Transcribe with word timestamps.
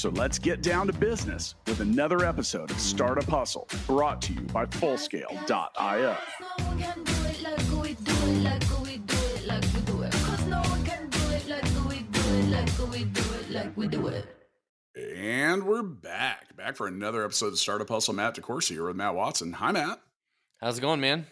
So 0.00 0.08
let's 0.08 0.38
get 0.38 0.62
down 0.62 0.86
to 0.86 0.94
business 0.94 1.56
with 1.66 1.80
another 1.80 2.24
episode 2.24 2.70
of 2.70 2.80
Startup 2.80 3.22
Hustle 3.24 3.68
brought 3.86 4.22
to 4.22 4.32
you 4.32 4.40
by 4.40 4.64
Fullscale.io. 4.64 6.16
And 14.96 15.66
we're 15.66 15.82
back, 15.82 16.56
back 16.56 16.76
for 16.76 16.86
another 16.86 17.22
episode 17.22 17.48
of 17.48 17.58
Startup 17.58 17.86
Hustle. 17.86 18.14
Matt 18.14 18.36
DeCoursey 18.36 18.70
here 18.70 18.86
with 18.86 18.96
Matt 18.96 19.14
Watson. 19.14 19.52
Hi, 19.52 19.70
Matt. 19.70 20.00
How's 20.62 20.78
it 20.78 20.80
going, 20.80 21.02
man? 21.02 21.26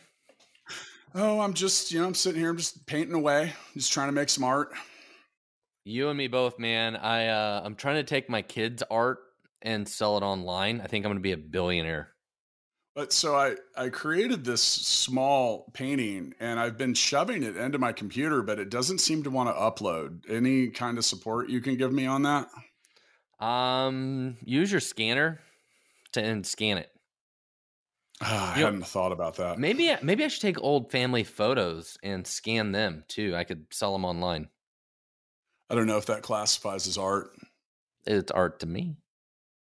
Oh, 1.14 1.40
I'm 1.40 1.54
just, 1.54 1.90
you 1.90 2.00
know, 2.00 2.06
I'm 2.06 2.14
sitting 2.14 2.38
here, 2.38 2.50
I'm 2.50 2.58
just 2.58 2.84
painting 2.84 3.14
away, 3.14 3.54
just 3.72 3.94
trying 3.94 4.08
to 4.08 4.12
make 4.12 4.28
some 4.28 4.44
art. 4.44 4.74
You 5.88 6.10
and 6.10 6.18
me 6.18 6.28
both, 6.28 6.58
man. 6.58 6.96
I 6.96 7.28
uh, 7.28 7.62
I'm 7.64 7.74
trying 7.74 7.96
to 7.96 8.02
take 8.02 8.28
my 8.28 8.42
kids' 8.42 8.82
art 8.90 9.20
and 9.62 9.88
sell 9.88 10.18
it 10.18 10.22
online. 10.22 10.82
I 10.82 10.86
think 10.86 11.06
I'm 11.06 11.10
going 11.10 11.18
to 11.18 11.22
be 11.22 11.32
a 11.32 11.38
billionaire. 11.38 12.10
But 12.94 13.10
so 13.10 13.34
I 13.34 13.54
I 13.74 13.88
created 13.88 14.44
this 14.44 14.62
small 14.62 15.70
painting 15.72 16.34
and 16.40 16.60
I've 16.60 16.76
been 16.76 16.92
shoving 16.92 17.42
it 17.42 17.56
into 17.56 17.78
my 17.78 17.92
computer, 17.92 18.42
but 18.42 18.58
it 18.58 18.68
doesn't 18.68 18.98
seem 18.98 19.22
to 19.22 19.30
want 19.30 19.48
to 19.48 19.54
upload. 19.54 20.28
Any 20.28 20.68
kind 20.68 20.98
of 20.98 21.06
support 21.06 21.48
you 21.48 21.62
can 21.62 21.78
give 21.78 21.92
me 21.92 22.04
on 22.04 22.22
that? 22.24 22.48
Um, 23.42 24.36
use 24.44 24.70
your 24.70 24.80
scanner 24.80 25.40
to 26.12 26.22
and 26.22 26.46
scan 26.46 26.76
it. 26.76 26.90
Ah, 28.20 28.54
I 28.54 28.58
you 28.58 28.64
hadn't 28.66 28.86
thought 28.86 29.12
about 29.12 29.36
that. 29.36 29.58
Maybe 29.58 29.94
maybe 30.02 30.22
I 30.22 30.28
should 30.28 30.42
take 30.42 30.60
old 30.60 30.90
family 30.90 31.24
photos 31.24 31.96
and 32.02 32.26
scan 32.26 32.72
them 32.72 33.04
too. 33.08 33.34
I 33.34 33.44
could 33.44 33.64
sell 33.70 33.94
them 33.94 34.04
online. 34.04 34.50
I 35.70 35.74
don't 35.74 35.86
know 35.86 35.98
if 35.98 36.06
that 36.06 36.22
classifies 36.22 36.86
as 36.86 36.96
art. 36.98 37.30
It's 38.06 38.30
art 38.32 38.60
to 38.60 38.66
me. 38.66 38.96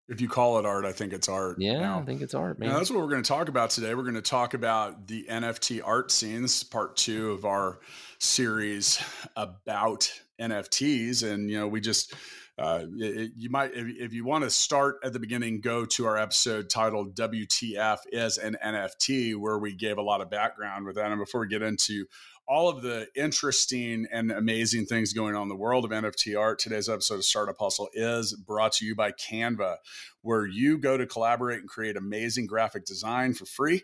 If 0.09 0.21
you 0.21 0.29
call 0.29 0.59
it 0.61 0.65
art, 0.67 0.85
I 0.85 0.93
think 0.93 1.13
it's 1.13 1.29
art. 1.29 1.57
Yeah, 1.59 1.81
now. 1.81 1.99
I 1.99 2.05
think 2.05 2.23
it's 2.23 2.33
art, 2.35 2.61
man. 2.61 2.69
Now, 2.69 2.77
that's 2.79 2.91
what 2.91 3.01
we're 3.01 3.09
going 3.11 3.25
to 3.25 3.29
talk 3.29 3.49
about 3.49 3.71
today. 3.71 3.93
We're 3.95 4.03
going 4.05 4.15
to 4.15 4.23
talk 4.23 4.55
about 4.55 5.09
the 5.09 5.27
NFT 5.29 5.81
art 5.85 6.13
scene. 6.13 6.43
This 6.43 6.59
is 6.59 6.65
part 6.65 6.97
two 6.97 7.33
of 7.33 7.45
our 7.45 7.81
series 8.21 9.03
about 9.35 10.13
NFTs. 10.41 11.29
And, 11.29 11.51
you 11.51 11.59
know, 11.59 11.67
we 11.67 11.81
just, 11.81 12.15
uh, 12.57 12.85
it- 12.99 13.33
you 13.37 13.51
might, 13.51 13.73
if, 13.75 13.89
if 13.99 14.13
you 14.13 14.25
want 14.25 14.45
to 14.45 14.51
start 14.51 14.99
at 15.03 15.13
the 15.13 15.19
beginning, 15.19 15.61
go 15.61 15.85
to 15.85 16.07
our 16.07 16.17
episode 16.17 16.71
titled 16.71 17.17
WTF 17.17 17.99
is 18.13 18.39
an 18.39 18.57
NFT, 18.65 19.35
where 19.35 19.59
we 19.59 19.75
gave 19.75 19.99
a 19.99 20.03
lot 20.03 20.21
of 20.21 20.31
background 20.31 20.87
with 20.87 20.95
that. 20.95 21.11
And 21.11 21.19
before 21.21 21.41
we 21.41 21.49
get 21.49 21.63
into 21.63 22.07
all 22.49 22.69
of 22.69 22.83
the 22.83 23.09
interesting 23.17 24.07
and 24.13 24.31
amazing 24.31 24.87
things 24.87 25.13
going 25.13 25.35
on 25.35 25.43
in 25.43 25.49
the 25.49 25.57
world 25.57 25.85
of 25.85 25.91
NFT 25.91 26.39
art, 26.39 26.59
today's 26.59 26.89
episode 26.89 27.17
of 27.17 27.25
Startup 27.25 27.57
Hustle 27.59 27.89
is 27.93 28.35
brought 28.35 28.73
to 28.73 28.87
you 28.87 28.95
by 28.95 29.13
Canva 29.13 29.77
where 30.23 30.47
you 30.47 30.79
go 30.79 30.97
to 30.97 31.07
collaborate 31.07 31.61
and 31.61 31.69
create 31.69 31.97
amazing 31.97 32.47
graphic 32.47 32.85
design 32.85 33.35
for 33.35 33.47
free. 33.47 33.83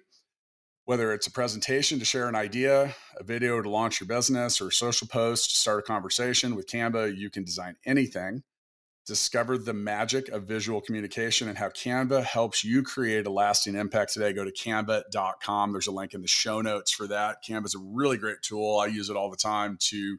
Whether 0.85 1.13
it's 1.13 1.27
a 1.27 1.33
presentation 1.33 1.99
to 1.99 2.05
share 2.05 2.29
an 2.29 2.35
idea, 2.35 2.95
a 3.17 3.25
video 3.25 3.63
to 3.63 3.71
launch 3.71 4.01
your 4.01 4.09
business, 4.09 4.61
or 4.61 4.69
a 4.69 4.73
social 4.73 5.07
post 5.07 5.51
to 5.51 5.57
start 5.57 5.81
a 5.81 5.83
conversation 5.83 6.57
with 6.57 6.69
Canva, 6.69 7.17
you 7.17 7.31
can 7.31 7.45
design 7.45 7.77
anything. 7.85 8.43
Discover 9.05 9.59
the 9.59 9.73
magic 9.75 10.29
of 10.29 10.45
visual 10.45 10.81
communication 10.81 11.49
and 11.49 11.59
how 11.59 11.69
Canva 11.71 12.23
helps 12.23 12.63
you 12.63 12.85
create 12.85 13.27
a 13.27 13.31
lasting 13.31 13.75
impact 13.75 14.13
today. 14.13 14.33
Go 14.33 14.45
to 14.45 14.53
canva.com. 14.53 15.73
There's 15.73 15.89
a 15.89 15.93
link 15.93 16.15
in 16.15 16.23
the 16.23 16.29
show 16.29 16.61
notes 16.61 16.93
for 16.93 17.09
that. 17.09 17.39
Canva 17.47 17.67
is 17.67 17.75
a 17.75 17.81
really 17.81 18.17
great 18.17 18.43
tool. 18.43 18.79
I 18.79 18.87
use 18.87 19.11
it 19.11 19.17
all 19.17 19.29
the 19.29 19.37
time 19.37 19.77
to 19.89 20.19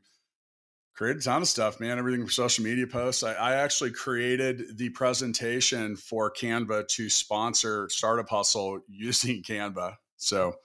create 0.93 1.16
a 1.16 1.22
ton 1.22 1.41
of 1.41 1.47
stuff, 1.47 1.79
man. 1.79 1.97
Everything 1.97 2.22
from 2.22 2.29
social 2.29 2.66
media 2.66 2.85
posts. 2.85 3.23
I, 3.23 3.33
I 3.33 3.53
actually 3.53 3.91
created 3.91 4.77
the 4.77 4.89
presentation 4.89 5.95
for 5.95 6.29
Canva 6.31 6.88
to 6.89 7.09
sponsor 7.09 7.88
Startup 7.89 8.27
Hustle 8.27 8.81
using 8.89 9.43
Canva. 9.43 9.95
So, 10.17 10.55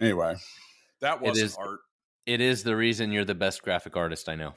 anyway, 0.00 0.34
that 1.00 1.20
wasn't 1.20 1.46
is- 1.46 1.56
art. 1.56 1.80
it 2.26 2.40
is 2.40 2.64
the 2.64 2.74
reason 2.74 3.12
you're 3.12 3.24
the 3.24 3.34
best 3.34 3.62
graphic 3.62 3.96
artist 3.96 4.28
I 4.28 4.34
know. 4.34 4.54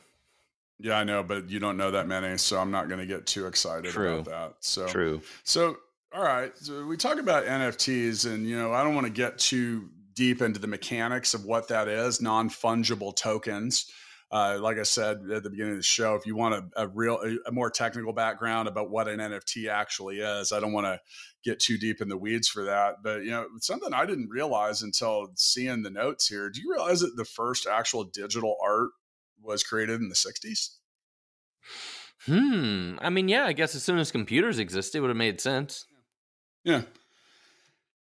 Yeah, 0.80 0.98
I 0.98 1.04
know, 1.04 1.24
but 1.24 1.50
you 1.50 1.60
don't 1.60 1.78
know 1.78 1.92
that 1.92 2.08
many, 2.08 2.38
so 2.38 2.60
I'm 2.60 2.72
not 2.72 2.90
going 2.90 3.00
to 3.00 3.06
get 3.06 3.26
too 3.26 3.48
excited 3.48 3.92
True. 3.92 4.20
about 4.20 4.26
that. 4.26 4.54
So, 4.60 4.88
True. 4.88 5.22
So, 5.44 5.78
all 6.14 6.24
right. 6.24 6.52
So 6.58 6.86
we 6.86 6.98
talk 6.98 7.18
about 7.18 7.46
NFTs, 7.46 8.26
and 8.26 8.48
you 8.48 8.58
know, 8.58 8.74
I 8.74 8.84
don't 8.84 8.96
want 8.96 9.08
to 9.08 9.14
get 9.14 9.38
too 9.38 9.90
deep 10.14 10.42
into 10.42 10.60
the 10.60 10.68
mechanics 10.68 11.34
of 11.34 11.46
what 11.46 11.70
that 11.70 11.88
is. 11.88 12.22
Non 12.22 12.50
fungible 12.50 13.16
tokens. 13.16 13.90
Uh, 14.32 14.58
like 14.60 14.78
I 14.78 14.84
said 14.84 15.20
at 15.32 15.44
the 15.44 15.50
beginning 15.50 15.74
of 15.74 15.78
the 15.78 15.84
show, 15.84 16.16
if 16.16 16.26
you 16.26 16.36
want 16.36 16.56
a, 16.56 16.84
a 16.84 16.88
real, 16.88 17.20
a, 17.24 17.38
a 17.48 17.52
more 17.52 17.70
technical 17.70 18.12
background 18.12 18.68
about 18.68 18.90
what 18.90 19.08
an 19.08 19.20
NFT 19.20 19.70
actually 19.70 20.20
is, 20.20 20.52
I 20.52 20.60
don't 20.60 20.74
want 20.74 20.88
to 20.88 21.00
get 21.44 21.60
too 21.60 21.78
deep 21.78 22.02
in 22.02 22.10
the 22.10 22.18
weeds 22.18 22.50
for 22.50 22.64
that. 22.66 22.96
But 23.04 23.24
you 23.24 23.32
know, 23.32 23.46
something 23.62 23.94
I 23.94 24.06
didn't 24.06 24.30
realize 24.30 24.82
until 24.82 25.28
seeing 25.36 25.84
the 25.84 25.92
notes 25.92 26.28
here. 26.28 26.50
Do 26.50 26.60
you 26.60 26.72
realize 26.72 27.02
that 27.02 27.16
the 27.16 27.24
first 27.24 27.68
actual 27.68 28.04
digital 28.04 28.58
art 28.62 28.90
was 29.46 29.64
created 29.64 30.02
in 30.02 30.10
the 30.10 30.16
'60s? 30.16 30.76
Hmm. 32.26 32.96
I 33.00 33.10
mean, 33.10 33.28
yeah. 33.28 33.46
I 33.46 33.54
guess 33.54 33.76
as 33.76 33.84
soon 33.84 34.00
as 34.00 34.12
computers 34.12 34.60
existed, 34.60 34.98
it 34.98 35.02
would 35.02 35.10
have 35.10 35.18
made 35.18 35.40
sense. 35.40 35.86
Yeah. 36.64 36.82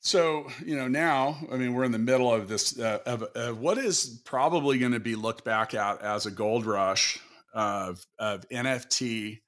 So 0.01 0.49
you 0.65 0.77
know 0.77 0.89
now, 0.89 1.39
I 1.51 1.57
mean, 1.57 1.75
we're 1.75 1.85
in 1.85 1.93
the 1.93 1.99
middle 1.99 2.33
of 2.33 2.49
this 2.49 2.79
uh, 2.79 2.99
of, 3.07 3.23
of 3.23 3.59
what 3.59 3.79
is 3.79 4.21
probably 4.25 4.79
going 4.79 4.93
to 4.93 5.01
be 5.01 5.15
looked 5.15 5.45
back 5.45 5.75
at 5.75 6.03
as 6.03 6.27
a 6.27 6.31
gold 6.31 6.67
rush 6.67 7.19
of 7.55 8.05
of 8.19 8.49
NFT 8.51 9.41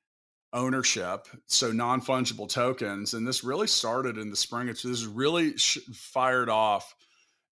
ownership, 0.52 1.28
so 1.46 1.72
non 1.72 2.00
fungible 2.00 2.48
tokens, 2.48 3.14
and 3.14 3.26
this 3.26 3.44
really 3.44 3.66
started 3.66 4.16
in 4.16 4.30
the 4.30 4.36
spring. 4.36 4.68
It's 4.68 4.82
this 4.82 5.04
really 5.04 5.56
sh- 5.58 5.78
fired 5.92 6.48
off 6.48 6.94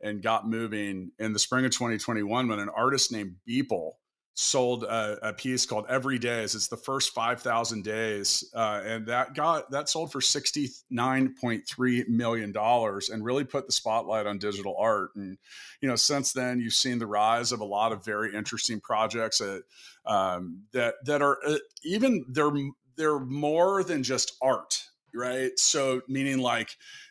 and 0.03 0.23
got 0.23 0.49
moving 0.49 1.11
in 1.19 1.33
the 1.33 1.39
spring 1.39 1.65
of 1.65 1.73
2021 1.73 2.49
when 2.49 2.59
an 2.59 2.69
artist 2.69 3.13
named 3.13 3.37
Beeple 3.49 3.93
sold 4.35 4.83
a, 4.83 5.29
a 5.29 5.33
piece 5.33 5.65
called 5.65 5.87
Everydays. 5.87 6.57
It's 6.57 6.67
the 6.67 6.77
first 6.77 7.15
5,000 7.15 7.85
days. 7.85 8.45
Uh, 8.53 8.83
and 8.85 9.07
that 9.07 9.35
got, 9.35 9.71
that 9.71 9.89
sold 9.89 10.11
for 10.11 10.19
$69.3 10.19 12.09
million 12.09 12.53
and 12.57 13.25
really 13.25 13.45
put 13.45 13.67
the 13.67 13.73
spotlight 13.73 14.27
on 14.27 14.39
digital 14.39 14.77
art. 14.77 15.11
And, 15.15 15.39
you 15.81 15.89
know, 15.89 15.95
since 15.95 16.33
then 16.33 16.59
you've 16.59 16.75
seen 16.75 16.99
the 16.99 17.07
rise 17.07 17.53
of 17.53 17.61
a 17.61 17.65
lot 17.65 17.93
of 17.93 18.05
very 18.05 18.35
interesting 18.35 18.81
projects 18.81 19.39
that, 19.39 19.63
um, 20.05 20.65
that, 20.73 20.95
that 21.05 21.23
are 21.23 21.39
uh, 21.47 21.59
even 21.85 22.25
they're, 22.29 22.51
they're 22.97 23.21
more 23.21 23.85
than 23.85 24.03
just 24.03 24.37
art, 24.43 24.83
right? 25.15 25.57
So 25.57 26.03
meaning 26.09 26.39
like, 26.39 26.71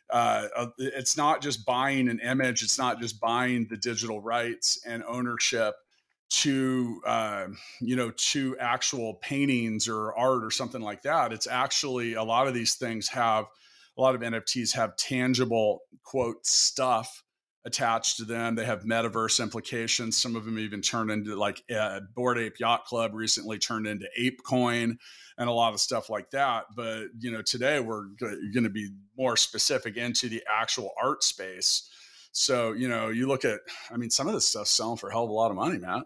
uh, 0.10 0.48
uh, 0.56 0.68
it's 0.78 1.16
not 1.16 1.42
just 1.42 1.66
buying 1.66 2.10
an 2.10 2.20
image, 2.20 2.64
it's 2.64 2.78
not 2.78 3.00
just 3.00 3.22
buying 3.22 3.66
the 3.70 3.78
digital 3.78 4.20
rights 4.22 4.78
and 4.86 5.04
ownership 5.08 5.76
to 6.30 7.02
uh, 7.06 7.48
you 7.80 7.96
know 7.96 8.12
to 8.12 8.58
actual 8.60 9.16
paintings 9.16 9.88
or 9.88 10.14
art 10.14 10.44
or 10.44 10.52
something 10.52 10.82
like 10.82 11.04
that. 11.04 11.32
It's 11.32 11.48
actually 11.48 12.14
a 12.14 12.24
lot 12.24 12.48
of 12.48 12.54
these 12.54 12.76
things 12.76 13.08
have 13.10 13.46
a 13.98 14.02
lot 14.02 14.16
of 14.16 14.22
nfts 14.22 14.74
have 14.74 14.96
tangible 14.96 15.82
quote 16.04 16.46
stuff 16.46 17.24
attached 17.66 18.18
to 18.18 18.26
them. 18.26 18.56
They 18.56 18.66
have 18.66 18.84
metaverse 18.84 19.42
implications. 19.42 20.18
Some 20.18 20.36
of 20.36 20.46
them 20.46 20.60
even 20.60 20.82
turn 20.82 21.10
into 21.10 21.36
like 21.36 21.64
uh, 21.74 22.02
bored 22.14 22.38
ape 22.38 22.60
yacht 22.60 22.86
club 22.86 23.14
recently 23.14 23.58
turned 23.58 23.88
into 23.88 24.08
apecoin 24.20 24.98
and 25.38 25.50
a 25.50 25.54
lot 25.54 25.74
of 25.74 25.80
stuff 25.80 26.10
like 26.10 26.32
that. 26.32 26.66
But 26.76 27.06
you 27.20 27.32
know 27.32 27.42
today 27.42 27.80
we're 27.80 28.06
going 28.20 28.64
to 28.64 28.70
be 28.70 28.90
more 29.18 29.38
specific 29.38 29.98
into 29.98 30.30
the 30.30 30.44
actual 30.50 30.92
art 31.02 31.24
space. 31.24 31.90
So 32.32 32.74
you 32.74 32.90
know 32.90 33.10
you 33.10 33.28
look 33.28 33.46
at 33.46 33.60
i 33.92 33.98
mean 33.98 34.10
some 34.10 34.28
of 34.28 34.34
this 34.34 34.48
stuff's 34.48 34.72
selling 34.72 34.98
for 34.98 35.10
a 35.10 35.14
hell 35.14 35.24
of 35.24 35.30
a 35.30 35.34
lot 35.34 35.52
of 35.52 35.56
money 35.56 35.78
matt 35.78 36.04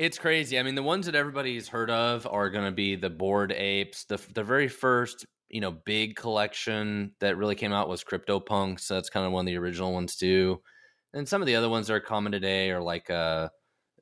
It's 0.00 0.18
crazy. 0.18 0.58
I 0.58 0.62
mean, 0.62 0.76
the 0.76 0.82
ones 0.82 1.04
that 1.04 1.14
everybody's 1.14 1.68
heard 1.68 1.90
of 1.90 2.26
are 2.26 2.48
going 2.48 2.64
to 2.64 2.70
be 2.72 2.96
the 2.96 3.10
bored 3.10 3.52
apes. 3.52 4.04
The 4.04 4.16
the 4.32 4.42
very 4.42 4.66
first, 4.66 5.26
you 5.50 5.60
know, 5.60 5.72
big 5.72 6.16
collection 6.16 7.14
that 7.20 7.36
really 7.36 7.54
came 7.54 7.72
out 7.74 7.86
was 7.86 8.02
CryptoPunks. 8.02 8.80
So 8.80 8.94
that's 8.94 9.10
kind 9.10 9.26
of 9.26 9.32
one 9.32 9.42
of 9.42 9.46
the 9.46 9.58
original 9.58 9.92
ones 9.92 10.16
too. 10.16 10.62
And 11.12 11.28
some 11.28 11.42
of 11.42 11.46
the 11.46 11.54
other 11.56 11.68
ones 11.68 11.88
that 11.88 11.94
are 11.94 12.00
common 12.00 12.32
today 12.32 12.70
are 12.70 12.80
like 12.82 13.10
uh 13.10 13.50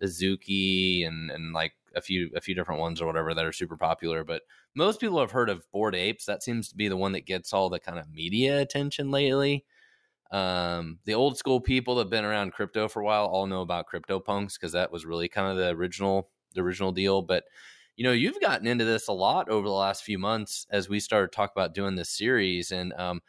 Azuki 0.02 1.06
and 1.06 1.30
and 1.32 1.52
like 1.54 1.74
a 1.96 2.02
few 2.02 2.30
a 2.36 2.40
few 2.42 2.54
different 2.54 2.80
ones 2.80 3.00
or 3.00 3.06
whatever 3.06 3.34
that 3.34 3.44
are 3.46 3.52
super 3.52 3.76
popular. 3.78 4.24
But 4.24 4.42
most 4.76 5.00
people 5.00 5.20
have 5.20 5.32
heard 5.32 5.50
of 5.50 5.68
bored 5.72 5.96
apes. 5.96 6.26
That 6.26 6.44
seems 6.44 6.68
to 6.70 6.76
be 6.76 6.88
the 6.88 6.98
one 6.98 7.12
that 7.12 7.26
gets 7.26 7.52
all 7.52 7.70
the 7.70 7.80
kind 7.80 7.98
of 7.98 8.10
media 8.10 8.60
attention 8.60 9.10
lately. 9.12 9.64
Um, 10.30 10.98
the 11.04 11.14
old 11.14 11.38
school 11.38 11.60
people 11.60 11.94
that 11.96 12.04
have 12.04 12.10
been 12.10 12.24
around 12.24 12.52
crypto 12.52 12.88
for 12.88 13.00
a 13.00 13.04
while 13.04 13.26
all 13.26 13.46
know 13.46 13.62
about 13.62 13.86
CryptoPunks 13.92 14.54
because 14.54 14.72
that 14.72 14.92
was 14.92 15.06
really 15.06 15.28
kind 15.28 15.50
of 15.50 15.56
the 15.56 15.70
original 15.70 16.28
the 16.54 16.60
original 16.60 16.92
deal. 16.92 17.22
But 17.22 17.44
you 17.96 18.04
know, 18.04 18.12
you've 18.12 18.40
gotten 18.40 18.66
into 18.66 18.84
this 18.84 19.08
a 19.08 19.12
lot 19.12 19.48
over 19.48 19.66
the 19.66 19.72
last 19.72 20.04
few 20.04 20.18
months 20.18 20.66
as 20.70 20.88
we 20.88 21.00
started 21.00 21.32
talk 21.32 21.50
about 21.50 21.74
doing 21.74 21.96
this 21.96 22.10
series, 22.10 22.70
and 22.70 22.92
um, 22.94 23.20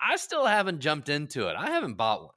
I 0.00 0.16
still 0.16 0.46
haven't 0.46 0.80
jumped 0.80 1.08
into 1.08 1.48
it. 1.48 1.56
I 1.56 1.66
haven't 1.66 1.94
bought 1.94 2.22
one. 2.22 2.30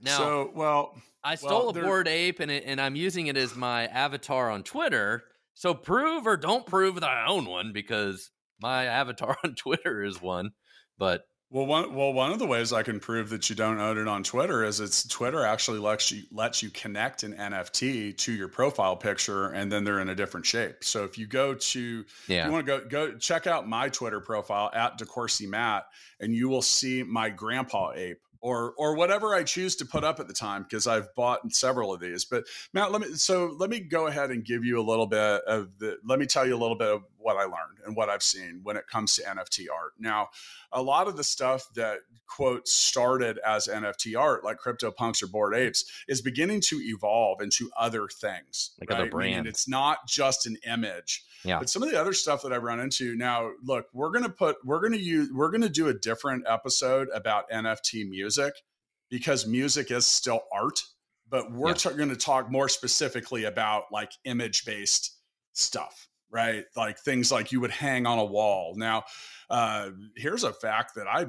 Now, 0.00 0.18
so 0.18 0.52
well, 0.54 0.96
I 1.24 1.34
stole 1.34 1.72
well, 1.72 1.78
a 1.78 1.82
bored 1.82 2.08
ape, 2.08 2.40
and 2.40 2.50
it, 2.50 2.64
and 2.66 2.80
I'm 2.80 2.96
using 2.96 3.26
it 3.26 3.36
as 3.36 3.54
my 3.54 3.86
avatar 3.86 4.50
on 4.50 4.62
Twitter. 4.62 5.24
So 5.54 5.74
prove 5.74 6.26
or 6.26 6.36
don't 6.36 6.66
prove 6.66 6.94
that 6.94 7.04
I 7.04 7.26
own 7.26 7.44
one 7.44 7.72
because 7.72 8.30
my 8.60 8.86
avatar 8.86 9.36
on 9.44 9.54
Twitter 9.54 10.02
is 10.02 10.22
one. 10.22 10.52
But 10.98 11.24
well, 11.52 11.66
one 11.66 11.94
well 11.94 12.14
one 12.14 12.32
of 12.32 12.38
the 12.38 12.46
ways 12.46 12.72
I 12.72 12.82
can 12.82 12.98
prove 12.98 13.28
that 13.28 13.50
you 13.50 13.54
don't 13.54 13.78
own 13.78 13.98
it 13.98 14.08
on 14.08 14.24
Twitter 14.24 14.64
is 14.64 14.80
it's 14.80 15.06
Twitter 15.06 15.44
actually 15.44 15.80
lets 15.80 16.10
you 16.10 16.22
lets 16.32 16.62
you 16.62 16.70
connect 16.70 17.24
an 17.24 17.34
NFT 17.34 18.16
to 18.16 18.32
your 18.32 18.48
profile 18.48 18.96
picture, 18.96 19.48
and 19.48 19.70
then 19.70 19.84
they're 19.84 20.00
in 20.00 20.08
a 20.08 20.14
different 20.14 20.46
shape. 20.46 20.82
So 20.82 21.04
if 21.04 21.18
you 21.18 21.26
go 21.26 21.52
to 21.52 22.04
yeah. 22.26 22.46
you 22.46 22.52
want 22.52 22.64
to 22.64 22.78
go 22.78 22.84
go 22.88 23.18
check 23.18 23.46
out 23.46 23.68
my 23.68 23.90
Twitter 23.90 24.20
profile 24.20 24.70
at 24.72 24.98
DeCoursey 24.98 25.46
Matt, 25.46 25.84
and 26.20 26.34
you 26.34 26.48
will 26.48 26.62
see 26.62 27.02
my 27.02 27.28
grandpa 27.28 27.92
ape 27.94 28.22
or 28.42 28.74
or 28.76 28.94
whatever 28.94 29.34
I 29.34 29.44
choose 29.44 29.76
to 29.76 29.86
put 29.86 30.04
up 30.04 30.20
at 30.20 30.28
the 30.28 30.34
time 30.34 30.64
because 30.64 30.86
I've 30.86 31.14
bought 31.14 31.50
several 31.52 31.94
of 31.94 32.00
these. 32.00 32.24
But 32.24 32.44
Matt, 32.74 32.92
let 32.92 33.00
me 33.00 33.14
so 33.14 33.54
let 33.58 33.70
me 33.70 33.80
go 33.80 34.08
ahead 34.08 34.30
and 34.30 34.44
give 34.44 34.64
you 34.64 34.80
a 34.80 34.82
little 34.82 35.06
bit 35.06 35.18
of 35.18 35.78
the 35.78 35.98
let 36.04 36.18
me 36.18 36.26
tell 36.26 36.46
you 36.46 36.54
a 36.54 36.58
little 36.58 36.76
bit 36.76 36.88
of 36.88 37.02
what 37.22 37.36
I 37.36 37.44
learned 37.44 37.78
and 37.86 37.96
what 37.96 38.08
I've 38.08 38.22
seen 38.22 38.60
when 38.62 38.76
it 38.76 38.86
comes 38.86 39.16
to 39.16 39.22
NFT 39.22 39.66
art. 39.72 39.92
Now, 39.98 40.28
a 40.72 40.82
lot 40.82 41.08
of 41.08 41.16
the 41.16 41.24
stuff 41.24 41.66
that 41.74 41.98
quote 42.26 42.68
started 42.68 43.38
as 43.46 43.66
NFT 43.66 44.18
art, 44.18 44.44
like 44.44 44.58
CryptoPunks 44.58 45.22
or 45.22 45.26
Bored 45.26 45.54
Apes, 45.54 45.84
is 46.08 46.20
beginning 46.20 46.60
to 46.68 46.76
evolve 46.76 47.40
into 47.40 47.70
other 47.76 48.08
things. 48.08 48.72
Like 48.80 48.90
right? 48.90 49.00
other 49.00 49.10
brands. 49.10 49.36
Meaning 49.36 49.50
it's 49.50 49.68
not 49.68 50.06
just 50.06 50.46
an 50.46 50.56
image. 50.66 51.24
Yeah. 51.44 51.58
But 51.58 51.68
some 51.68 51.82
of 51.82 51.90
the 51.90 52.00
other 52.00 52.12
stuff 52.12 52.42
that 52.42 52.52
I've 52.52 52.62
run 52.62 52.80
into 52.80 53.16
now, 53.16 53.50
look, 53.64 53.86
we're 53.92 54.10
gonna 54.10 54.28
put 54.28 54.56
we're 54.64 54.80
gonna 54.80 54.96
use 54.96 55.30
we're 55.32 55.50
gonna 55.50 55.68
do 55.68 55.88
a 55.88 55.94
different 55.94 56.44
episode 56.46 57.08
about 57.12 57.50
NFT 57.50 58.08
music 58.08 58.54
because 59.12 59.46
music 59.46 59.90
is 59.90 60.06
still 60.06 60.40
art, 60.50 60.80
but 61.28 61.52
we're 61.52 61.68
yeah. 61.68 61.74
t- 61.74 61.90
going 61.90 62.08
to 62.08 62.16
talk 62.16 62.50
more 62.50 62.66
specifically 62.66 63.44
about 63.44 63.84
like 63.92 64.10
image 64.24 64.64
based 64.64 65.18
stuff, 65.52 66.08
right? 66.32 66.64
Like 66.74 66.98
things 66.98 67.30
like 67.30 67.52
you 67.52 67.60
would 67.60 67.70
hang 67.70 68.06
on 68.06 68.18
a 68.18 68.24
wall. 68.24 68.74
Now, 68.76 69.04
uh, 69.50 69.90
here's 70.16 70.42
a 70.42 70.52
fact 70.52 70.96
that 70.96 71.06
I 71.06 71.26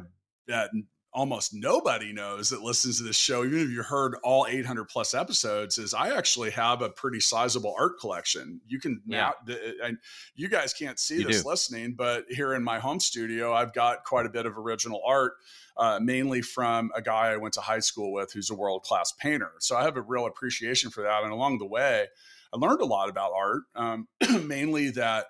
that 0.48 0.72
almost 1.14 1.54
nobody 1.54 2.12
knows 2.12 2.50
that 2.50 2.62
listens 2.62 2.98
to 2.98 3.04
this 3.04 3.16
show, 3.16 3.46
even 3.46 3.60
if 3.60 3.70
you 3.70 3.84
heard 3.84 4.16
all 4.24 4.48
800 4.50 4.86
plus 4.86 5.14
episodes, 5.14 5.78
is 5.78 5.94
I 5.94 6.16
actually 6.18 6.50
have 6.52 6.82
a 6.82 6.90
pretty 6.90 7.20
sizable 7.20 7.76
art 7.78 8.00
collection. 8.00 8.62
You 8.66 8.80
can 8.80 9.02
yeah. 9.06 9.32
now, 9.48 9.56
and 9.84 9.98
you 10.36 10.50
guys 10.50 10.74
can't 10.74 11.00
see 11.00 11.20
you 11.20 11.28
this 11.28 11.44
do. 11.44 11.50
listening, 11.50 11.94
but 11.94 12.26
here 12.30 12.54
in 12.54 12.64
my 12.64 12.80
home 12.80 13.00
studio, 13.00 13.54
I've 13.54 13.74
got 13.74 14.04
quite 14.06 14.26
a 14.26 14.30
bit 14.30 14.46
of 14.46 14.58
original 14.58 15.02
art. 15.06 15.34
Uh, 15.76 16.00
mainly 16.00 16.40
from 16.40 16.92
a 16.96 17.02
guy 17.02 17.32
I 17.32 17.38
went 17.38 17.56
to 17.56 17.62
high 17.62 17.80
school 17.80 18.14
with 18.14 18.32
who's 18.32 18.52
a 18.52 18.54
world 18.54 18.84
class 18.84 19.12
painter. 19.12 19.54
So 19.58 19.76
I 19.76 19.82
have 19.82 19.98
a 19.98 20.04
real 20.04 20.28
appreciation 20.28 20.92
for 20.92 21.02
that. 21.02 21.24
And 21.24 21.34
along 21.34 21.58
the 21.58 21.66
way, 21.66 22.10
I 22.54 22.58
learned 22.58 22.82
a 22.82 22.86
lot 22.86 23.10
about 23.10 23.32
art, 23.36 23.64
um, 23.76 24.08
mainly 24.48 24.92
that 24.92 25.26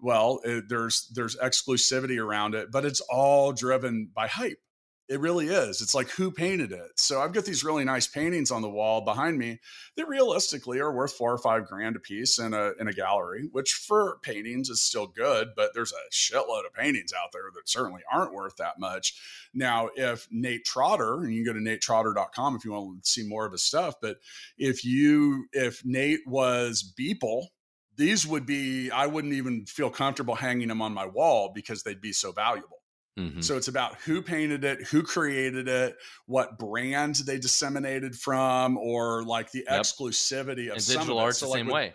well 0.00 0.40
it, 0.44 0.64
there's 0.68 1.10
there's 1.14 1.36
exclusivity 1.36 2.22
around 2.22 2.54
it 2.54 2.70
but 2.70 2.84
it's 2.84 3.00
all 3.00 3.52
driven 3.52 4.10
by 4.14 4.26
hype 4.26 4.58
it 5.06 5.20
really 5.20 5.48
is. 5.48 5.82
It's 5.82 5.94
like 5.94 6.08
who 6.10 6.30
painted 6.30 6.72
it. 6.72 6.92
So 6.96 7.20
I've 7.20 7.34
got 7.34 7.44
these 7.44 7.62
really 7.62 7.84
nice 7.84 8.06
paintings 8.06 8.50
on 8.50 8.62
the 8.62 8.70
wall 8.70 9.02
behind 9.02 9.38
me 9.38 9.60
that 9.96 10.08
realistically 10.08 10.80
are 10.80 10.94
worth 10.94 11.12
four 11.12 11.32
or 11.32 11.38
five 11.38 11.66
grand 11.66 11.96
a 11.96 12.00
piece 12.00 12.38
in 12.38 12.54
a 12.54 12.72
in 12.80 12.88
a 12.88 12.92
gallery, 12.92 13.48
which 13.52 13.74
for 13.74 14.18
paintings 14.22 14.70
is 14.70 14.80
still 14.80 15.06
good, 15.06 15.48
but 15.54 15.72
there's 15.74 15.92
a 15.92 16.10
shitload 16.12 16.64
of 16.66 16.72
paintings 16.72 17.12
out 17.12 17.32
there 17.32 17.50
that 17.54 17.68
certainly 17.68 18.00
aren't 18.10 18.32
worth 18.32 18.56
that 18.56 18.78
much. 18.78 19.14
Now, 19.52 19.90
if 19.94 20.26
Nate 20.30 20.64
Trotter, 20.64 21.20
and 21.20 21.34
you 21.34 21.44
can 21.44 21.52
go 21.52 21.58
to 21.58 21.64
natetrotter.com 21.64 22.56
if 22.56 22.64
you 22.64 22.72
want 22.72 23.04
to 23.04 23.10
see 23.10 23.26
more 23.28 23.44
of 23.44 23.52
his 23.52 23.62
stuff, 23.62 23.96
but 24.00 24.16
if 24.56 24.86
you 24.86 25.46
if 25.52 25.84
Nate 25.84 26.20
was 26.26 26.94
Beeple, 26.98 27.48
these 27.96 28.26
would 28.26 28.46
be 28.46 28.90
I 28.90 29.06
wouldn't 29.06 29.34
even 29.34 29.66
feel 29.66 29.90
comfortable 29.90 30.34
hanging 30.34 30.68
them 30.68 30.80
on 30.80 30.94
my 30.94 31.06
wall 31.06 31.52
because 31.54 31.82
they'd 31.82 32.00
be 32.00 32.12
so 32.12 32.32
valuable. 32.32 32.78
Mm-hmm. 33.18 33.42
So 33.42 33.56
it's 33.56 33.68
about 33.68 33.96
who 34.00 34.22
painted 34.22 34.64
it, 34.64 34.82
who 34.88 35.02
created 35.02 35.68
it, 35.68 35.96
what 36.26 36.58
brand 36.58 37.16
they 37.16 37.38
disseminated 37.38 38.16
from, 38.16 38.76
or 38.76 39.22
like 39.22 39.52
the 39.52 39.64
yep. 39.70 39.82
exclusivity 39.82 40.68
of 40.68 40.74
and 40.74 40.82
some 40.82 41.02
digital 41.02 41.18
of 41.18 41.24
art's 41.24 41.38
so 41.38 41.46
the 41.46 41.50
like 41.50 41.58
same 41.58 41.66
with, 41.66 41.74
way. 41.74 41.94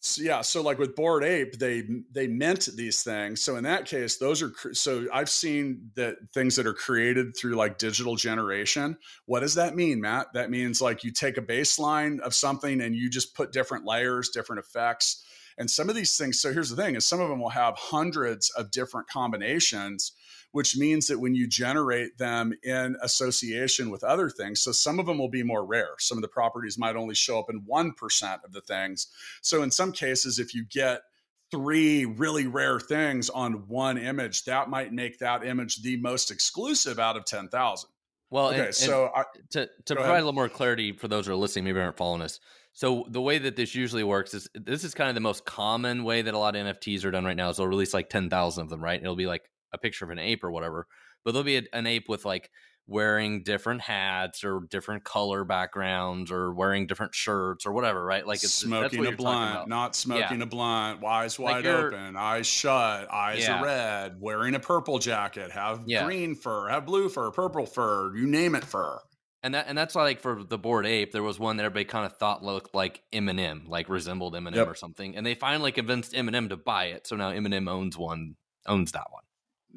So 0.00 0.22
yeah, 0.22 0.40
so 0.40 0.62
like 0.62 0.78
with 0.78 0.94
Bored 0.94 1.24
Ape, 1.24 1.58
they 1.58 1.82
they 2.10 2.26
mint 2.26 2.68
these 2.74 3.02
things. 3.02 3.42
So 3.42 3.56
in 3.56 3.64
that 3.64 3.84
case, 3.84 4.16
those 4.16 4.40
are 4.40 4.52
so 4.72 5.06
I've 5.12 5.28
seen 5.28 5.90
that 5.96 6.16
things 6.32 6.56
that 6.56 6.66
are 6.66 6.74
created 6.74 7.36
through 7.36 7.56
like 7.56 7.76
digital 7.76 8.16
generation. 8.16 8.96
What 9.26 9.40
does 9.40 9.56
that 9.56 9.74
mean, 9.74 10.00
Matt? 10.00 10.32
That 10.32 10.48
means 10.48 10.80
like 10.80 11.04
you 11.04 11.10
take 11.10 11.36
a 11.36 11.42
baseline 11.42 12.20
of 12.20 12.34
something 12.34 12.80
and 12.80 12.94
you 12.94 13.10
just 13.10 13.34
put 13.34 13.52
different 13.52 13.84
layers, 13.84 14.30
different 14.30 14.60
effects. 14.60 15.22
And 15.58 15.70
some 15.70 15.88
of 15.88 15.96
these 15.96 16.16
things, 16.16 16.40
so 16.40 16.52
here's 16.52 16.70
the 16.70 16.76
thing 16.76 16.96
is 16.96 17.06
some 17.06 17.20
of 17.20 17.28
them 17.28 17.40
will 17.40 17.48
have 17.48 17.74
hundreds 17.76 18.50
of 18.50 18.70
different 18.70 19.08
combinations 19.08 20.12
which 20.56 20.74
means 20.74 21.06
that 21.06 21.20
when 21.20 21.34
you 21.34 21.46
generate 21.46 22.16
them 22.16 22.54
in 22.62 22.96
association 23.02 23.90
with 23.90 24.02
other 24.02 24.30
things, 24.30 24.62
so 24.62 24.72
some 24.72 24.98
of 24.98 25.04
them 25.04 25.18
will 25.18 25.28
be 25.28 25.42
more 25.42 25.66
rare. 25.66 25.90
Some 25.98 26.16
of 26.16 26.22
the 26.22 26.28
properties 26.28 26.78
might 26.78 26.96
only 26.96 27.14
show 27.14 27.38
up 27.38 27.50
in 27.50 27.60
1% 27.70 28.38
of 28.42 28.52
the 28.52 28.62
things. 28.62 29.08
So 29.42 29.62
in 29.62 29.70
some 29.70 29.92
cases, 29.92 30.38
if 30.38 30.54
you 30.54 30.64
get 30.64 31.02
three 31.50 32.06
really 32.06 32.46
rare 32.46 32.80
things 32.80 33.28
on 33.28 33.68
one 33.68 33.98
image, 33.98 34.44
that 34.44 34.70
might 34.70 34.94
make 34.94 35.18
that 35.18 35.44
image 35.44 35.82
the 35.82 35.98
most 35.98 36.30
exclusive 36.30 36.98
out 36.98 37.18
of 37.18 37.26
10,000. 37.26 37.90
Well, 38.30 38.48
okay, 38.48 38.64
and, 38.64 38.74
so 38.74 39.10
and 39.14 39.14
I, 39.14 39.24
to, 39.50 39.68
to 39.84 39.94
provide 39.94 40.04
ahead. 40.04 40.22
a 40.22 40.24
little 40.24 40.32
more 40.32 40.48
clarity 40.48 40.92
for 40.92 41.06
those 41.06 41.26
who 41.26 41.32
are 41.32 41.36
listening, 41.36 41.66
maybe 41.66 41.80
aren't 41.80 41.98
following 41.98 42.22
us. 42.22 42.40
So 42.72 43.04
the 43.10 43.20
way 43.20 43.36
that 43.36 43.56
this 43.56 43.74
usually 43.74 44.04
works 44.04 44.32
is 44.32 44.48
this 44.54 44.84
is 44.84 44.94
kind 44.94 45.10
of 45.10 45.14
the 45.14 45.20
most 45.20 45.44
common 45.44 46.02
way 46.02 46.22
that 46.22 46.32
a 46.32 46.38
lot 46.38 46.56
of 46.56 46.64
NFTs 46.64 47.04
are 47.04 47.10
done 47.10 47.26
right 47.26 47.36
now. 47.36 47.50
Is 47.50 47.58
they'll 47.58 47.66
release 47.66 47.92
like 47.92 48.08
ten 48.08 48.30
thousand 48.30 48.64
of 48.64 48.70
them, 48.70 48.82
right? 48.82 48.98
It'll 48.98 49.16
be 49.16 49.26
like 49.26 49.42
a 49.72 49.78
picture 49.78 50.04
of 50.04 50.10
an 50.10 50.18
ape 50.18 50.44
or 50.44 50.50
whatever, 50.50 50.86
but 51.24 51.32
there'll 51.32 51.44
be 51.44 51.56
a, 51.56 51.62
an 51.72 51.86
ape 51.86 52.08
with 52.08 52.24
like 52.24 52.50
wearing 52.88 53.42
different 53.42 53.80
hats 53.80 54.44
or 54.44 54.60
different 54.70 55.02
color 55.02 55.44
backgrounds 55.44 56.30
or 56.30 56.52
wearing 56.54 56.86
different 56.86 57.14
shirts 57.14 57.66
or 57.66 57.72
whatever, 57.72 58.04
right? 58.04 58.26
Like 58.26 58.42
it's 58.44 58.52
smoking 58.52 59.04
a 59.06 59.12
blunt, 59.12 59.68
not 59.68 59.96
smoking 59.96 60.38
yeah. 60.38 60.44
a 60.44 60.46
blunt, 60.46 61.04
eyes 61.04 61.38
wide 61.38 61.64
like 61.64 61.66
open, 61.66 62.16
eyes 62.16 62.46
shut, 62.46 63.12
eyes 63.12 63.40
yeah. 63.40 63.60
are 63.60 63.64
red, 63.64 64.20
wearing 64.20 64.54
a 64.54 64.60
purple 64.60 64.98
jacket, 64.98 65.50
have 65.50 65.82
yeah. 65.86 66.04
green 66.04 66.34
fur, 66.34 66.68
have 66.68 66.86
blue 66.86 67.08
fur, 67.08 67.30
purple 67.30 67.66
fur, 67.66 68.16
you 68.16 68.26
name 68.26 68.54
it 68.54 68.64
fur. 68.64 69.00
And 69.42 69.54
that 69.54 69.66
and 69.68 69.76
that's 69.76 69.94
like 69.94 70.20
for 70.20 70.42
the 70.42 70.58
bored 70.58 70.86
ape, 70.86 71.12
there 71.12 71.22
was 71.22 71.38
one 71.38 71.56
that 71.56 71.64
everybody 71.64 71.84
kind 71.84 72.06
of 72.06 72.16
thought 72.16 72.42
looked 72.42 72.74
like 72.74 73.02
Eminem, 73.12 73.68
like 73.68 73.88
resembled 73.88 74.34
Eminem 74.34 74.56
yep. 74.56 74.68
or 74.68 74.74
something. 74.74 75.16
And 75.16 75.26
they 75.26 75.34
finally 75.34 75.72
convinced 75.72 76.12
Eminem 76.12 76.48
to 76.48 76.56
buy 76.56 76.86
it. 76.86 77.06
So 77.06 77.16
now 77.16 77.30
Eminem 77.30 77.68
owns 77.68 77.96
one, 77.96 78.36
owns 78.66 78.92
that 78.92 79.06
one. 79.10 79.22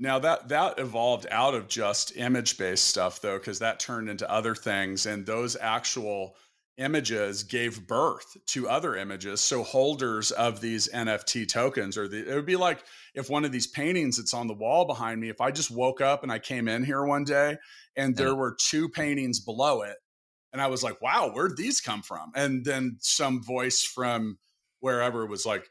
Now 0.02 0.18
that 0.20 0.48
that 0.48 0.80
evolved 0.80 1.28
out 1.30 1.54
of 1.54 1.68
just 1.68 2.16
image 2.16 2.58
based 2.58 2.86
stuff 2.86 3.20
though, 3.20 3.38
because 3.38 3.60
that 3.60 3.82
turned 3.82 4.10
into 4.10 4.30
other 4.32 4.56
things, 4.56 5.06
and 5.06 5.26
those 5.26 5.58
actual 5.60 6.36
images 6.78 7.44
gave 7.44 7.86
birth 7.86 8.38
to 8.48 8.70
other 8.70 8.96
images. 8.96 9.42
So 9.42 9.62
holders 9.62 10.32
of 10.32 10.62
these 10.62 10.88
NFT 10.88 11.50
tokens, 11.50 11.98
or 11.98 12.08
the, 12.08 12.32
it 12.32 12.34
would 12.34 12.46
be 12.46 12.56
like 12.56 12.82
if 13.14 13.30
one 13.30 13.44
of 13.44 13.52
these 13.52 13.68
paintings 13.68 14.16
that's 14.16 14.34
on 14.34 14.48
the 14.48 14.54
wall 14.54 14.86
behind 14.86 15.20
me, 15.20 15.28
if 15.28 15.42
I 15.42 15.52
just 15.52 15.70
woke 15.70 16.00
up 16.00 16.24
and 16.24 16.32
I 16.32 16.40
came 16.40 16.70
in 16.70 16.86
here 16.86 17.04
one 17.04 17.26
day 17.26 17.58
and 17.98 18.16
there 18.16 18.36
were 18.36 18.56
two 18.58 18.88
paintings 18.88 19.42
below 19.42 19.82
it, 19.82 19.98
and 20.54 20.62
I 20.62 20.68
was 20.68 20.82
like, 20.82 21.02
"Wow, 21.02 21.32
where'd 21.34 21.58
these 21.58 21.82
come 21.82 22.04
from?" 22.04 22.32
And 22.36 22.64
then 22.64 22.98
some 23.02 23.44
voice 23.44 23.84
from 23.84 24.38
wherever 24.80 25.26
was 25.26 25.46
like 25.46 25.68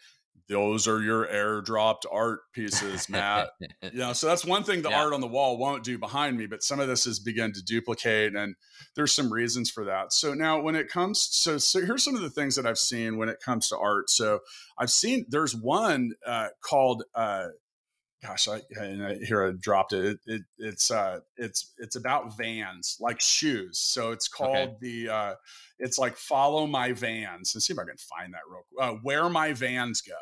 those 0.49 0.89
are 0.89 1.03
your 1.03 1.27
airdropped 1.27 2.03
art 2.11 2.41
pieces, 2.53 3.09
Matt. 3.09 3.51
you 3.83 3.99
know, 3.99 4.13
so 4.13 4.27
that's 4.27 4.45
one 4.45 4.65
thing 4.65 4.83
the 4.83 4.91
yeah. 4.91 5.03
art 5.03 5.13
on 5.13 5.21
the 5.21 5.27
wall 5.27 5.59
won't 5.59 5.85
do 5.85 5.99
behind 5.99 6.39
me, 6.39 6.47
but 6.47 6.63
some 6.63 6.81
of 6.81 6.89
this 6.89 7.05
has 7.05 7.19
begun 7.19 7.53
to 7.53 7.63
duplicate, 7.63 8.35
and 8.35 8.55
there's 8.97 9.15
some 9.15 9.33
reasons 9.33 9.71
for 9.71 9.85
that. 9.85 10.13
So 10.13 10.33
now, 10.33 10.61
when 10.61 10.75
it 10.75 10.89
comes, 10.89 11.21
so, 11.31 11.59
so 11.59 11.85
here's 11.85 12.03
some 12.03 12.15
of 12.15 12.23
the 12.23 12.31
things 12.31 12.57
that 12.57 12.67
I've 12.67 12.79
seen 12.79 13.19
when 13.19 13.29
it 13.29 13.41
comes 13.45 13.69
to 13.69 13.79
art. 13.79 14.09
So 14.09 14.41
I've 14.79 14.91
seen 14.91 15.27
there's 15.29 15.55
one 15.55 16.13
uh, 16.27 16.49
called. 16.63 17.05
Uh, 17.15 17.49
gosh, 18.23 18.49
I, 18.49 18.61
I, 18.81 19.19
here 19.27 19.47
I 19.47 19.53
dropped 19.59 19.93
it. 19.93 20.05
it, 20.05 20.19
it 20.27 20.43
it's 20.59 20.91
uh, 20.91 21.21
it's 21.37 21.73
it's 21.79 21.97
about 21.97 22.37
vans, 22.37 22.97
like 23.01 23.21
shoes. 23.21 23.81
So 23.81 24.13
it's 24.13 24.29
called 24.29 24.57
okay. 24.57 24.77
the 24.81 25.09
uh, 25.11 25.35
it's 25.79 25.99
like 25.99 26.17
follow 26.17 26.67
my 26.67 26.93
vans. 26.93 27.53
Let's 27.55 27.67
see 27.67 27.73
if 27.73 27.79
I 27.79 27.85
can 27.85 27.97
find 27.97 28.33
that 28.35 28.41
real 28.51 28.63
quick. 28.73 28.89
Uh, 28.89 28.99
where 29.03 29.29
my 29.29 29.53
vans 29.53 30.01
go. 30.01 30.15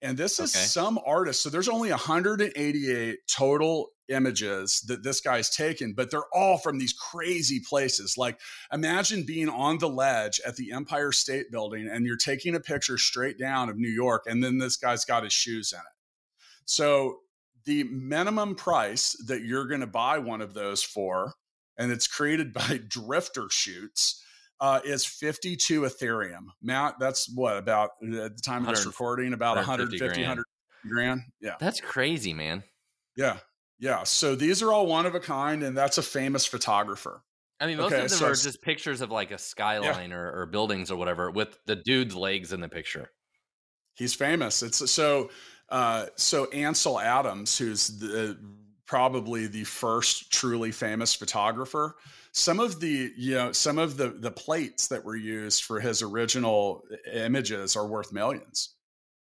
And 0.00 0.16
this 0.16 0.38
is 0.38 0.54
okay. 0.54 0.64
some 0.64 0.98
artist. 1.04 1.42
So 1.42 1.50
there's 1.50 1.68
only 1.68 1.90
188 1.90 3.18
total 3.26 3.90
images 4.08 4.80
that 4.82 5.02
this 5.02 5.20
guy's 5.20 5.50
taken, 5.50 5.92
but 5.92 6.10
they're 6.10 6.32
all 6.32 6.56
from 6.58 6.78
these 6.78 6.92
crazy 6.92 7.60
places. 7.60 8.16
Like, 8.16 8.38
imagine 8.72 9.24
being 9.24 9.48
on 9.48 9.78
the 9.78 9.88
ledge 9.88 10.40
at 10.46 10.56
the 10.56 10.72
Empire 10.72 11.12
State 11.12 11.50
Building 11.50 11.88
and 11.90 12.06
you're 12.06 12.16
taking 12.16 12.54
a 12.54 12.60
picture 12.60 12.98
straight 12.98 13.38
down 13.38 13.68
of 13.68 13.76
New 13.76 13.90
York, 13.90 14.24
and 14.26 14.42
then 14.42 14.58
this 14.58 14.76
guy's 14.76 15.04
got 15.04 15.24
his 15.24 15.32
shoes 15.32 15.72
in 15.72 15.80
it. 15.80 15.84
So, 16.64 17.20
the 17.64 17.84
minimum 17.84 18.54
price 18.54 19.14
that 19.26 19.42
you're 19.42 19.66
going 19.66 19.82
to 19.82 19.86
buy 19.86 20.18
one 20.18 20.40
of 20.40 20.54
those 20.54 20.82
for, 20.82 21.34
and 21.76 21.92
it's 21.92 22.06
created 22.06 22.54
by 22.54 22.80
drifter 22.88 23.48
shoots. 23.50 24.22
Uh, 24.60 24.80
is 24.84 25.06
52 25.06 25.82
Ethereum. 25.82 26.46
Matt, 26.60 26.96
that's 26.98 27.32
what 27.32 27.56
about 27.56 27.90
at 28.02 28.36
the 28.36 28.42
time 28.44 28.66
of 28.66 28.74
this 28.74 28.86
recording, 28.86 29.32
about 29.32 29.54
150, 29.54 30.04
150 30.04 30.22
100 30.22 30.44
grand. 30.88 31.20
Yeah. 31.40 31.54
That's 31.60 31.80
crazy, 31.80 32.34
man. 32.34 32.64
Yeah. 33.16 33.36
Yeah. 33.78 34.02
So 34.02 34.34
these 34.34 34.62
are 34.62 34.72
all 34.72 34.86
one 34.86 35.06
of 35.06 35.14
a 35.14 35.20
kind, 35.20 35.62
and 35.62 35.76
that's 35.76 35.98
a 35.98 36.02
famous 36.02 36.44
photographer. 36.44 37.22
I 37.60 37.66
mean, 37.66 37.76
most 37.76 37.92
okay, 37.92 38.04
of 38.04 38.10
them 38.10 38.18
so 38.18 38.26
are 38.26 38.34
just 38.34 38.62
pictures 38.62 39.00
of 39.00 39.10
like 39.10 39.30
a 39.30 39.38
skyline 39.38 40.10
yeah. 40.10 40.16
or, 40.16 40.40
or, 40.42 40.46
buildings 40.46 40.90
or 40.90 40.96
whatever 40.96 41.30
with 41.30 41.58
the 41.66 41.74
dude's 41.74 42.14
legs 42.14 42.52
in 42.52 42.60
the 42.60 42.68
picture. 42.68 43.10
He's 43.94 44.14
famous. 44.14 44.62
It's 44.62 44.90
so 44.90 45.30
uh, 45.68 46.06
so 46.16 46.46
Ansel 46.50 47.00
Adams, 47.00 47.58
who's 47.58 47.98
the, 47.98 48.38
probably 48.88 49.46
the 49.46 49.64
first 49.64 50.32
truly 50.32 50.72
famous 50.72 51.14
photographer. 51.14 51.94
Some 52.32 52.58
of 52.58 52.80
the 52.80 53.12
you 53.16 53.34
know 53.34 53.52
some 53.52 53.78
of 53.78 53.96
the 53.96 54.08
the 54.08 54.30
plates 54.30 54.88
that 54.88 55.04
were 55.04 55.16
used 55.16 55.64
for 55.64 55.78
his 55.78 56.02
original 56.02 56.82
images 57.12 57.76
are 57.76 57.86
worth 57.86 58.12
millions 58.12 58.74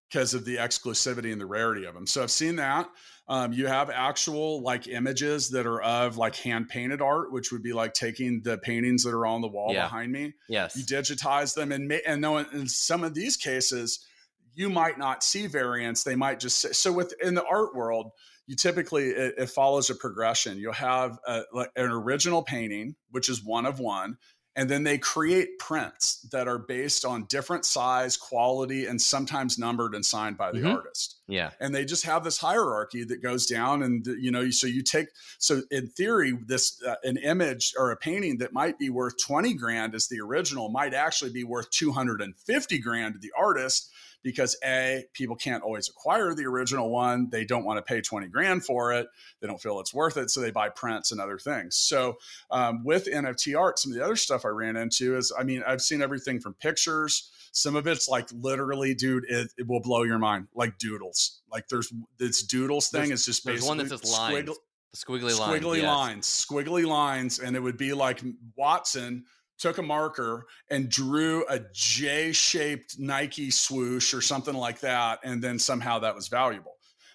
because 0.10 0.34
of 0.34 0.46
the 0.46 0.56
exclusivity 0.56 1.32
and 1.32 1.42
the 1.42 1.46
rarity 1.46 1.86
of 1.86 1.94
them. 1.94 2.08
So 2.08 2.24
I've 2.24 2.32
seen 2.32 2.56
that. 2.56 2.90
Um, 3.30 3.52
you 3.52 3.68
have 3.68 3.90
actual 3.90 4.62
like 4.62 4.88
images 4.88 5.50
that 5.50 5.68
are 5.68 5.82
of 5.82 6.16
like 6.16 6.38
hand 6.38 6.70
painted 6.70 7.02
art, 7.02 7.34
which 7.34 7.52
would 7.52 7.62
be 7.62 7.74
like 7.74 7.94
taking 7.94 8.42
the 8.42 8.58
paintings 8.60 9.04
that 9.04 9.14
are 9.14 9.26
on 9.26 9.42
the 9.42 9.50
wall 9.50 9.74
yeah. 9.74 9.84
behind 9.84 10.14
me. 10.14 10.34
Yes, 10.48 10.78
you 10.78 10.84
digitize 10.84 11.54
them 11.54 11.74
and 11.74 11.92
and 11.92 12.22
no, 12.22 12.38
in 12.38 12.68
some 12.70 13.04
of 13.04 13.14
these 13.14 13.36
cases, 13.36 14.06
you 14.54 14.70
might 14.70 14.98
not 14.98 15.24
see 15.24 15.48
variants. 15.48 16.04
They 16.04 16.16
might 16.16 16.40
just 16.40 16.60
say, 16.60 16.72
so. 16.72 16.94
With 16.94 17.14
in 17.22 17.34
the 17.36 17.44
art 17.46 17.76
world, 17.76 18.12
you 18.48 18.56
typically 18.56 19.10
it, 19.10 19.36
it 19.38 19.50
follows 19.50 19.90
a 19.90 19.96
progression. 19.96 20.58
You'll 20.58 20.74
have 20.74 21.20
a, 21.28 21.44
like 21.54 21.72
an 21.76 21.92
original 21.92 22.42
painting, 22.42 22.96
which 23.12 23.30
is 23.30 23.44
one 23.44 23.66
of 23.66 23.80
one 23.80 24.18
and 24.58 24.68
then 24.68 24.82
they 24.82 24.98
create 24.98 25.60
prints 25.60 26.28
that 26.32 26.48
are 26.48 26.58
based 26.58 27.06
on 27.06 27.26
different 27.26 27.64
size 27.64 28.18
quality 28.18 28.88
and 28.88 29.00
sometimes 29.00 29.60
numbered 29.60 29.94
and 29.94 30.04
signed 30.04 30.36
by 30.36 30.52
the 30.52 30.58
mm-hmm. 30.58 30.76
artist 30.76 31.20
yeah 31.28 31.52
and 31.62 31.74
they 31.74 31.86
just 31.86 32.04
have 32.04 32.24
this 32.24 32.40
hierarchy 32.40 33.06
that 33.06 33.22
goes 33.22 33.46
down 33.46 33.84
and 33.84 34.06
you 34.20 34.32
know 34.32 34.50
so 34.50 34.68
you 34.68 34.82
take 34.82 35.08
so 35.38 35.62
in 35.72 35.88
theory 35.88 36.38
this 36.46 36.82
uh, 36.84 36.96
an 37.04 37.18
image 37.18 37.74
or 37.78 37.92
a 37.92 37.96
painting 37.96 38.40
that 38.40 38.52
might 38.52 38.78
be 38.78 38.90
worth 38.90 39.14
20 39.26 39.54
grand 39.54 39.96
as 39.96 40.08
the 40.08 40.20
original 40.20 40.70
might 40.70 40.94
actually 40.94 41.32
be 41.32 41.44
worth 41.44 41.70
250 41.70 42.80
grand 42.80 43.14
to 43.14 43.20
the 43.20 43.32
artist 43.38 43.92
because 44.28 44.58
a 44.62 45.06
people 45.14 45.38
can't 45.38 45.64
always 45.64 45.88
acquire 45.88 46.36
the 46.36 46.44
original 46.44 46.90
one. 46.90 47.30
They 47.30 47.46
don't 47.46 47.64
want 47.64 47.78
to 47.78 47.82
pay 47.82 48.02
20 48.02 48.28
grand 48.28 48.66
for 48.66 48.92
it. 48.92 49.08
They 49.40 49.48
don't 49.48 49.62
feel 49.62 49.80
it's 49.80 49.94
worth 49.94 50.18
it 50.18 50.30
so 50.30 50.42
they 50.42 50.52
buy 50.52 50.68
prints 50.68 51.14
and 51.14 51.22
other 51.22 51.38
things. 51.38 51.78
So 51.78 52.18
um, 52.52 52.84
with 52.84 53.06
nft 53.06 53.58
art 53.58 53.80
some 53.80 53.94
of 53.94 53.98
the 53.98 54.04
other 54.04 54.18
stuff 54.18 54.44
i 54.44 54.50
ran 54.50 54.76
into 54.76 55.16
is 55.16 55.32
i 55.40 55.44
mean 55.44 55.64
i've 55.66 55.82
seen 55.82 56.02
everything 56.02 56.42
from 56.42 56.56
pictures. 56.56 57.32
Some 57.54 57.78
of 57.78 57.88
it's 57.88 58.10
like 58.10 58.28
literally 58.34 58.94
dude 58.94 59.24
it, 59.30 59.50
it 59.58 59.66
will 59.66 59.80
blow 59.80 60.04
your 60.04 60.20
mind 60.20 60.48
like 60.54 60.78
doodles. 60.78 61.40
Like 61.50 61.70
there's 61.70 61.92
this 62.18 62.44
doodles 62.44 62.90
thing 62.90 63.08
there's, 63.08 63.22
is 63.22 63.26
just 63.26 63.46
basically 63.46 63.68
one 63.70 63.78
that's 63.78 63.90
just 63.92 64.12
lines. 64.12 64.50
Squiggle, 64.50 64.56
squiggly 64.96 65.40
lines 65.40 65.64
squiggly 65.64 65.78
yes. 65.78 65.86
lines 65.86 66.46
squiggly 66.50 66.86
lines 66.86 67.40
and 67.40 67.56
it 67.56 67.62
would 67.62 67.78
be 67.78 67.94
like 67.94 68.22
watson 68.58 69.24
took 69.58 69.78
a 69.78 69.82
marker 69.82 70.46
and 70.70 70.90
drew 70.90 71.46
a 71.48 71.60
J 71.74 72.32
shaped 72.32 73.00
Nike 73.00 73.52
swoosh 73.52 74.14
or 74.14 74.22
something 74.22 74.54
like 74.54 74.80
that. 74.82 75.20
And 75.24 75.44
then 75.44 75.60
somehow 75.60 76.00
that 76.00 76.16
was 76.16 76.28
valuable. 76.28 76.74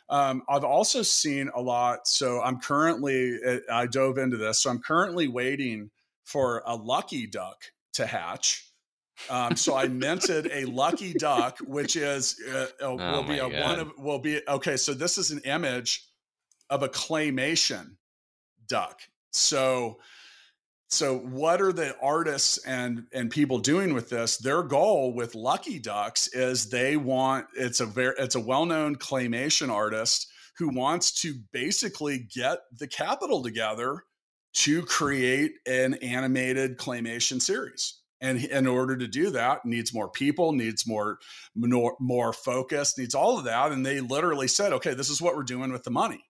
Um, 0.08 0.42
I've 0.48 0.64
also 0.64 1.02
seen 1.02 1.50
a 1.54 1.60
lot. 1.60 2.06
So 2.06 2.42
I'm 2.42 2.60
currently, 2.60 3.38
uh, 3.46 3.58
I 3.72 3.86
dove 3.86 4.18
into 4.18 4.36
this. 4.36 4.60
So 4.60 4.70
I'm 4.70 4.80
currently 4.80 5.28
waiting 5.28 5.90
for 6.24 6.62
a 6.66 6.74
lucky 6.74 7.26
duck 7.26 7.64
to 7.94 8.06
hatch. 8.06 8.68
Um, 9.30 9.56
so 9.56 9.76
I 9.76 9.86
minted 9.88 10.50
a 10.52 10.64
lucky 10.64 11.12
duck, 11.12 11.58
which 11.60 11.96
is 11.96 12.36
uh, 12.52 12.66
will 12.80 13.22
be 13.22 13.38
a 13.38 13.48
God. 13.48 13.60
one 13.60 13.78
of 13.78 13.92
will 13.98 14.18
be 14.18 14.40
okay. 14.48 14.76
So 14.76 14.94
this 14.94 15.16
is 15.16 15.30
an 15.30 15.40
image 15.44 16.04
of 16.70 16.82
a 16.82 16.88
claymation 16.88 17.96
duck. 18.66 19.00
So 19.30 19.98
so 20.92 21.16
what 21.18 21.62
are 21.62 21.72
the 21.72 21.96
artists 22.02 22.58
and 22.66 23.06
and 23.14 23.30
people 23.30 23.58
doing 23.58 23.94
with 23.94 24.10
this? 24.10 24.36
Their 24.36 24.62
goal 24.62 25.14
with 25.14 25.34
lucky 25.34 25.78
ducks 25.78 26.28
is 26.34 26.68
they 26.68 26.98
want 26.98 27.46
it's 27.54 27.80
a 27.80 27.86
very 27.86 28.14
it's 28.18 28.34
a 28.34 28.40
well-known 28.40 28.96
claymation 28.96 29.70
artist 29.70 30.28
who 30.58 30.68
wants 30.68 31.22
to 31.22 31.34
basically 31.50 32.28
get 32.34 32.58
the 32.78 32.86
capital 32.86 33.42
together 33.42 34.02
to 34.54 34.82
create 34.82 35.52
an 35.66 35.94
animated 35.94 36.76
claymation 36.76 37.40
series. 37.40 37.98
And 38.20 38.44
in 38.44 38.66
order 38.66 38.94
to 38.98 39.08
do 39.08 39.30
that 39.30 39.64
needs 39.64 39.94
more 39.94 40.10
people 40.10 40.52
needs 40.52 40.86
more 40.86 41.18
more, 41.56 41.96
more 42.00 42.34
focus 42.34 42.98
needs 42.98 43.14
all 43.14 43.38
of 43.38 43.44
that. 43.46 43.72
And 43.72 43.84
they 43.84 44.00
literally 44.00 44.46
said 44.46 44.74
okay 44.74 44.92
this 44.92 45.08
is 45.08 45.22
what 45.22 45.36
we're 45.36 45.42
doing 45.42 45.72
with 45.72 45.84
the 45.84 45.90
money 45.90 46.22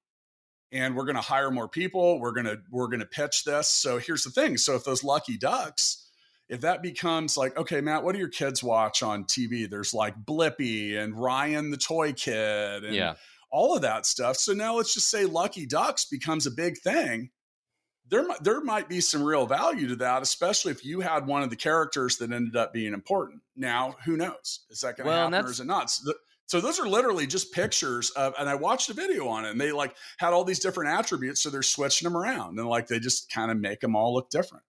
and 0.72 0.96
we're 0.96 1.04
going 1.04 1.16
to 1.16 1.20
hire 1.20 1.50
more 1.50 1.68
people 1.68 2.18
we're 2.18 2.32
going 2.32 2.46
to 2.46 2.58
we're 2.70 2.88
going 2.88 3.00
to 3.00 3.06
pitch 3.06 3.44
this 3.44 3.68
so 3.68 3.98
here's 3.98 4.24
the 4.24 4.30
thing 4.30 4.56
so 4.56 4.74
if 4.74 4.84
those 4.84 5.04
lucky 5.04 5.36
ducks 5.36 6.08
if 6.48 6.62
that 6.62 6.82
becomes 6.82 7.36
like 7.36 7.56
okay 7.56 7.80
matt 7.80 8.02
what 8.02 8.12
do 8.12 8.18
your 8.18 8.28
kids 8.28 8.62
watch 8.62 9.02
on 9.02 9.24
tv 9.24 9.68
there's 9.68 9.94
like 9.94 10.14
blippi 10.24 10.96
and 10.96 11.20
ryan 11.20 11.70
the 11.70 11.76
toy 11.76 12.12
kid 12.12 12.84
and 12.84 12.94
yeah. 12.94 13.14
all 13.50 13.76
of 13.76 13.82
that 13.82 14.06
stuff 14.06 14.36
so 14.36 14.52
now 14.52 14.74
let's 14.74 14.94
just 14.94 15.10
say 15.10 15.24
lucky 15.24 15.66
ducks 15.66 16.04
becomes 16.04 16.46
a 16.46 16.50
big 16.50 16.78
thing 16.78 17.30
there, 18.08 18.26
there 18.42 18.60
might 18.60 18.90
be 18.90 19.00
some 19.00 19.22
real 19.22 19.46
value 19.46 19.88
to 19.88 19.96
that, 19.96 20.20
especially 20.20 20.70
if 20.70 20.84
you 20.84 21.00
had 21.00 21.26
one 21.26 21.42
of 21.42 21.48
the 21.48 21.56
characters 21.56 22.18
that 22.18 22.30
ended 22.30 22.54
up 22.56 22.70
being 22.70 22.92
important. 22.92 23.40
Now, 23.56 23.96
who 24.04 24.18
knows? 24.18 24.66
Is 24.68 24.82
that 24.82 24.98
going 24.98 25.06
to 25.06 25.12
well, 25.12 25.30
happen 25.30 25.46
or 25.46 25.50
is 25.50 25.60
it 25.60 25.66
not? 25.66 25.88
So 25.88 26.12
so 26.52 26.60
those 26.60 26.78
are 26.78 26.86
literally 26.86 27.26
just 27.26 27.50
pictures 27.50 28.10
of, 28.10 28.34
and 28.38 28.46
I 28.46 28.56
watched 28.56 28.90
a 28.90 28.92
video 28.92 29.26
on 29.26 29.46
it, 29.46 29.52
and 29.52 29.58
they 29.58 29.72
like 29.72 29.96
had 30.18 30.34
all 30.34 30.44
these 30.44 30.58
different 30.58 30.90
attributes, 30.90 31.40
so 31.40 31.48
they're 31.48 31.62
switching 31.62 32.04
them 32.04 32.14
around, 32.14 32.58
and 32.58 32.68
like 32.68 32.88
they 32.88 32.98
just 32.98 33.32
kind 33.32 33.50
of 33.50 33.56
make 33.56 33.80
them 33.80 33.96
all 33.96 34.12
look 34.12 34.28
different. 34.28 34.62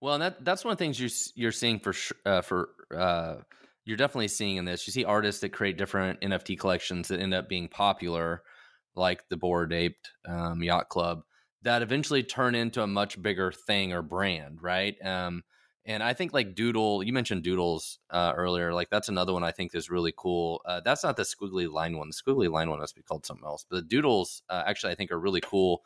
Well, 0.00 0.14
and 0.14 0.22
that 0.24 0.44
that's 0.44 0.64
one 0.64 0.72
of 0.72 0.78
the 0.78 0.84
things 0.84 0.98
you 0.98 1.08
you're 1.36 1.52
seeing 1.52 1.78
for 1.78 1.94
uh, 2.26 2.40
for 2.40 2.70
uh, 2.92 3.36
you're 3.84 3.96
definitely 3.96 4.26
seeing 4.26 4.56
in 4.56 4.64
this. 4.64 4.88
You 4.88 4.92
see 4.92 5.04
artists 5.04 5.40
that 5.42 5.50
create 5.50 5.78
different 5.78 6.20
NFT 6.20 6.58
collections 6.58 7.06
that 7.08 7.20
end 7.20 7.32
up 7.32 7.48
being 7.48 7.68
popular, 7.68 8.42
like 8.96 9.28
the 9.28 9.36
Bored 9.36 9.72
Ape 9.72 9.98
um, 10.28 10.64
Yacht 10.64 10.88
Club, 10.88 11.22
that 11.62 11.80
eventually 11.80 12.24
turn 12.24 12.56
into 12.56 12.82
a 12.82 12.88
much 12.88 13.22
bigger 13.22 13.52
thing 13.52 13.92
or 13.92 14.02
brand, 14.02 14.58
right? 14.60 14.96
Um, 15.06 15.44
and 15.86 16.02
I 16.02 16.12
think 16.12 16.32
like 16.32 16.54
Doodle, 16.54 17.02
you 17.02 17.12
mentioned 17.12 17.42
Doodles 17.42 17.98
uh, 18.10 18.32
earlier. 18.36 18.74
Like 18.74 18.90
that's 18.90 19.08
another 19.08 19.32
one 19.32 19.44
I 19.44 19.50
think 19.50 19.74
is 19.74 19.90
really 19.90 20.12
cool. 20.16 20.60
Uh, 20.66 20.80
that's 20.84 21.02
not 21.02 21.16
the 21.16 21.22
squiggly 21.22 21.70
line 21.70 21.96
one. 21.96 22.10
The 22.10 22.32
squiggly 22.32 22.50
line 22.50 22.68
one 22.68 22.80
must 22.80 22.94
be 22.94 23.02
called 23.02 23.24
something 23.24 23.46
else. 23.46 23.64
But 23.68 23.76
the 23.76 23.82
Doodles 23.82 24.42
uh, 24.50 24.62
actually 24.66 24.92
I 24.92 24.96
think 24.96 25.10
are 25.10 25.18
really 25.18 25.40
cool 25.40 25.82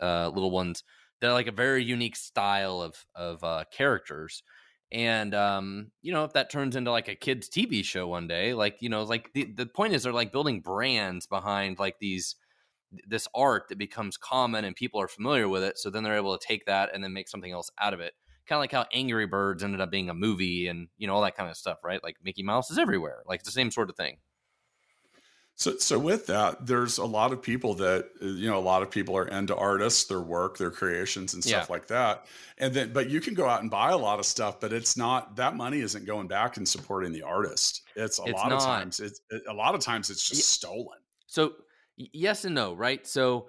uh, 0.00 0.30
little 0.34 0.50
ones. 0.50 0.82
They're 1.20 1.32
like 1.32 1.46
a 1.46 1.52
very 1.52 1.84
unique 1.84 2.16
style 2.16 2.82
of 2.82 3.06
of 3.14 3.42
uh, 3.44 3.64
characters. 3.72 4.42
And 4.90 5.34
um, 5.34 5.92
you 6.02 6.12
know, 6.12 6.24
if 6.24 6.32
that 6.32 6.50
turns 6.50 6.74
into 6.74 6.90
like 6.90 7.08
a 7.08 7.14
kids 7.14 7.48
TV 7.48 7.84
show 7.84 8.08
one 8.08 8.26
day, 8.26 8.54
like 8.54 8.78
you 8.80 8.88
know, 8.88 9.04
like 9.04 9.32
the 9.34 9.44
the 9.44 9.66
point 9.66 9.94
is 9.94 10.02
they're 10.02 10.12
like 10.12 10.32
building 10.32 10.60
brands 10.60 11.26
behind 11.26 11.78
like 11.78 11.98
these 12.00 12.34
this 13.06 13.28
art 13.34 13.64
that 13.68 13.78
becomes 13.78 14.16
common 14.16 14.64
and 14.64 14.74
people 14.74 15.00
are 15.00 15.08
familiar 15.08 15.48
with 15.48 15.62
it. 15.62 15.78
So 15.78 15.90
then 15.90 16.02
they're 16.02 16.16
able 16.16 16.36
to 16.36 16.46
take 16.46 16.64
that 16.66 16.90
and 16.92 17.04
then 17.04 17.12
make 17.12 17.28
something 17.28 17.52
else 17.52 17.70
out 17.78 17.94
of 17.94 18.00
it 18.00 18.14
kind 18.48 18.58
of 18.58 18.60
like 18.60 18.72
how 18.72 18.86
Angry 18.92 19.26
Birds 19.26 19.62
ended 19.62 19.80
up 19.80 19.90
being 19.90 20.10
a 20.10 20.14
movie 20.14 20.68
and 20.68 20.88
you 20.96 21.06
know 21.06 21.14
all 21.14 21.22
that 21.22 21.36
kind 21.36 21.50
of 21.50 21.56
stuff, 21.56 21.78
right? 21.84 22.02
Like 22.02 22.16
Mickey 22.22 22.42
Mouse 22.42 22.70
is 22.70 22.78
everywhere. 22.78 23.22
Like 23.26 23.40
it's 23.40 23.48
the 23.48 23.52
same 23.52 23.70
sort 23.70 23.90
of 23.90 23.96
thing. 23.96 24.18
So, 25.58 25.76
so 25.78 25.98
with 25.98 26.26
that, 26.26 26.66
there's 26.66 26.98
a 26.98 27.04
lot 27.04 27.32
of 27.32 27.42
people 27.42 27.74
that 27.74 28.10
you 28.20 28.48
know. 28.48 28.58
A 28.58 28.60
lot 28.60 28.82
of 28.82 28.92
people 28.92 29.16
are 29.16 29.26
into 29.26 29.56
artists, 29.56 30.04
their 30.04 30.20
work, 30.20 30.56
their 30.56 30.70
creations, 30.70 31.34
and 31.34 31.42
stuff 31.42 31.66
yeah. 31.68 31.72
like 31.72 31.88
that. 31.88 32.26
And 32.58 32.72
then, 32.72 32.92
but 32.92 33.10
you 33.10 33.20
can 33.20 33.34
go 33.34 33.48
out 33.48 33.62
and 33.62 33.68
buy 33.68 33.90
a 33.90 33.96
lot 33.96 34.20
of 34.20 34.24
stuff, 34.24 34.60
but 34.60 34.72
it's 34.72 34.96
not 34.96 35.34
that 35.34 35.56
money 35.56 35.80
isn't 35.80 36.06
going 36.06 36.28
back 36.28 36.58
and 36.58 36.68
supporting 36.68 37.10
the 37.10 37.22
artist. 37.22 37.82
It's 37.96 38.20
a 38.20 38.24
it's 38.26 38.34
lot 38.34 38.50
not. 38.50 38.58
of 38.58 38.64
times. 38.64 39.00
It's 39.00 39.20
it, 39.30 39.42
a 39.48 39.52
lot 39.52 39.74
of 39.74 39.80
times 39.80 40.10
it's 40.10 40.28
just 40.28 40.40
yeah. 40.40 40.70
stolen. 40.70 40.98
So 41.26 41.54
yes 41.96 42.44
and 42.44 42.54
no, 42.54 42.74
right? 42.74 43.04
So 43.04 43.48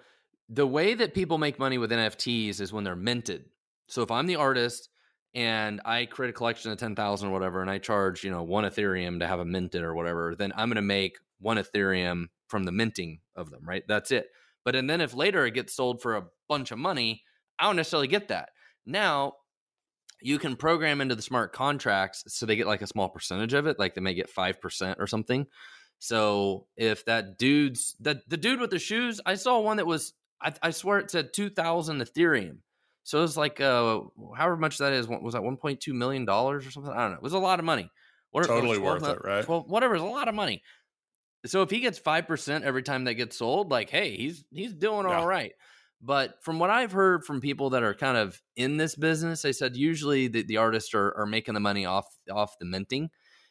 the 0.49 0.65
way 0.65 0.95
that 0.95 1.13
people 1.13 1.37
make 1.37 1.59
money 1.59 1.77
with 1.77 1.91
NFTs 1.91 2.59
is 2.59 2.73
when 2.73 2.83
they're 2.83 2.95
minted. 2.95 3.45
So 3.89 4.01
if 4.01 4.11
I'm 4.11 4.27
the 4.27 4.37
artist 4.37 4.89
and 5.33 5.81
I 5.85 6.05
create 6.05 6.29
a 6.29 6.33
collection 6.33 6.71
of 6.71 6.77
10,000 6.77 7.27
or 7.27 7.31
whatever, 7.31 7.61
and 7.61 7.69
I 7.69 7.77
charge, 7.77 8.23
you 8.23 8.31
know, 8.31 8.43
one 8.43 8.63
Ethereum 8.63 9.19
to 9.19 9.27
have 9.27 9.39
a 9.39 9.45
minted 9.45 9.83
or 9.83 9.93
whatever, 9.93 10.35
then 10.35 10.51
I'm 10.55 10.69
going 10.69 10.75
to 10.75 10.81
make 10.81 11.17
one 11.39 11.57
Ethereum 11.57 12.25
from 12.47 12.63
the 12.65 12.71
minting 12.71 13.19
of 13.35 13.51
them, 13.51 13.61
right? 13.63 13.83
That's 13.87 14.11
it. 14.11 14.27
But 14.65 14.75
and 14.75 14.89
then 14.89 15.01
if 15.01 15.15
later 15.15 15.45
it 15.45 15.53
gets 15.53 15.75
sold 15.75 16.01
for 16.01 16.15
a 16.15 16.25
bunch 16.47 16.71
of 16.71 16.79
money, 16.79 17.23
I 17.57 17.65
don't 17.65 17.75
necessarily 17.75 18.07
get 18.07 18.27
that. 18.27 18.49
Now 18.85 19.33
you 20.21 20.37
can 20.37 20.55
program 20.55 21.01
into 21.01 21.15
the 21.15 21.21
smart 21.21 21.53
contracts 21.53 22.23
so 22.27 22.45
they 22.45 22.55
get 22.55 22.67
like 22.67 22.81
a 22.81 22.87
small 22.87 23.09
percentage 23.09 23.53
of 23.53 23.67
it, 23.67 23.79
like 23.79 23.95
they 23.95 24.01
may 24.01 24.13
get 24.13 24.29
five 24.29 24.59
percent 24.59 24.97
or 24.99 25.07
something. 25.07 25.47
So 25.99 26.67
if 26.77 27.05
that 27.05 27.37
dude's 27.37 27.95
the 27.99 28.21
the 28.27 28.37
dude 28.37 28.59
with 28.59 28.69
the 28.69 28.79
shoes, 28.79 29.21
I 29.25 29.35
saw 29.35 29.59
one 29.59 29.77
that 29.77 29.87
was 29.87 30.13
I, 30.41 30.53
I 30.61 30.71
swear 30.71 30.99
it 30.99 31.11
said 31.11 31.33
two 31.33 31.49
thousand 31.49 32.01
Ethereum. 32.01 32.57
So 33.09 33.17
it 33.17 33.21
was 33.21 33.35
like 33.35 33.59
uh 33.59 34.01
however 34.37 34.55
much 34.55 34.77
that 34.77 34.93
is 34.93 35.07
was 35.07 35.33
that 35.33 35.41
one 35.41 35.57
point 35.57 35.79
two 35.79 35.95
million 35.95 36.25
dollars 36.25 36.67
or 36.67 36.69
something? 36.69 36.93
I 36.93 37.01
don't 37.01 37.11
know. 37.13 37.17
It 37.17 37.23
was 37.23 37.33
a 37.33 37.39
lot 37.39 37.57
of 37.57 37.65
money. 37.65 37.89
What, 38.29 38.45
totally 38.45 38.77
worth 38.77 39.03
it, 39.03 39.17
right? 39.23 39.43
12, 39.43 39.67
whatever 39.67 39.95
is 39.95 40.03
a 40.03 40.05
lot 40.05 40.27
of 40.27 40.35
money. 40.35 40.61
So 41.47 41.63
if 41.63 41.71
he 41.71 41.79
gets 41.79 41.97
five 41.97 42.27
percent 42.27 42.65
every 42.65 42.83
time 42.83 43.05
that 43.05 43.15
gets 43.15 43.35
sold, 43.35 43.71
like 43.71 43.89
hey, 43.89 44.15
he's 44.15 44.45
he's 44.51 44.75
doing 44.75 45.07
yeah. 45.07 45.17
all 45.17 45.25
right. 45.25 45.53
But 45.99 46.35
from 46.43 46.59
what 46.59 46.69
I've 46.69 46.91
heard 46.91 47.25
from 47.25 47.41
people 47.41 47.71
that 47.71 47.81
are 47.81 47.95
kind 47.95 48.15
of 48.15 48.39
in 48.55 48.77
this 48.77 48.93
business, 48.93 49.41
they 49.41 49.53
said 49.53 49.75
usually 49.75 50.27
the, 50.27 50.43
the 50.43 50.57
artists 50.57 50.93
are, 50.93 51.11
are 51.17 51.25
making 51.25 51.55
the 51.55 51.59
money 51.59 51.87
off 51.87 52.05
off 52.31 52.59
the 52.59 52.65
minting. 52.65 53.09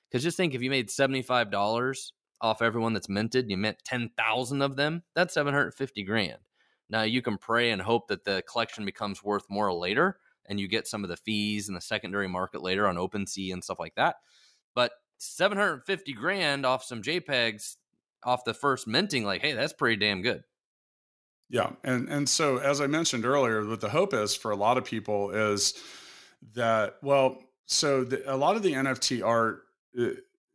Because 0.08 0.22
just 0.22 0.36
think 0.36 0.54
if 0.54 0.62
you 0.62 0.70
made 0.70 0.88
seventy 0.88 1.22
five 1.22 1.50
dollars 1.50 2.12
off 2.40 2.62
everyone 2.62 2.92
that's 2.92 3.08
minted, 3.08 3.50
you 3.50 3.56
mint 3.56 3.78
ten 3.84 4.12
thousand 4.16 4.62
of 4.62 4.76
them, 4.76 5.02
that's 5.16 5.34
seven 5.34 5.52
hundred 5.52 5.74
fifty 5.74 6.04
grand. 6.04 6.38
Now 6.90 7.02
you 7.02 7.22
can 7.22 7.38
pray 7.38 7.70
and 7.70 7.82
hope 7.82 8.08
that 8.08 8.24
the 8.24 8.42
collection 8.50 8.84
becomes 8.84 9.22
worth 9.22 9.44
more 9.48 9.72
later, 9.72 10.18
and 10.46 10.58
you 10.58 10.68
get 10.68 10.86
some 10.86 11.04
of 11.04 11.10
the 11.10 11.16
fees 11.16 11.68
in 11.68 11.74
the 11.74 11.80
secondary 11.80 12.28
market 12.28 12.62
later 12.62 12.86
on 12.86 12.96
OpenSea 12.96 13.52
and 13.52 13.62
stuff 13.62 13.78
like 13.78 13.94
that. 13.96 14.16
But 14.74 14.92
750 15.18 16.12
grand 16.14 16.64
off 16.64 16.84
some 16.84 17.02
JPEGs 17.02 17.76
off 18.24 18.44
the 18.44 18.54
first 18.54 18.86
minting, 18.86 19.24
like, 19.24 19.42
hey, 19.42 19.52
that's 19.52 19.72
pretty 19.72 19.96
damn 19.96 20.22
good. 20.22 20.42
Yeah, 21.50 21.70
and 21.82 22.08
and 22.08 22.28
so 22.28 22.58
as 22.58 22.80
I 22.80 22.86
mentioned 22.86 23.24
earlier, 23.24 23.66
what 23.66 23.80
the 23.80 23.88
hope 23.88 24.12
is 24.12 24.34
for 24.34 24.50
a 24.50 24.56
lot 24.56 24.76
of 24.76 24.84
people 24.84 25.30
is 25.30 25.74
that 26.54 26.96
well, 27.02 27.38
so 27.66 28.04
the, 28.04 28.22
a 28.32 28.36
lot 28.36 28.56
of 28.56 28.62
the 28.62 28.72
NFT 28.72 29.24
art. 29.24 29.62
Uh, 29.98 30.08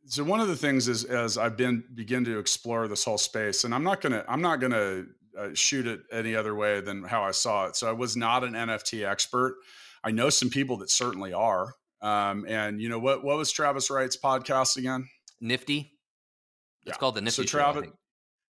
so 0.06 0.24
one 0.24 0.40
of 0.40 0.50
the 0.50 0.56
things 0.56 0.88
is 0.88 1.06
as 1.06 1.38
I've 1.38 1.58
been 1.58 1.84
begin 1.96 2.24
to 2.26 2.38
explore 2.38 2.88
this 2.88 3.04
whole 3.04 3.18
space, 3.18 3.64
and 3.64 3.74
I'm 3.74 3.84
not 3.84 4.02
gonna 4.02 4.24
I'm 4.28 4.42
not 4.42 4.60
gonna 4.60 5.06
uh, 5.38 5.50
shoot 5.54 5.88
it 5.88 6.02
any 6.12 6.36
other 6.36 6.56
way 6.56 6.82
than 6.82 7.04
how 7.04 7.24
I 7.24 7.32
saw 7.32 7.68
it. 7.68 7.76
So 7.76 7.90
I 7.90 7.94
was 7.94 8.16
not 8.16 8.44
an 8.44 8.54
NFT 8.54 9.08
expert. 9.08 9.56
I 10.04 10.12
know 10.12 10.30
some 10.30 10.50
people 10.50 10.78
that 10.78 10.90
certainly 10.90 11.34
are. 11.34 11.74
Um, 12.02 12.46
and 12.48 12.82
you 12.82 12.90
know 12.90 13.00
what? 13.00 13.24
What 13.24 13.38
was 13.38 13.52
Travis 13.52 13.90
Wright's 13.90 14.18
podcast 14.18 14.78
again? 14.78 15.08
Nifty. 15.40 15.92
It's 16.86 16.90
yeah. 16.90 16.94
called 16.96 17.16
the 17.16 17.22
Nifty. 17.22 17.44
So 17.44 17.48
Travis, 17.48 17.88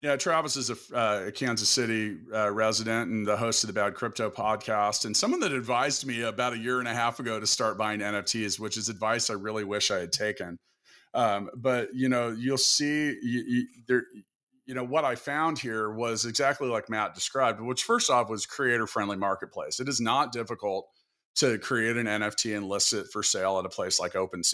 yeah, 0.02 0.16
Travis 0.16 0.56
is 0.56 0.72
a, 0.72 0.98
uh, 0.98 1.26
a 1.28 1.32
Kansas 1.32 1.70
City 1.70 2.18
uh, 2.34 2.50
resident 2.50 3.12
and 3.12 3.28
the 3.28 3.38
host 3.38 3.64
of 3.64 3.68
the 3.68 3.74
Bad 3.74 3.94
Crypto 3.94 4.32
podcast, 4.32 5.06
and 5.06 5.16
someone 5.16 5.42
that 5.42 5.52
advised 5.52 6.08
me 6.08 6.24
about 6.24 6.54
a 6.54 6.58
year 6.58 6.80
and 6.80 6.88
a 6.88 6.94
half 6.94 7.20
ago 7.20 7.40
to 7.40 7.46
start 7.46 7.78
buying 7.78 8.00
NFTs, 8.00 8.60
which 8.60 8.78
is 8.78 8.90
advice 8.90 9.30
I 9.30 9.34
really 9.34 9.64
wish 9.64 9.92
I 9.92 10.00
had 10.00 10.12
taken. 10.12 10.58
Um, 11.14 11.50
but 11.56 11.94
you 11.94 12.10
know, 12.10 12.30
you'll 12.30 12.58
see 12.58 13.18
you, 13.22 13.44
you, 13.46 13.68
there. 13.88 14.06
You 14.72 14.76
know 14.76 14.86
what 14.86 15.04
I 15.04 15.16
found 15.16 15.60
here 15.60 15.92
was 15.92 16.24
exactly 16.24 16.70
like 16.70 16.90
Matt 16.90 17.14
described, 17.14 17.60
which 17.60 17.84
first 17.84 18.10
off 18.10 18.30
was 18.30 18.46
creator 18.46 18.88
friendly 18.88 19.18
marketplace. 19.18 19.82
It 19.82 19.90
is 19.90 20.00
not 20.00 20.32
difficult 20.32 20.88
to 21.36 21.58
create 21.58 21.98
an 21.98 22.06
NFT 22.06 22.56
and 22.56 22.70
list 22.70 22.94
it 22.94 23.08
for 23.12 23.22
sale 23.22 23.60
at 23.60 23.66
a 23.66 23.70
place 23.70 24.00
like 24.00 24.14
OpenSea. 24.14 24.54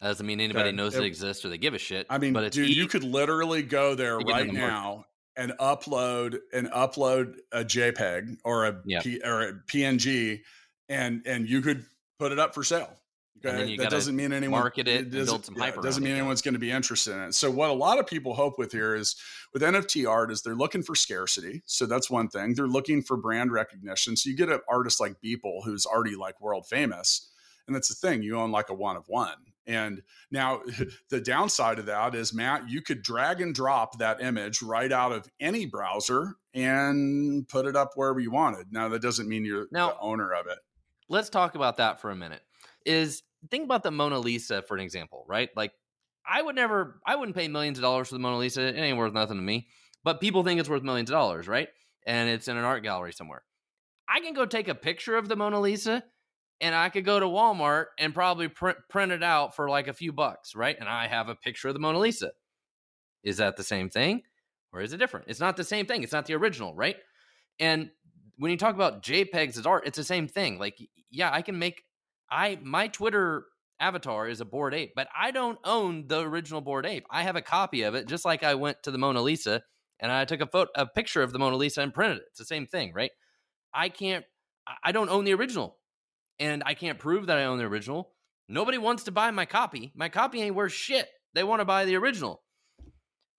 That 0.00 0.08
doesn't 0.08 0.24
mean 0.24 0.40
anybody 0.40 0.70
okay. 0.70 0.76
knows 0.76 0.94
it, 0.94 1.02
it, 1.02 1.06
exists 1.06 1.44
or 1.44 1.50
they 1.50 1.58
give 1.58 1.74
a 1.74 1.78
shit. 1.78 2.06
I 2.08 2.16
mean, 2.16 2.32
but 2.32 2.50
dude, 2.50 2.74
you 2.74 2.88
could 2.88 3.04
literally 3.04 3.62
go 3.62 3.94
there 3.94 4.18
right 4.18 4.50
now 4.50 5.04
and 5.36 5.52
upload 5.60 6.38
and 6.50 6.68
upload 6.68 7.34
a 7.52 7.62
JPEG 7.62 8.38
or 8.44 8.64
a. 8.64 8.72
P, 8.72 9.20
or 9.22 9.42
a 9.42 9.52
PNG, 9.70 10.40
and 10.88 11.20
and 11.26 11.46
you 11.46 11.60
could 11.60 11.84
put 12.18 12.32
it 12.32 12.38
up 12.38 12.54
for 12.54 12.64
sale. 12.64 12.96
Okay? 13.44 13.76
that 13.76 13.90
doesn't 13.90 14.16
mean 14.16 14.32
anyone 14.32 14.60
market 14.60 14.88
it, 14.88 15.06
it 15.06 15.10
doesn't, 15.10 15.48
yeah, 15.56 15.70
doesn't 15.80 16.02
mean 16.02 16.14
anyone's 16.14 16.42
going 16.42 16.54
to 16.54 16.60
be 16.60 16.70
interested 16.70 17.14
in 17.14 17.20
it. 17.20 17.34
So 17.34 17.50
what 17.50 17.70
a 17.70 17.74
lot 17.74 17.98
of 17.98 18.06
people 18.06 18.34
hope 18.34 18.58
with 18.58 18.72
here 18.72 18.94
is 18.94 19.16
with 19.52 19.62
NFT 19.62 20.08
art 20.08 20.30
is 20.30 20.42
they're 20.42 20.54
looking 20.54 20.82
for 20.82 20.94
scarcity. 20.94 21.62
So 21.66 21.86
that's 21.86 22.10
one 22.10 22.28
thing. 22.28 22.54
They're 22.54 22.66
looking 22.66 23.02
for 23.02 23.16
brand 23.16 23.52
recognition. 23.52 24.16
So 24.16 24.30
you 24.30 24.36
get 24.36 24.48
an 24.48 24.60
artist 24.68 25.00
like 25.00 25.20
Beeple 25.20 25.64
who's 25.64 25.86
already 25.86 26.16
like 26.16 26.40
world 26.40 26.66
famous, 26.66 27.30
and 27.66 27.74
that's 27.74 27.88
the 27.88 27.94
thing. 27.94 28.22
You 28.22 28.38
own 28.38 28.50
like 28.50 28.70
a 28.70 28.74
one 28.74 28.96
of 28.96 29.04
one. 29.08 29.36
And 29.66 30.02
now 30.30 30.62
the 31.10 31.20
downside 31.20 31.78
of 31.78 31.86
that 31.86 32.14
is 32.14 32.32
Matt, 32.32 32.68
you 32.68 32.80
could 32.80 33.02
drag 33.02 33.40
and 33.40 33.54
drop 33.54 33.98
that 33.98 34.20
image 34.20 34.62
right 34.62 34.90
out 34.90 35.12
of 35.12 35.28
any 35.38 35.66
browser 35.66 36.36
and 36.54 37.46
put 37.48 37.66
it 37.66 37.76
up 37.76 37.92
wherever 37.94 38.18
you 38.18 38.30
wanted. 38.30 38.72
Now 38.72 38.88
that 38.88 39.02
doesn't 39.02 39.28
mean 39.28 39.44
you're 39.44 39.68
now, 39.70 39.90
the 39.90 39.98
owner 40.00 40.32
of 40.32 40.46
it. 40.46 40.58
Let's 41.08 41.30
talk 41.30 41.54
about 41.54 41.76
that 41.76 42.00
for 42.00 42.10
a 42.10 42.16
minute. 42.16 42.42
Is 42.84 43.22
think 43.50 43.64
about 43.64 43.82
the 43.82 43.90
Mona 43.90 44.18
Lisa 44.18 44.62
for 44.62 44.74
an 44.74 44.80
example, 44.80 45.24
right? 45.28 45.50
Like 45.54 45.72
I 46.28 46.42
would 46.42 46.54
never, 46.54 47.00
I 47.06 47.16
wouldn't 47.16 47.36
pay 47.36 47.48
millions 47.48 47.78
of 47.78 47.82
dollars 47.82 48.08
for 48.08 48.14
the 48.14 48.20
Mona 48.20 48.38
Lisa. 48.38 48.62
It 48.62 48.76
ain't 48.76 48.98
worth 48.98 49.12
nothing 49.12 49.36
to 49.36 49.42
me. 49.42 49.68
But 50.04 50.20
people 50.20 50.44
think 50.44 50.60
it's 50.60 50.68
worth 50.68 50.82
millions 50.82 51.10
of 51.10 51.14
dollars, 51.14 51.48
right? 51.48 51.68
And 52.06 52.28
it's 52.28 52.48
in 52.48 52.56
an 52.56 52.64
art 52.64 52.82
gallery 52.82 53.12
somewhere. 53.12 53.42
I 54.08 54.20
can 54.20 54.34
go 54.34 54.46
take 54.46 54.68
a 54.68 54.74
picture 54.74 55.16
of 55.16 55.28
the 55.28 55.36
Mona 55.36 55.60
Lisa 55.60 56.02
and 56.60 56.74
I 56.74 56.88
could 56.88 57.04
go 57.04 57.20
to 57.20 57.26
Walmart 57.26 57.86
and 57.98 58.14
probably 58.14 58.48
print, 58.48 58.78
print 58.88 59.12
it 59.12 59.22
out 59.22 59.54
for 59.54 59.68
like 59.68 59.88
a 59.88 59.92
few 59.92 60.12
bucks, 60.12 60.54
right? 60.54 60.76
And 60.78 60.88
I 60.88 61.06
have 61.06 61.28
a 61.28 61.34
picture 61.34 61.68
of 61.68 61.74
the 61.74 61.80
Mona 61.80 61.98
Lisa. 61.98 62.32
Is 63.22 63.38
that 63.38 63.56
the 63.56 63.64
same 63.64 63.90
thing 63.90 64.22
or 64.72 64.80
is 64.80 64.92
it 64.92 64.98
different? 64.98 65.26
It's 65.28 65.40
not 65.40 65.56
the 65.56 65.64
same 65.64 65.86
thing. 65.86 66.02
It's 66.02 66.12
not 66.12 66.26
the 66.26 66.34
original, 66.34 66.74
right? 66.74 66.96
And 67.58 67.90
when 68.38 68.50
you 68.50 68.56
talk 68.56 68.74
about 68.74 69.02
JPEGs 69.02 69.58
as 69.58 69.66
art, 69.66 69.86
it's 69.86 69.98
the 69.98 70.04
same 70.04 70.28
thing. 70.28 70.58
Like, 70.58 70.78
yeah, 71.10 71.30
I 71.32 71.42
can 71.42 71.58
make 71.58 71.82
I 72.30 72.58
my 72.62 72.88
Twitter 72.88 73.46
avatar 73.80 74.28
is 74.28 74.40
a 74.40 74.44
bored 74.44 74.74
ape, 74.74 74.92
but 74.94 75.08
I 75.16 75.30
don't 75.30 75.58
own 75.64 76.06
the 76.06 76.20
original 76.20 76.60
bored 76.60 76.86
ape. 76.86 77.06
I 77.10 77.22
have 77.22 77.36
a 77.36 77.42
copy 77.42 77.82
of 77.82 77.94
it, 77.94 78.06
just 78.06 78.24
like 78.24 78.42
I 78.42 78.54
went 78.54 78.82
to 78.82 78.90
the 78.90 78.98
Mona 78.98 79.22
Lisa 79.22 79.62
and 80.00 80.12
I 80.12 80.24
took 80.24 80.40
a 80.40 80.46
photo, 80.46 80.70
a 80.74 80.86
picture 80.86 81.22
of 81.22 81.32
the 81.32 81.38
Mona 81.38 81.56
Lisa 81.56 81.82
and 81.82 81.94
printed 81.94 82.18
it. 82.18 82.24
It's 82.30 82.38
the 82.38 82.44
same 82.44 82.66
thing, 82.66 82.92
right? 82.94 83.10
I 83.74 83.88
can't, 83.88 84.24
I 84.84 84.92
don't 84.92 85.10
own 85.10 85.24
the 85.24 85.34
original, 85.34 85.76
and 86.38 86.62
I 86.64 86.74
can't 86.74 86.98
prove 86.98 87.26
that 87.26 87.38
I 87.38 87.44
own 87.44 87.58
the 87.58 87.64
original. 87.64 88.12
Nobody 88.48 88.78
wants 88.78 89.04
to 89.04 89.12
buy 89.12 89.30
my 89.30 89.44
copy. 89.44 89.92
My 89.94 90.08
copy 90.08 90.40
ain't 90.40 90.54
worth 90.54 90.72
shit. 90.72 91.08
They 91.34 91.44
want 91.44 91.60
to 91.60 91.64
buy 91.64 91.84
the 91.84 91.96
original, 91.96 92.42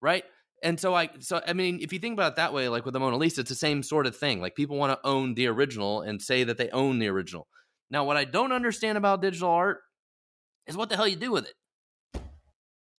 right? 0.01 0.23
And 0.61 0.79
so 0.79 0.93
I, 0.93 1.09
so 1.19 1.41
I 1.47 1.53
mean, 1.53 1.79
if 1.81 1.93
you 1.93 1.99
think 1.99 2.13
about 2.13 2.33
it 2.33 2.35
that 2.35 2.53
way, 2.53 2.67
like 2.67 2.85
with 2.85 2.93
the 2.93 2.99
Mona 2.99 3.17
Lisa, 3.17 3.41
it's 3.41 3.49
the 3.49 3.55
same 3.55 3.81
sort 3.81 4.05
of 4.05 4.15
thing. 4.15 4.41
Like 4.41 4.55
people 4.55 4.77
want 4.77 4.91
to 4.91 5.07
own 5.07 5.33
the 5.33 5.47
original 5.47 6.01
and 6.01 6.21
say 6.21 6.43
that 6.43 6.57
they 6.57 6.69
own 6.69 6.99
the 6.99 7.07
original. 7.07 7.47
Now, 7.89 8.03
what 8.03 8.17
I 8.17 8.25
don't 8.25 8.51
understand 8.51 8.97
about 8.97 9.21
digital 9.21 9.49
art 9.49 9.79
is 10.69 10.77
what 10.77 10.89
the 10.89 10.95
hell 10.95 11.07
you 11.07 11.15
do 11.15 11.31
with 11.31 11.45
it. 11.45 12.21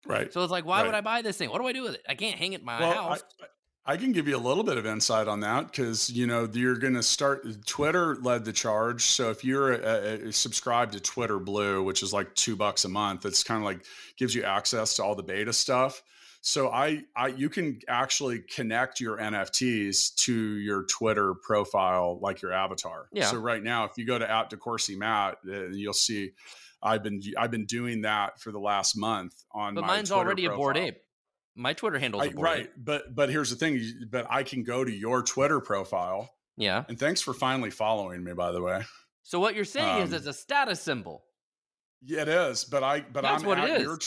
Right. 0.06 0.32
So 0.32 0.42
it's 0.42 0.50
like, 0.50 0.64
why 0.64 0.78
right. 0.78 0.86
would 0.86 0.94
I 0.94 1.00
buy 1.00 1.22
this 1.22 1.36
thing? 1.36 1.50
What 1.50 1.60
do 1.60 1.66
I 1.66 1.72
do 1.72 1.82
with 1.82 1.94
it? 1.94 2.02
I 2.08 2.14
can't 2.14 2.36
hang 2.36 2.52
it 2.52 2.60
in 2.60 2.66
my 2.66 2.80
well, 2.80 2.92
house. 2.92 3.22
I, 3.40 3.46
I 3.92 3.96
can 3.96 4.12
give 4.12 4.28
you 4.28 4.36
a 4.36 4.38
little 4.38 4.64
bit 4.64 4.76
of 4.76 4.86
insight 4.86 5.26
on 5.26 5.40
that 5.40 5.70
because 5.70 6.10
you 6.10 6.26
know 6.26 6.48
you're 6.52 6.76
going 6.76 6.94
to 6.94 7.02
start. 7.02 7.46
Twitter 7.66 8.16
led 8.16 8.44
the 8.44 8.52
charge, 8.52 9.04
so 9.04 9.30
if 9.30 9.44
you're 9.44 9.72
a, 9.72 10.28
a, 10.28 10.32
subscribed 10.32 10.92
to 10.92 11.00
Twitter 11.00 11.38
Blue, 11.38 11.82
which 11.82 12.02
is 12.02 12.12
like 12.12 12.34
two 12.34 12.56
bucks 12.56 12.84
a 12.84 12.88
month, 12.88 13.24
it's 13.24 13.42
kind 13.42 13.58
of 13.58 13.64
like 13.64 13.84
gives 14.18 14.34
you 14.34 14.44
access 14.44 14.96
to 14.96 15.04
all 15.04 15.14
the 15.14 15.22
beta 15.22 15.52
stuff. 15.52 16.02
So 16.42 16.70
I, 16.70 17.02
I, 17.14 17.28
you 17.28 17.50
can 17.50 17.80
actually 17.86 18.40
connect 18.40 18.98
your 18.98 19.18
NFTs 19.18 20.14
to 20.24 20.34
your 20.34 20.84
Twitter 20.84 21.34
profile, 21.34 22.18
like 22.22 22.40
your 22.40 22.52
avatar. 22.52 23.08
Yeah. 23.12 23.26
So 23.26 23.38
right 23.38 23.62
now, 23.62 23.84
if 23.84 23.98
you 23.98 24.06
go 24.06 24.18
to 24.18 24.30
at 24.30 24.50
DeCoursey 24.50 24.96
Matt, 24.96 25.36
uh, 25.46 25.66
you'll 25.68 25.92
see 25.92 26.30
I've 26.82 27.02
been 27.02 27.20
I've 27.36 27.50
been 27.50 27.66
doing 27.66 28.02
that 28.02 28.40
for 28.40 28.52
the 28.52 28.60
last 28.60 28.96
month 28.96 29.34
on. 29.52 29.74
But 29.74 29.84
mine's 29.84 30.08
Twitter 30.08 30.24
already 30.24 30.46
profile. 30.46 30.54
a 30.54 30.58
bored 30.58 30.76
ape. 30.78 30.98
My 31.56 31.72
Twitter 31.72 31.98
handle 31.98 32.20
right, 32.36 32.64
ape. 32.64 32.72
but 32.76 33.14
but 33.14 33.28
here's 33.28 33.50
the 33.50 33.56
thing. 33.56 33.80
But 34.10 34.26
I 34.30 34.42
can 34.42 34.62
go 34.62 34.84
to 34.84 34.90
your 34.90 35.22
Twitter 35.22 35.60
profile. 35.60 36.30
Yeah. 36.56 36.84
And 36.88 36.98
thanks 36.98 37.20
for 37.20 37.34
finally 37.34 37.70
following 37.70 38.22
me, 38.22 38.32
by 38.32 38.52
the 38.52 38.62
way. 38.62 38.82
So 39.22 39.40
what 39.40 39.54
you're 39.54 39.64
saying 39.64 39.96
um, 39.96 40.02
is 40.02 40.12
it's 40.12 40.26
a 40.26 40.32
status 40.32 40.80
symbol. 40.80 41.24
Yeah, 42.02 42.22
it 42.22 42.28
is. 42.28 42.64
But 42.64 42.82
I 42.82 43.00
but 43.00 43.22
That's 43.22 43.42
I'm 43.42 43.48
what 43.48 43.58
at 43.58 43.68
it 43.68 43.76
is. 43.78 43.82
your 43.82 43.98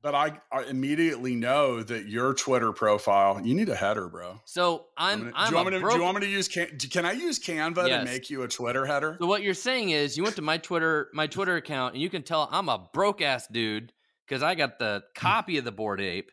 but 0.00 0.14
I, 0.14 0.40
I, 0.52 0.62
immediately 0.64 1.34
know 1.34 1.82
that 1.82 2.06
your 2.06 2.32
Twitter 2.34 2.72
profile, 2.72 3.40
you 3.44 3.54
need 3.54 3.68
a 3.68 3.74
header, 3.74 4.08
bro. 4.08 4.40
So 4.44 4.86
I'm. 4.96 5.32
I'm 5.34 5.48
do, 5.48 5.50
you 5.50 5.56
want 5.56 5.68
me 5.68 5.74
to, 5.74 5.80
broke... 5.80 5.92
do 5.92 5.98
you 5.98 6.04
want 6.04 6.20
me 6.20 6.26
to 6.26 6.30
use? 6.30 6.48
Can, 6.48 6.66
can 6.78 7.04
I 7.04 7.12
use 7.12 7.38
Canva 7.38 7.88
yes. 7.88 8.04
to 8.04 8.10
make 8.10 8.30
you 8.30 8.42
a 8.42 8.48
Twitter 8.48 8.86
header? 8.86 9.16
So 9.20 9.26
what 9.26 9.42
you're 9.42 9.54
saying 9.54 9.90
is, 9.90 10.16
you 10.16 10.22
went 10.22 10.36
to 10.36 10.42
my 10.42 10.58
Twitter, 10.58 11.08
my 11.12 11.26
Twitter 11.26 11.56
account, 11.56 11.94
and 11.94 12.02
you 12.02 12.10
can 12.10 12.22
tell 12.22 12.48
I'm 12.50 12.68
a 12.68 12.88
broke 12.92 13.20
ass 13.20 13.48
dude 13.48 13.92
because 14.26 14.42
I 14.42 14.54
got 14.54 14.78
the 14.78 15.02
mm. 15.02 15.20
copy 15.20 15.58
of 15.58 15.64
the 15.64 15.72
bored 15.72 16.00
ape. 16.00 16.30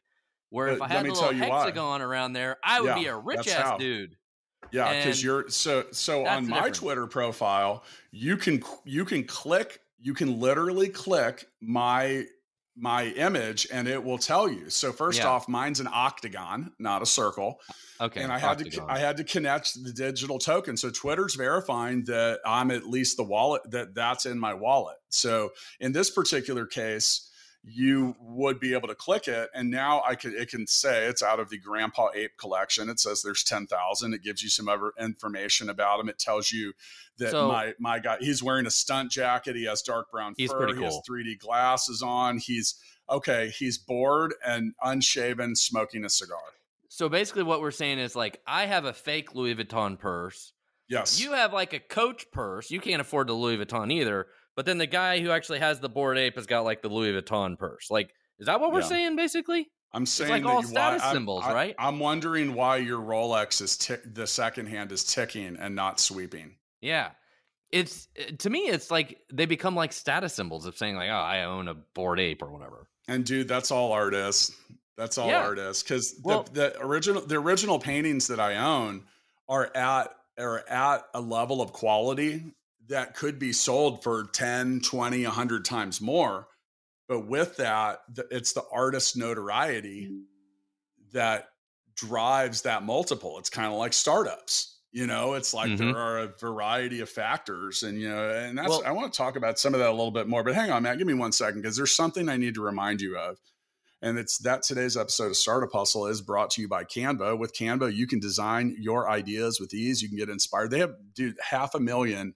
Where 0.49 0.69
if 0.69 0.81
I 0.81 0.87
had 0.87 1.05
a 1.05 1.11
little 1.11 1.33
hexagon 1.33 1.99
why. 1.99 2.05
around 2.05 2.33
there, 2.33 2.57
I 2.63 2.79
would 2.79 2.87
yeah, 2.87 2.95
be 2.95 3.05
a 3.07 3.17
rich 3.17 3.47
ass 3.47 3.71
how. 3.71 3.77
dude. 3.77 4.15
Yeah, 4.71 4.97
because 4.97 5.21
you're 5.23 5.49
so 5.49 5.85
so 5.91 6.25
on 6.25 6.47
my 6.47 6.57
different. 6.57 6.75
Twitter 6.75 7.07
profile, 7.07 7.83
you 8.11 8.37
can 8.37 8.63
you 8.83 9.05
can 9.05 9.23
click, 9.23 9.81
you 9.99 10.13
can 10.13 10.39
literally 10.39 10.87
click 10.87 11.47
my 11.61 12.25
my 12.77 13.05
image 13.05 13.67
and 13.71 13.87
it 13.87 14.03
will 14.03 14.17
tell 14.17 14.49
you. 14.49 14.69
So 14.69 14.91
first 14.91 15.19
Yeah. 15.19 15.27
off, 15.27 15.47
mine's 15.47 15.79
an 15.79 15.87
octagon, 15.91 16.73
not 16.77 17.01
a 17.01 17.05
circle. 17.05 17.61
Okay. 18.01 18.21
and 18.21 18.31
I 18.31 18.37
had 18.37 18.57
Octagon. 18.61 18.87
to 18.87 18.91
I 18.93 18.97
had 18.97 19.15
to 19.17 19.23
connect 19.23 19.81
the 19.81 19.93
digital 19.93 20.37
token. 20.37 20.75
So 20.75 20.89
Twitter's 20.89 21.35
verifying 21.35 22.03
that 22.05 22.41
I'm 22.45 22.69
at 22.71 22.85
least 22.85 23.15
the 23.15 23.23
wallet 23.23 23.61
that 23.71 23.95
that's 23.95 24.25
in 24.25 24.37
my 24.37 24.53
wallet. 24.53 24.97
So 25.07 25.51
in 25.79 25.93
this 25.93 26.09
particular 26.09 26.65
case, 26.65 27.29
you 27.67 28.15
would 28.19 28.59
be 28.59 28.73
able 28.73 28.87
to 28.87 28.95
click 28.95 29.27
it, 29.27 29.49
and 29.53 29.71
now 29.71 30.01
I 30.05 30.15
could 30.15 30.33
it 30.33 30.49
can 30.49 30.67
say 30.67 31.05
it's 31.07 31.23
out 31.23 31.39
of 31.39 31.49
the 31.49 31.57
Grandpa 31.57 32.09
Ape 32.13 32.37
collection. 32.37 32.89
It 32.89 32.99
says 32.99 33.21
there's 33.21 33.43
ten 33.43 33.65
thousand. 33.67 34.13
It 34.13 34.21
gives 34.23 34.43
you 34.43 34.49
some 34.49 34.69
other 34.69 34.91
information 34.99 35.69
about 35.69 35.99
him. 35.99 36.09
It 36.09 36.19
tells 36.19 36.51
you 36.51 36.73
that 37.17 37.31
So- 37.31 37.47
my 37.47 37.73
my 37.79 37.99
guy 37.99 38.17
he's 38.19 38.43
wearing 38.43 38.65
a 38.67 38.71
stunt 38.71 39.11
jacket. 39.11 39.55
He 39.55 39.65
has 39.65 39.81
dark 39.81 40.11
brown 40.11 40.35
He's 40.37 40.51
fur. 40.51 40.57
pretty 40.59 40.77
He 40.77 40.83
has 40.83 40.99
3D 41.09 41.39
glasses 41.39 42.01
on. 42.01 42.37
He's 42.37 42.75
okay. 43.09 43.49
He's 43.49 43.77
bored 43.77 44.33
and 44.45 44.73
unshaven, 44.83 45.55
smoking 45.55 46.05
a 46.05 46.09
cigar. 46.09 46.37
So 46.89 47.09
basically, 47.09 47.43
what 47.43 47.61
we're 47.61 47.71
saying 47.71 47.99
is 47.99 48.15
like, 48.15 48.41
I 48.47 48.67
have 48.67 48.85
a 48.85 48.93
fake 48.93 49.33
Louis 49.35 49.55
Vuitton 49.55 49.97
purse. 49.99 50.53
Yes. 50.87 51.19
You 51.19 51.33
have 51.33 51.51
like 51.51 51.73
a 51.73 51.79
Coach 51.79 52.27
purse. 52.31 52.69
You 52.69 52.79
can't 52.79 53.01
afford 53.01 53.27
the 53.27 53.33
Louis 53.33 53.57
Vuitton 53.57 53.91
either. 53.91 54.27
But 54.55 54.65
then 54.65 54.77
the 54.77 54.87
guy 54.87 55.19
who 55.19 55.31
actually 55.31 55.59
has 55.59 55.79
the 55.79 55.89
bored 55.89 56.17
ape 56.17 56.35
has 56.35 56.45
got 56.45 56.61
like 56.63 56.81
the 56.81 56.87
Louis 56.89 57.11
Vuitton 57.13 57.57
purse. 57.57 57.89
Like, 57.91 58.11
is 58.39 58.45
that 58.47 58.59
what 58.59 58.71
we're 58.71 58.81
Yeah. 58.81 58.87
saying 58.87 59.15
basically? 59.15 59.67
I'm 59.93 60.05
saying 60.05 60.27
it's 60.27 60.31
like 60.31 60.43
that 60.43 60.49
all 60.49 60.61
you- 60.61 60.67
status 60.67 61.01
I'm- 61.03 61.13
symbols, 61.15 61.43
I- 61.45 61.53
right? 61.53 61.75
I'm 61.79 61.99
wondering 61.99 62.53
why 62.53 62.77
your 62.77 62.99
Rolex 63.01 63.61
is 63.61 63.77
tick, 63.77 64.01
the 64.05 64.27
second 64.27 64.67
hand 64.67 64.91
is 64.91 65.03
ticking 65.03 65.55
and 65.57 65.75
not 65.75 65.99
sweeping. 65.99 66.55
Yeah. 66.81 67.11
It's 67.71 68.07
uh, 68.19 68.31
to 68.39 68.49
me, 68.49 68.67
it's 68.67 68.91
like 68.91 69.19
they 69.33 69.45
become 69.45 69.75
like 69.75 69.91
status 69.93 70.33
symbols 70.33 70.65
of 70.65 70.77
saying 70.77 70.95
like, 70.95 71.09
oh, 71.09 71.13
I 71.13 71.43
own 71.43 71.67
a 71.67 71.73
bored 71.73 72.19
ape 72.19 72.41
or 72.41 72.51
whatever. 72.51 72.87
And 73.07 73.25
dude, 73.25 73.47
that's 73.47 73.71
all 73.71 73.91
artists. 73.91 74.51
That's 74.97 75.17
all 75.17 75.27
Yeah. 75.27 75.43
art 75.45 75.59
is 75.59 75.83
because 75.83 76.15
Well- 76.23 76.43
the, 76.43 76.51
the 76.71 76.81
original 76.81 77.21
the 77.21 77.35
original 77.35 77.79
paintings 77.79 78.27
that 78.27 78.39
I 78.39 78.55
own 78.57 79.03
are 79.49 79.69
at 79.75 80.15
are 80.37 80.59
at 80.69 81.05
a 81.13 81.21
level 81.21 81.61
of 81.61 81.71
quality 81.73 82.43
that 82.87 83.15
could 83.15 83.39
be 83.39 83.51
sold 83.53 84.03
for 84.03 84.25
10, 84.33 84.81
20, 84.81 85.23
100 85.25 85.65
times 85.65 86.01
more. 86.01 86.47
But 87.07 87.21
with 87.27 87.57
that, 87.57 87.99
it's 88.31 88.53
the 88.53 88.63
artist 88.71 89.15
notoriety 89.17 90.11
that 91.13 91.49
drives 91.95 92.63
that 92.63 92.83
multiple. 92.83 93.37
It's 93.39 93.49
kind 93.49 93.67
of 93.67 93.73
like 93.73 93.93
startups. 93.93 94.79
You 94.91 95.07
know, 95.07 95.33
it's 95.33 95.53
like 95.53 95.71
Mhm. 95.71 95.77
there 95.77 95.97
are 95.97 96.19
a 96.19 96.27
variety 96.39 97.01
of 97.01 97.09
factors, 97.09 97.83
and 97.83 97.99
you 97.99 98.07
know, 98.09 98.29
and 98.29 98.57
that's 98.57 98.69
Well- 98.69 98.83
I 98.85 98.91
want 98.91 99.11
to 99.11 99.17
talk 99.17 99.35
about 99.35 99.59
some 99.59 99.73
of 99.73 99.79
that 99.81 99.89
a 99.89 99.91
little 99.91 100.11
bit 100.11 100.27
more. 100.27 100.41
But 100.43 100.55
hang 100.55 100.71
on, 100.71 100.83
Matt, 100.83 100.97
give 100.97 101.07
me 101.07 101.13
one 101.13 101.33
second 101.33 101.61
because 101.61 101.75
there's 101.75 101.93
something 101.93 102.29
I 102.29 102.37
need 102.37 102.53
to 102.55 102.61
remind 102.61 103.01
you 103.01 103.17
of, 103.17 103.37
and 104.01 104.17
it's 104.17 104.37
that 104.39 104.63
today's 104.63 104.95
episode 104.95 105.27
of 105.27 105.37
Startup 105.37 105.71
Hustle 105.71 106.07
is 106.07 106.21
brought 106.21 106.49
to 106.51 106.61
you 106.61 106.69
by 106.69 106.85
Canva. 106.85 107.37
With 107.37 107.53
Canva, 107.53 107.93
you 107.93 108.07
can 108.07 108.19
design 108.21 108.75
your 108.79 109.09
ideas 109.09 109.59
with 109.59 109.73
ease. 109.73 110.01
You 110.01 110.07
can 110.07 110.17
get 110.17 110.29
inspired. 110.29 110.71
They 110.71 110.79
have, 110.79 110.95
dude, 111.13 111.37
half 111.41 111.75
a 111.75 111.79
million 111.79 112.33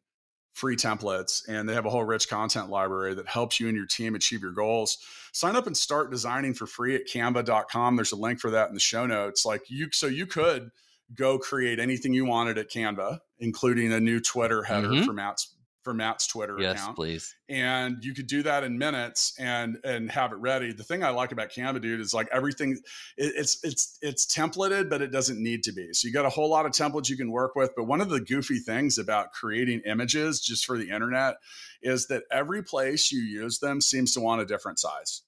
free 0.59 0.75
templates 0.75 1.47
and 1.47 1.67
they 1.67 1.73
have 1.73 1.85
a 1.85 1.89
whole 1.89 2.03
rich 2.03 2.27
content 2.29 2.69
library 2.69 3.13
that 3.15 3.27
helps 3.27 3.59
you 3.59 3.67
and 3.67 3.77
your 3.77 3.85
team 3.85 4.13
achieve 4.13 4.41
your 4.41 4.51
goals. 4.51 4.97
Sign 5.31 5.55
up 5.55 5.65
and 5.67 5.75
start 5.77 6.11
designing 6.11 6.53
for 6.53 6.67
free 6.67 6.95
at 6.95 7.07
canva.com. 7.07 7.95
There's 7.95 8.11
a 8.11 8.15
link 8.17 8.39
for 8.39 8.51
that 8.51 8.67
in 8.67 8.73
the 8.73 8.79
show 8.79 9.05
notes. 9.05 9.45
Like 9.45 9.69
you 9.69 9.87
so 9.91 10.07
you 10.07 10.25
could 10.25 10.69
go 11.15 11.39
create 11.39 11.79
anything 11.79 12.13
you 12.13 12.25
wanted 12.25 12.57
at 12.57 12.69
Canva, 12.69 13.19
including 13.39 13.91
a 13.93 13.99
new 13.99 14.19
Twitter 14.19 14.61
header 14.63 14.89
Mhm. 14.89 15.05
for 15.05 15.13
Matt's 15.13 15.55
for 15.83 15.93
Matt's 15.93 16.27
Twitter 16.27 16.57
Yes, 16.59 16.81
account 16.81 16.95
please. 16.95 17.35
and 17.47 18.03
you 18.03 18.13
could 18.13 18.27
do 18.27 18.43
that 18.43 18.63
in 18.63 18.77
minutes 18.77 19.33
and 19.39 19.77
and 19.83 20.11
have 20.11 20.31
it 20.31 20.35
ready. 20.35 20.73
The 20.73 20.83
thing 20.83 21.03
I 21.03 21.09
like 21.09 21.31
about 21.31 21.49
Canva, 21.49 21.81
dude, 21.81 22.01
is 22.01 22.13
like 22.13 22.27
everything. 22.31 22.73
It, 23.17 23.33
it's 23.35 23.59
it's 23.63 23.97
it's 24.01 24.25
templated, 24.25 24.89
but 24.89 25.01
it 25.01 25.11
doesn't 25.11 25.41
need 25.41 25.63
to 25.63 25.71
be. 25.71 25.93
So 25.93 26.07
you 26.07 26.13
got 26.13 26.25
a 26.25 26.29
whole 26.29 26.49
lot 26.49 26.65
of 26.65 26.73
templates 26.73 27.09
you 27.09 27.17
can 27.17 27.31
work 27.31 27.55
with. 27.55 27.71
But 27.75 27.85
one 27.85 28.01
of 28.01 28.09
the 28.09 28.19
goofy 28.21 28.59
things 28.59 28.97
about 28.97 29.31
creating 29.31 29.81
images 29.85 30.41
just 30.41 30.65
for 30.65 30.77
the 30.77 30.89
internet 30.89 31.35
is 31.81 32.07
that 32.07 32.23
every 32.31 32.61
place 32.63 33.11
you 33.11 33.21
use 33.21 33.59
them 33.59 33.79
seems 33.81 34.13
to 34.13 34.19
want 34.19 34.41
a 34.41 34.45
different 34.45 34.79
size. 34.79 35.21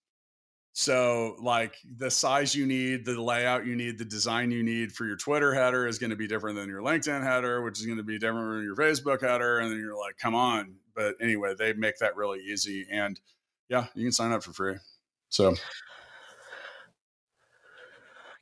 So, 0.74 1.36
like 1.42 1.76
the 1.98 2.10
size 2.10 2.56
you 2.56 2.66
need, 2.66 3.06
the 3.06 3.22
layout 3.22 3.66
you 3.66 3.76
need, 3.76 3.98
the 3.98 4.06
design 4.06 4.52
you 4.52 4.64
need 4.64 4.94
for 4.94 5.06
your 5.06 5.18
Twitter 5.18 5.54
header 5.54 5.86
is 5.86 6.00
going 6.00 6.12
to 6.12 6.16
be 6.16 6.28
different 6.28 6.56
than 6.56 6.70
your 6.70 6.82
LinkedIn 6.82 7.24
header, 7.24 7.62
which 7.62 7.80
is 7.80 7.86
going 7.86 7.98
to 7.98 8.04
be 8.04 8.18
different 8.18 8.50
than 8.56 8.64
your 8.64 8.76
Facebook 8.76 9.22
header. 9.22 9.60
And 9.60 9.70
then 9.70 9.80
you're 9.80 9.98
like, 9.98 10.18
come 10.18 10.34
on. 10.34 10.76
But 10.96 11.16
anyway, 11.20 11.56
they 11.58 11.74
make 11.74 11.98
that 11.98 12.16
really 12.16 12.40
easy. 12.40 12.88
And 12.90 13.20
yeah, 13.68 13.88
you 13.96 14.06
can 14.06 14.12
sign 14.14 14.32
up 14.32 14.44
for 14.44 14.54
free. 14.54 14.76
So, 15.28 15.56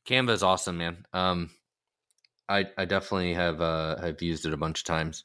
Canva 0.06 0.32
is 0.32 0.44
awesome, 0.44 0.78
man. 0.78 1.06
Um, 1.14 1.50
I 2.50 2.66
I 2.78 2.86
definitely 2.86 3.34
have 3.36 3.62
uh 3.62 4.02
have 4.02 4.22
used 4.22 4.46
it 4.46 4.54
a 4.54 4.58
bunch 4.58 4.80
of 4.80 4.86
times. 4.86 5.24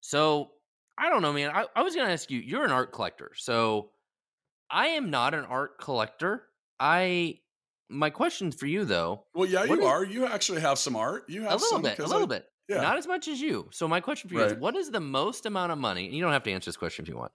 So 0.00 0.52
I 0.96 1.08
don't 1.08 1.22
know, 1.22 1.32
man. 1.32 1.50
I, 1.50 1.66
I 1.74 1.82
was 1.82 1.94
gonna 1.94 2.12
ask 2.12 2.30
you. 2.30 2.40
You're 2.40 2.64
an 2.64 2.70
art 2.70 2.92
collector, 2.92 3.32
so 3.36 3.90
I 4.72 4.88
am 4.88 5.10
not 5.10 5.34
an 5.34 5.44
art 5.44 5.78
collector. 5.78 6.44
I 6.80 7.38
my 7.90 8.08
question 8.10 8.50
for 8.50 8.66
you 8.66 8.84
though, 8.86 9.26
well, 9.34 9.46
yeah, 9.48 9.64
you 9.64 9.78
is- 9.80 9.84
are. 9.86 10.02
You 10.04 10.26
actually 10.26 10.62
have 10.62 10.78
some 10.78 10.96
art. 10.96 11.28
You 11.28 11.42
have 11.42 11.52
a 11.52 11.54
little 11.56 11.68
some 11.68 11.82
bit, 11.82 11.98
a 11.98 12.06
little 12.06 12.22
I- 12.22 12.26
bit, 12.38 12.46
Yeah. 12.68 12.80
not 12.80 12.96
as 12.96 13.06
much 13.06 13.28
as 13.28 13.40
you. 13.40 13.68
So 13.72 13.86
my 13.86 14.00
question 14.00 14.30
for 14.30 14.34
you 14.36 14.42
is, 14.44 14.54
what 14.54 14.74
is 14.74 14.90
the 14.90 15.00
most 15.00 15.44
amount 15.44 15.72
of 15.72 15.78
money? 15.78 16.06
And 16.06 16.14
you 16.14 16.22
don't 16.22 16.32
have 16.32 16.42
to 16.44 16.50
answer 16.52 16.70
this 16.70 16.76
question 16.78 17.04
if 17.04 17.08
you 17.10 17.16
want. 17.18 17.32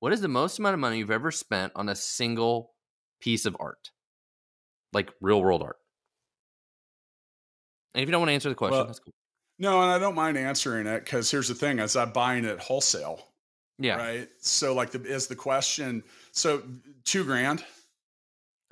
What 0.00 0.12
is 0.12 0.20
the 0.20 0.28
most 0.28 0.58
amount 0.58 0.74
of 0.74 0.80
money 0.80 0.98
you've 0.98 1.12
ever 1.12 1.30
spent 1.30 1.72
on 1.76 1.88
a 1.88 1.94
single 1.94 2.74
piece 3.20 3.46
of 3.46 3.56
art, 3.60 3.92
like 4.92 5.12
real 5.20 5.40
world 5.40 5.62
art? 5.62 5.76
And 7.94 8.02
if 8.02 8.08
you 8.08 8.10
don't 8.10 8.20
want 8.22 8.30
to 8.30 8.34
answer 8.34 8.48
the 8.48 8.54
question, 8.56 8.76
Well, 8.78 8.86
that's 8.86 8.98
cool. 8.98 9.12
no, 9.60 9.80
and 9.82 9.90
I 9.92 9.98
don't 10.00 10.16
mind 10.16 10.36
answering 10.36 10.86
it 10.88 11.04
because 11.04 11.30
here's 11.30 11.46
the 11.48 11.54
thing: 11.54 11.78
is 11.78 11.94
I'm 11.94 12.12
buying 12.12 12.44
it 12.44 12.58
wholesale. 12.58 13.31
Yeah. 13.78 13.96
Right. 13.96 14.28
So, 14.40 14.74
like, 14.74 14.90
the 14.90 15.02
is 15.02 15.26
the 15.26 15.36
question. 15.36 16.02
So, 16.32 16.62
two 17.04 17.24
grand. 17.24 17.64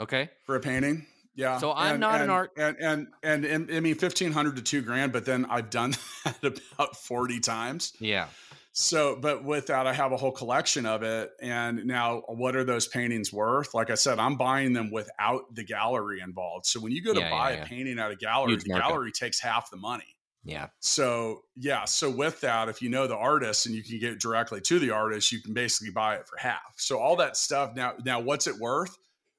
Okay. 0.01 0.31
for 0.45 0.57
a 0.57 0.61
painting. 0.61 1.07
Yeah. 1.35 1.59
So 1.59 1.73
I'm 1.73 2.01
not 2.01 2.21
an 2.21 2.31
art- 2.31 2.53
and, 2.57 2.77
and 2.81 3.07
and 3.23 3.45
and 3.45 3.71
I 3.73 3.81
mean 3.81 3.95
fifteen 3.95 4.33
hundred 4.33 4.57
to 4.57 4.63
two 4.63 4.83
grand, 4.83 5.13
but 5.13 5.25
then 5.25 5.47
I've 5.49 5.71
done 5.71 5.95
that 6.25 6.61
about 6.75 6.97
forty 6.97 7.39
times. 7.41 7.93
Yeah. 8.01 8.27
So, 8.73 9.17
but 9.21 9.45
with 9.45 9.67
that, 9.67 9.87
I 9.87 9.93
have 9.93 10.13
a 10.13 10.17
whole 10.17 10.31
collection 10.33 10.87
of 10.87 11.03
it. 11.03 11.31
And 11.43 11.85
now, 11.87 12.23
what 12.29 12.55
are 12.57 12.65
those 12.65 12.87
paintings 12.89 13.33
worth? 13.33 13.75
Like 13.75 13.91
I 13.91 13.95
said, 13.95 14.19
I'm 14.19 14.37
buying 14.37 14.73
them 14.73 14.91
without 14.91 15.55
the 15.55 15.65
gallery 15.65 16.21
involved. 16.21 16.67
So 16.67 16.79
when 16.81 16.93
you 16.93 17.03
go 17.03 17.13
to 17.13 17.21
Yeah, 17.21 17.31
buy 17.31 17.51
yeah, 17.51 17.57
yeah. 17.57 17.63
a 17.63 17.67
painting 17.67 17.99
at 17.99 18.11
a 18.11 18.17
gallery, 18.17 18.53
Huge 18.53 18.65
the 18.65 18.75
gallery 18.75 19.11
takes 19.13 19.41
half 19.41 19.71
the 19.71 19.77
money. 19.77 20.17
Yeah. 20.43 20.69
So 20.81 21.43
yeah, 21.55 21.85
so 21.85 22.11
with 22.11 22.41
that, 22.41 22.69
if 22.69 22.81
you 22.81 22.89
know 22.89 23.07
the 23.07 23.17
artist 23.17 23.67
and 23.67 23.75
you 23.75 23.83
can 23.83 23.99
get 23.99 24.19
directly 24.19 24.61
to 24.63 24.79
the 24.79 24.91
artist, 24.91 25.33
you 25.33 25.41
can 25.41 25.53
basically 25.53 25.93
buy 25.93 26.17
it 26.17 26.27
for 26.27 26.37
half. 26.39 26.75
So 26.77 26.99
all 26.99 27.17
that 27.17 27.37
stuff 27.37 27.75
now, 27.75 27.95
now 28.05 28.21
what's 28.21 28.47
it 28.47 28.57
worth? 28.57 28.97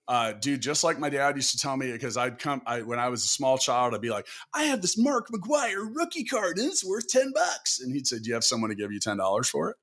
Uh, 0.07 0.33
dude, 0.33 0.61
just 0.61 0.83
like 0.83 0.99
my 0.99 1.09
dad 1.09 1.35
used 1.35 1.51
to 1.51 1.57
tell 1.57 1.77
me, 1.77 1.91
because 1.91 2.17
I'd 2.17 2.37
come 2.37 2.61
I, 2.65 2.81
when 2.81 2.99
I 2.99 3.09
was 3.09 3.23
a 3.23 3.27
small 3.27 3.57
child, 3.57 3.95
I'd 3.95 4.01
be 4.01 4.09
like, 4.09 4.27
I 4.53 4.63
have 4.63 4.81
this 4.81 4.97
Mark 4.97 5.29
McGwire 5.29 5.87
rookie 5.95 6.25
card 6.25 6.57
and 6.57 6.67
it's 6.67 6.83
worth 6.83 7.07
10 7.07 7.31
bucks. 7.33 7.79
And 7.79 7.93
he'd 7.93 8.05
say, 8.05 8.19
Do 8.19 8.27
you 8.27 8.33
have 8.33 8.43
someone 8.43 8.69
to 8.69 8.75
give 8.75 8.91
you 8.91 8.99
$10 8.99 9.45
for 9.47 9.69
it? 9.71 9.77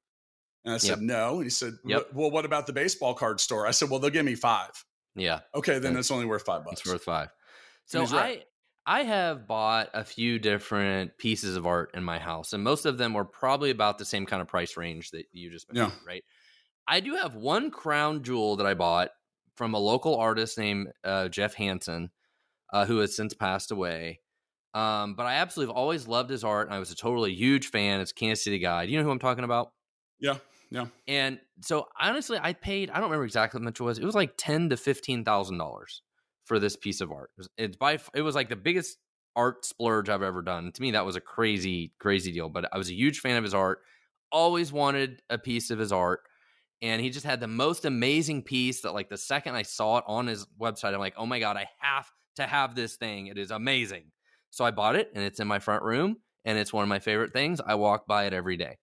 And 0.64 0.74
I 0.74 0.78
said, 0.78 0.90
Yep. 0.90 1.00
No. 1.00 1.34
And 1.36 1.44
he 1.44 1.50
said, 1.50 1.74
Yep. 1.84 2.08
Well, 2.12 2.30
what 2.30 2.44
about 2.44 2.66
the 2.66 2.72
baseball 2.72 3.14
card 3.14 3.40
store? 3.40 3.66
I 3.66 3.70
said, 3.70 3.90
Well, 3.90 4.00
they'll 4.00 4.10
give 4.10 4.26
me 4.26 4.34
five. 4.34 4.70
Yeah. 5.16 5.40
Okay, 5.54 5.78
then 5.78 5.96
it's 5.96 6.10
only 6.10 6.26
worth 6.26 6.44
five 6.44 6.64
bucks. 6.64 6.80
It's 6.80 6.90
worth 6.90 7.04
five. 7.04 7.30
So 7.86 8.00
he's 8.00 8.12
I 8.12 8.16
right. 8.16 8.44
I 8.88 9.02
have 9.02 9.46
bought 9.46 9.90
a 9.92 10.02
few 10.02 10.38
different 10.38 11.18
pieces 11.18 11.56
of 11.56 11.66
art 11.66 11.90
in 11.92 12.02
my 12.02 12.18
house, 12.18 12.54
and 12.54 12.64
most 12.64 12.86
of 12.86 12.96
them 12.96 13.12
were 13.12 13.24
probably 13.26 13.68
about 13.68 13.98
the 13.98 14.06
same 14.06 14.24
kind 14.24 14.40
of 14.40 14.48
price 14.48 14.78
range 14.78 15.10
that 15.10 15.26
you 15.30 15.50
just 15.50 15.70
mentioned, 15.70 16.00
right? 16.06 16.24
I 16.88 17.00
do 17.00 17.14
have 17.16 17.34
one 17.34 17.70
crown 17.70 18.22
jewel 18.22 18.56
that 18.56 18.66
I 18.66 18.72
bought 18.72 19.10
from 19.56 19.74
a 19.74 19.78
local 19.78 20.16
artist 20.16 20.56
named 20.56 20.88
uh, 21.04 21.28
Jeff 21.28 21.52
Hansen, 21.52 22.08
uh, 22.72 22.86
who 22.86 22.96
has 23.00 23.14
since 23.14 23.34
passed 23.34 23.72
away. 23.72 24.20
Um, 24.72 25.14
but 25.16 25.26
I 25.26 25.34
absolutely 25.34 25.70
have 25.70 25.76
always 25.76 26.08
loved 26.08 26.30
his 26.30 26.42
art, 26.42 26.68
and 26.68 26.74
I 26.74 26.78
was 26.78 26.90
a 26.90 26.96
totally 26.96 27.34
huge 27.34 27.66
fan. 27.66 28.00
It's 28.00 28.12
Kansas 28.12 28.42
City 28.42 28.58
guy. 28.58 28.86
Do 28.86 28.92
you 28.92 28.96
know 28.96 29.04
who 29.04 29.10
I'm 29.10 29.18
talking 29.18 29.44
about? 29.44 29.72
yeah. 30.18 30.36
Yeah. 30.70 30.86
And 31.06 31.40
so 31.62 31.88
honestly, 32.00 32.38
I 32.40 32.54
paid, 32.54 32.90
I 32.90 32.94
don't 32.94 33.04
remember 33.04 33.24
exactly 33.24 33.60
how 33.60 33.64
much 33.64 33.80
it 33.80 33.82
was. 33.82 33.98
It 33.98 34.04
was 34.04 34.14
like 34.14 34.32
ten 34.38 34.70
to 34.70 34.76
fifteen 34.78 35.24
thousand 35.24 35.58
dollars 35.58 36.02
for 36.48 36.58
this 36.58 36.74
piece 36.76 37.00
of 37.00 37.12
art. 37.12 37.30
It 37.36 37.40
was, 37.40 37.48
it's 37.58 37.76
by 37.76 37.98
it 38.14 38.22
was 38.22 38.34
like 38.34 38.48
the 38.48 38.56
biggest 38.56 38.98
art 39.36 39.64
splurge 39.64 40.08
I've 40.08 40.22
ever 40.22 40.42
done. 40.42 40.72
To 40.72 40.82
me, 40.82 40.90
that 40.92 41.06
was 41.06 41.14
a 41.14 41.20
crazy, 41.20 41.92
crazy 42.00 42.32
deal. 42.32 42.48
But 42.48 42.68
I 42.72 42.78
was 42.78 42.90
a 42.90 42.94
huge 42.94 43.20
fan 43.20 43.36
of 43.36 43.44
his 43.44 43.54
art. 43.54 43.80
Always 44.32 44.72
wanted 44.72 45.22
a 45.30 45.38
piece 45.38 45.70
of 45.70 45.78
his 45.78 45.92
art. 45.92 46.20
And 46.80 47.00
he 47.02 47.10
just 47.10 47.26
had 47.26 47.40
the 47.40 47.46
most 47.48 47.84
amazing 47.84 48.42
piece 48.42 48.82
that 48.82 48.94
like 48.94 49.08
the 49.08 49.16
second 49.18 49.54
I 49.54 49.62
saw 49.62 49.98
it 49.98 50.04
on 50.06 50.26
his 50.26 50.46
website, 50.60 50.94
I'm 50.94 51.00
like, 51.00 51.14
oh 51.16 51.26
my 51.26 51.38
God, 51.40 51.56
I 51.56 51.66
have 51.80 52.08
to 52.36 52.44
have 52.44 52.74
this 52.74 52.96
thing. 52.96 53.26
It 53.28 53.36
is 53.38 53.50
amazing. 53.50 54.04
So 54.50 54.64
I 54.64 54.70
bought 54.70 54.96
it 54.96 55.10
and 55.14 55.22
it's 55.24 55.40
in 55.40 55.46
my 55.48 55.58
front 55.58 55.82
room 55.82 56.16
and 56.44 56.56
it's 56.58 56.72
one 56.72 56.82
of 56.82 56.88
my 56.88 56.98
favorite 57.00 57.32
things. 57.32 57.60
I 57.64 57.74
walk 57.74 58.06
by 58.06 58.24
it 58.26 58.32
every 58.32 58.56
day. 58.56 58.78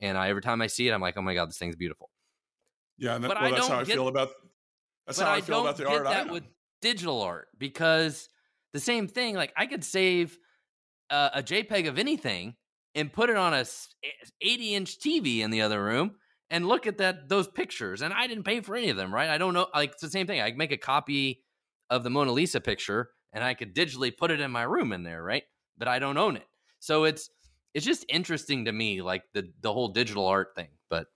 And 0.00 0.16
I 0.18 0.28
every 0.28 0.42
time 0.42 0.60
I 0.62 0.66
see 0.68 0.88
it, 0.88 0.92
I'm 0.92 1.00
like, 1.00 1.16
oh 1.16 1.22
my 1.22 1.34
God, 1.34 1.48
this 1.48 1.58
thing's 1.58 1.74
beautiful. 1.76 2.10
Yeah. 2.98 3.14
and 3.14 3.24
that- 3.24 3.28
But 3.28 3.38
well, 3.40 3.46
I 3.46 3.50
that's 3.56 3.68
how 3.68 3.76
I 3.80 3.84
get- 3.84 3.94
feel 3.94 4.08
about 4.08 4.28
That's 5.06 5.18
how 5.18 5.30
I, 5.30 5.36
I 5.36 5.40
feel 5.40 5.60
about 5.62 5.76
the 5.78 5.88
art 5.88 6.04
that 6.04 6.30
with 6.30 6.44
digital 6.80 7.22
art 7.22 7.48
because 7.58 8.28
the 8.72 8.80
same 8.80 9.08
thing. 9.08 9.34
Like 9.34 9.52
I 9.56 9.66
could 9.66 9.84
save 9.84 10.38
uh, 11.10 11.30
a 11.34 11.42
JPEG 11.42 11.88
of 11.88 11.98
anything 11.98 12.56
and 12.94 13.12
put 13.12 13.30
it 13.30 13.36
on 13.36 13.54
a 13.54 13.64
80 14.40 14.74
inch 14.74 14.98
TV 14.98 15.40
in 15.40 15.50
the 15.50 15.62
other 15.62 15.82
room 15.82 16.16
and 16.50 16.66
look 16.66 16.86
at 16.86 16.98
that 16.98 17.28
those 17.28 17.48
pictures. 17.48 18.02
And 18.02 18.12
I 18.12 18.26
didn't 18.26 18.44
pay 18.44 18.60
for 18.60 18.76
any 18.76 18.90
of 18.90 18.96
them, 18.96 19.14
right? 19.14 19.28
I 19.28 19.38
don't 19.38 19.54
know. 19.54 19.68
Like 19.74 19.92
it's 19.92 20.02
the 20.02 20.10
same 20.10 20.26
thing. 20.26 20.40
I 20.40 20.52
make 20.52 20.72
a 20.72 20.78
copy 20.78 21.44
of 21.90 22.04
the 22.04 22.10
Mona 22.10 22.32
Lisa 22.32 22.60
picture 22.60 23.10
and 23.32 23.44
I 23.44 23.54
could 23.54 23.74
digitally 23.74 24.16
put 24.16 24.30
it 24.30 24.40
in 24.40 24.50
my 24.50 24.62
room 24.62 24.92
in 24.92 25.02
there, 25.02 25.22
right? 25.22 25.44
But 25.76 25.88
I 25.88 25.98
don't 25.98 26.18
own 26.18 26.36
it. 26.36 26.46
So 26.80 27.04
it's 27.04 27.30
it's 27.74 27.84
just 27.84 28.04
interesting 28.08 28.64
to 28.64 28.72
me, 28.72 29.02
like 29.02 29.24
the 29.34 29.52
the 29.60 29.72
whole 29.72 29.88
digital 29.88 30.26
art 30.26 30.54
thing. 30.54 30.68
But 30.88 31.06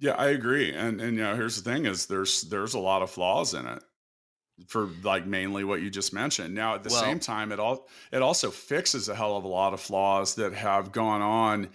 Yeah, 0.00 0.12
I 0.12 0.28
agree. 0.28 0.72
And 0.72 1.00
and 1.00 1.16
you 1.16 1.22
know, 1.22 1.34
here's 1.34 1.60
the 1.60 1.70
thing 1.70 1.86
is 1.86 2.06
there's 2.06 2.42
there's 2.42 2.74
a 2.74 2.78
lot 2.78 3.02
of 3.02 3.10
flaws 3.10 3.54
in 3.54 3.66
it 3.66 3.82
for 4.66 4.88
like 5.02 5.26
mainly 5.26 5.64
what 5.64 5.80
you 5.80 5.88
just 5.90 6.12
mentioned. 6.12 6.54
Now 6.54 6.74
at 6.74 6.82
the 6.82 6.90
Well- 6.90 7.02
same 7.02 7.20
time 7.20 7.52
it 7.52 7.60
all 7.60 7.88
it 8.12 8.22
also 8.22 8.50
fixes 8.50 9.08
a 9.08 9.14
hell 9.14 9.36
of 9.36 9.44
a 9.44 9.48
lot 9.48 9.72
of 9.72 9.80
flaws 9.80 10.34
that 10.34 10.52
have 10.52 10.90
gone 10.92 11.22
on 11.22 11.70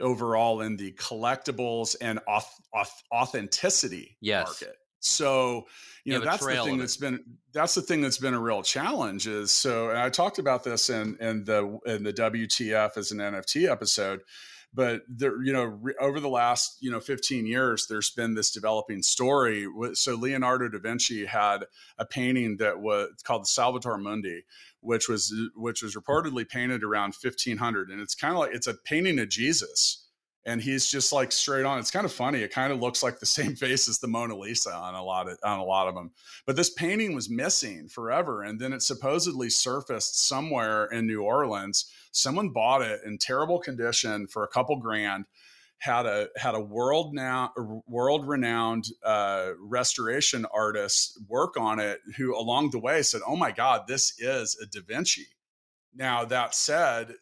overall 0.00 0.60
in 0.60 0.76
the 0.76 0.92
collectibles 0.92 1.96
and 2.00 2.20
auth- 2.28 2.44
auth- 2.74 3.02
authenticity 3.12 4.16
Yes. 4.20 4.46
market. 4.46 4.76
So, 5.00 5.66
you 6.04 6.12
know, 6.12 6.24
that's 6.24 6.44
the 6.44 6.52
thing 6.64 6.78
that's 6.78 6.96
been 6.96 7.24
that's 7.52 7.74
the 7.74 7.82
thing 7.82 8.00
that's 8.00 8.18
been 8.18 8.34
a 8.34 8.40
real 8.40 8.62
challenge 8.62 9.26
is 9.26 9.50
so 9.50 9.90
and 9.90 9.98
I 9.98 10.10
talked 10.10 10.38
about 10.38 10.64
this 10.64 10.90
in 10.90 11.16
in 11.20 11.44
the 11.44 11.78
in 11.86 12.02
the 12.02 12.12
WTF 12.12 12.96
as 12.96 13.10
an 13.12 13.18
NFT 13.18 13.68
episode 13.70 14.22
but 14.74 15.02
there 15.08 15.42
you 15.42 15.52
know 15.52 15.64
re- 15.64 15.94
over 16.00 16.20
the 16.20 16.28
last 16.28 16.76
you 16.80 16.90
know 16.90 17.00
15 17.00 17.46
years 17.46 17.86
there's 17.88 18.10
been 18.10 18.34
this 18.34 18.50
developing 18.50 19.02
story 19.02 19.66
so 19.94 20.14
leonardo 20.14 20.68
da 20.68 20.78
vinci 20.78 21.26
had 21.26 21.64
a 21.98 22.04
painting 22.04 22.56
that 22.58 22.80
was 22.80 23.10
called 23.24 23.42
the 23.42 23.46
salvator 23.46 23.96
mundi 23.96 24.44
which 24.80 25.08
was 25.08 25.34
which 25.54 25.82
was 25.82 25.94
reportedly 25.94 26.48
painted 26.48 26.84
around 26.84 27.14
1500 27.20 27.90
and 27.90 28.00
it's 28.00 28.14
kind 28.14 28.34
of 28.34 28.40
like 28.40 28.54
it's 28.54 28.66
a 28.66 28.74
painting 28.74 29.18
of 29.18 29.28
jesus 29.28 30.04
and 30.48 30.62
he's 30.62 30.90
just 30.90 31.12
like 31.12 31.30
straight 31.30 31.66
on. 31.66 31.78
It's 31.78 31.90
kind 31.90 32.06
of 32.06 32.12
funny. 32.12 32.40
It 32.40 32.50
kind 32.52 32.72
of 32.72 32.80
looks 32.80 33.02
like 33.02 33.20
the 33.20 33.26
same 33.38 33.54
face 33.54 33.86
as 33.86 33.98
the 33.98 34.08
mona 34.08 34.36
lisa 34.36 34.72
on 34.74 34.94
a 34.94 35.04
lot 35.04 35.28
of 35.28 35.38
on 35.44 35.58
a 35.58 35.64
lot 35.64 35.88
of 35.88 35.94
them 35.94 36.10
but 36.46 36.56
this 36.56 36.70
painting 36.70 37.14
was 37.14 37.28
missing 37.28 37.88
forever 37.88 38.42
and 38.42 38.58
then 38.58 38.72
it 38.72 38.82
supposedly 38.82 39.50
surfaced 39.50 40.26
somewhere 40.26 40.86
in 40.86 41.06
new 41.06 41.22
orleans 41.22 41.92
someone 42.12 42.50
bought 42.50 42.82
it 42.82 43.00
in 43.04 43.18
terrible 43.18 43.58
condition 43.58 44.26
for 44.26 44.44
a 44.44 44.48
couple 44.48 44.76
grand 44.76 45.24
had 45.78 46.06
a 46.06 46.28
had 46.36 46.54
a 46.54 46.60
world 46.60 47.14
now 47.14 47.52
world 47.86 48.26
renowned 48.26 48.86
uh, 49.04 49.50
restoration 49.60 50.44
artist 50.52 51.18
work 51.28 51.56
on 51.56 51.78
it 51.78 52.00
who 52.16 52.36
along 52.36 52.70
the 52.70 52.78
way 52.78 53.00
said 53.02 53.20
oh 53.26 53.36
my 53.36 53.52
god 53.52 53.82
this 53.86 54.18
is 54.18 54.58
a 54.60 54.66
da 54.66 54.84
vinci. 54.86 55.26
Now 55.94 56.24
that 56.24 56.54
said 56.54 57.14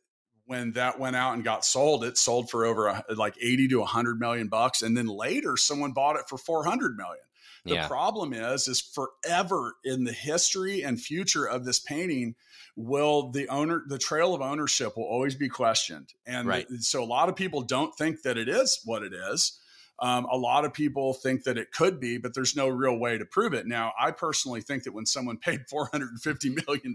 when 0.46 0.72
that 0.72 0.99
went 0.99 1.16
out 1.16 1.35
and 1.35 1.44
got 1.44 1.64
sold 1.64 2.03
it 2.03 2.16
sold 2.16 2.49
for 2.49 2.64
over 2.64 2.87
a, 2.87 3.05
like 3.14 3.37
80 3.40 3.68
to 3.68 3.81
100 3.81 4.18
million 4.18 4.49
bucks 4.49 4.81
and 4.81 4.96
then 4.96 5.07
later 5.07 5.57
someone 5.59 5.92
bought 5.92 6.16
it 6.16 6.29
for 6.29 6.38
400 6.38 6.96
million. 6.96 7.22
The 7.66 7.75
yeah, 7.75 7.88
problem 7.88 8.33
is, 8.33 8.68
is 8.68 8.81
forever 8.81 9.75
in 9.85 10.05
the 10.05 10.12
history 10.12 10.83
and 10.83 11.01
future 11.01 11.46
of 11.46 11.64
this 11.64 11.81
painting, 11.81 12.37
will 12.77 13.31
the 13.31 13.49
owner, 13.49 13.83
the 13.87 13.99
trail 13.99 14.35
of 14.35 14.41
ownership 14.43 14.97
will 14.97 15.05
always 15.05 15.35
be 15.35 15.49
questioned. 15.49 16.12
And 16.27 16.47
Right. 16.47 16.67
so 16.81 17.03
a 17.03 17.07
lot 17.07 17.29
of 17.29 17.37
people 17.37 17.62
don't 17.62 17.97
think 17.97 18.23
that 18.23 18.37
it 18.37 18.49
is 18.49 18.81
what 18.85 19.03
it 19.03 19.12
is. 19.15 19.59
Um, 19.99 20.27
a 20.27 20.37
lot 20.37 20.67
of 20.67 20.75
people 20.75 21.15
think 21.15 21.45
that 21.45 21.57
it 21.57 21.73
could 21.73 21.99
be, 21.99 22.19
but 22.19 22.35
there's 22.35 22.55
no 22.55 22.69
real 22.69 22.99
way 22.99 23.17
to 23.17 23.25
prove 23.25 23.55
it. 23.55 23.67
Now, 23.67 23.95
I 23.99 24.11
personally 24.11 24.61
think 24.61 24.83
that 24.83 24.93
when 24.93 25.07
someone 25.07 25.39
paid 25.41 25.61
$450 25.73 26.67
million 26.67 26.95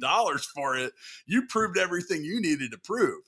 for 0.53 0.77
it, 0.77 0.93
you 1.25 1.47
proved 1.47 1.77
everything 1.79 2.23
you 2.23 2.39
needed 2.39 2.69
to 2.71 2.77
prove. 2.77 3.23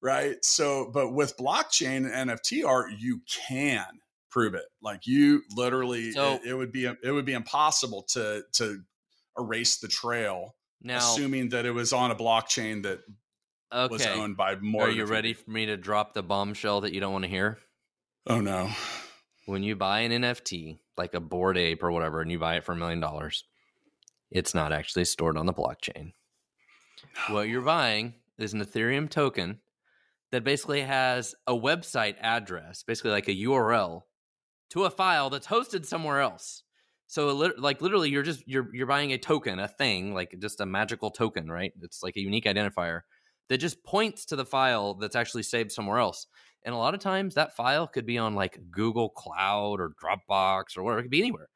Right. 0.00 0.44
So, 0.44 0.88
but 0.94 1.10
with 1.12 1.36
blockchain 1.36 2.08
and 2.08 2.30
NFT 2.30 2.64
art, 2.64 2.92
you 2.96 3.22
can 3.48 3.84
prove 4.30 4.54
it. 4.54 4.66
Like 4.80 5.08
you 5.08 5.42
literally, 5.56 6.12
So- 6.12 6.34
it, 6.34 6.50
it 6.50 6.54
would 6.54 6.70
be 6.70 6.84
it 6.84 7.10
would 7.10 7.24
be 7.24 7.32
impossible 7.32 8.02
to 8.10 8.44
to 8.52 8.82
erase 9.36 9.78
the 9.78 9.88
trail, 9.88 10.54
now 10.82 10.98
assuming 10.98 11.50
that 11.50 11.66
it 11.66 11.72
was 11.72 11.92
on 11.92 12.10
a 12.10 12.14
blockchain 12.14 12.82
that 12.82 13.00
was 13.90 14.06
owned 14.06 14.36
by 14.36 14.56
more. 14.56 14.84
Are 14.84 14.88
you 14.88 15.02
different 15.02 15.10
ready 15.10 15.34
for 15.34 15.50
me 15.50 15.66
to 15.66 15.76
drop 15.76 16.14
the 16.14 16.22
bombshell 16.22 16.82
that 16.82 16.92
you 16.92 17.00
don't 17.00 17.12
want 17.12 17.24
to 17.24 17.30
hear? 17.30 17.58
Oh 18.26 18.40
no! 18.40 18.70
when 19.48 19.62
you 19.62 19.74
buy 19.74 20.00
an 20.00 20.12
NFT, 20.12 20.78
like 20.98 21.14
a 21.14 21.20
bored 21.20 21.56
ape 21.56 21.82
or 21.82 21.90
whatever, 21.90 22.20
and 22.20 22.30
you 22.30 22.38
buy 22.38 22.56
it 22.56 22.64
for 22.64 22.72
a 22.72 22.76
million 22.76 23.00
dollars, 23.00 23.44
it's 24.30 24.54
not 24.54 24.74
actually 24.74 25.06
stored 25.06 25.38
on 25.38 25.46
the 25.46 25.54
blockchain. 25.54 26.12
What 27.28 27.48
you're 27.48 27.62
buying 27.78 28.12
is 28.36 28.52
an 28.52 28.62
Ethereum 28.62 29.08
token 29.08 29.60
that 30.32 30.44
basically 30.44 30.82
has 30.82 31.34
a 31.46 31.54
website 31.54 32.16
address, 32.20 32.82
basically 32.82 33.12
like 33.12 33.28
a 33.28 33.34
URL 33.34 34.02
to 34.70 34.84
a 34.84 34.90
file 34.90 35.30
that's 35.30 35.46
hosted 35.46 35.86
somewhere 35.86 36.20
else. 36.20 36.62
So 37.08 37.32
lit- 37.32 37.58
like 37.58 37.80
literally 37.82 38.10
you're 38.10 38.22
just 38.22 38.46
you're 38.46 38.68
you're 38.74 38.86
buying 38.86 39.12
a 39.12 39.18
token, 39.18 39.58
a 39.58 39.66
thing, 39.66 40.14
like 40.14 40.36
just 40.40 40.60
a 40.60 40.66
magical 40.66 41.10
token, 41.10 41.50
right? 41.50 41.72
It's 41.82 42.02
like 42.02 42.16
a 42.16 42.20
unique 42.20 42.44
identifier 42.44 43.00
that 43.48 43.58
just 43.58 43.82
points 43.82 44.26
to 44.26 44.36
the 44.36 44.44
file 44.44 44.94
that's 44.94 45.16
actually 45.16 45.42
saved 45.42 45.72
somewhere 45.72 45.98
else. 45.98 46.26
And 46.64 46.74
a 46.74 46.78
lot 46.78 46.92
of 46.94 47.00
times 47.00 47.34
that 47.34 47.56
file 47.56 47.86
could 47.86 48.04
be 48.04 48.18
on 48.18 48.34
like 48.34 48.60
Google 48.70 49.08
Cloud 49.08 49.80
or 49.80 49.94
Dropbox 50.02 50.76
or 50.76 50.82
whatever, 50.82 51.00
it 51.00 51.04
could 51.04 51.10
be 51.10 51.20
anywhere. 51.20 51.48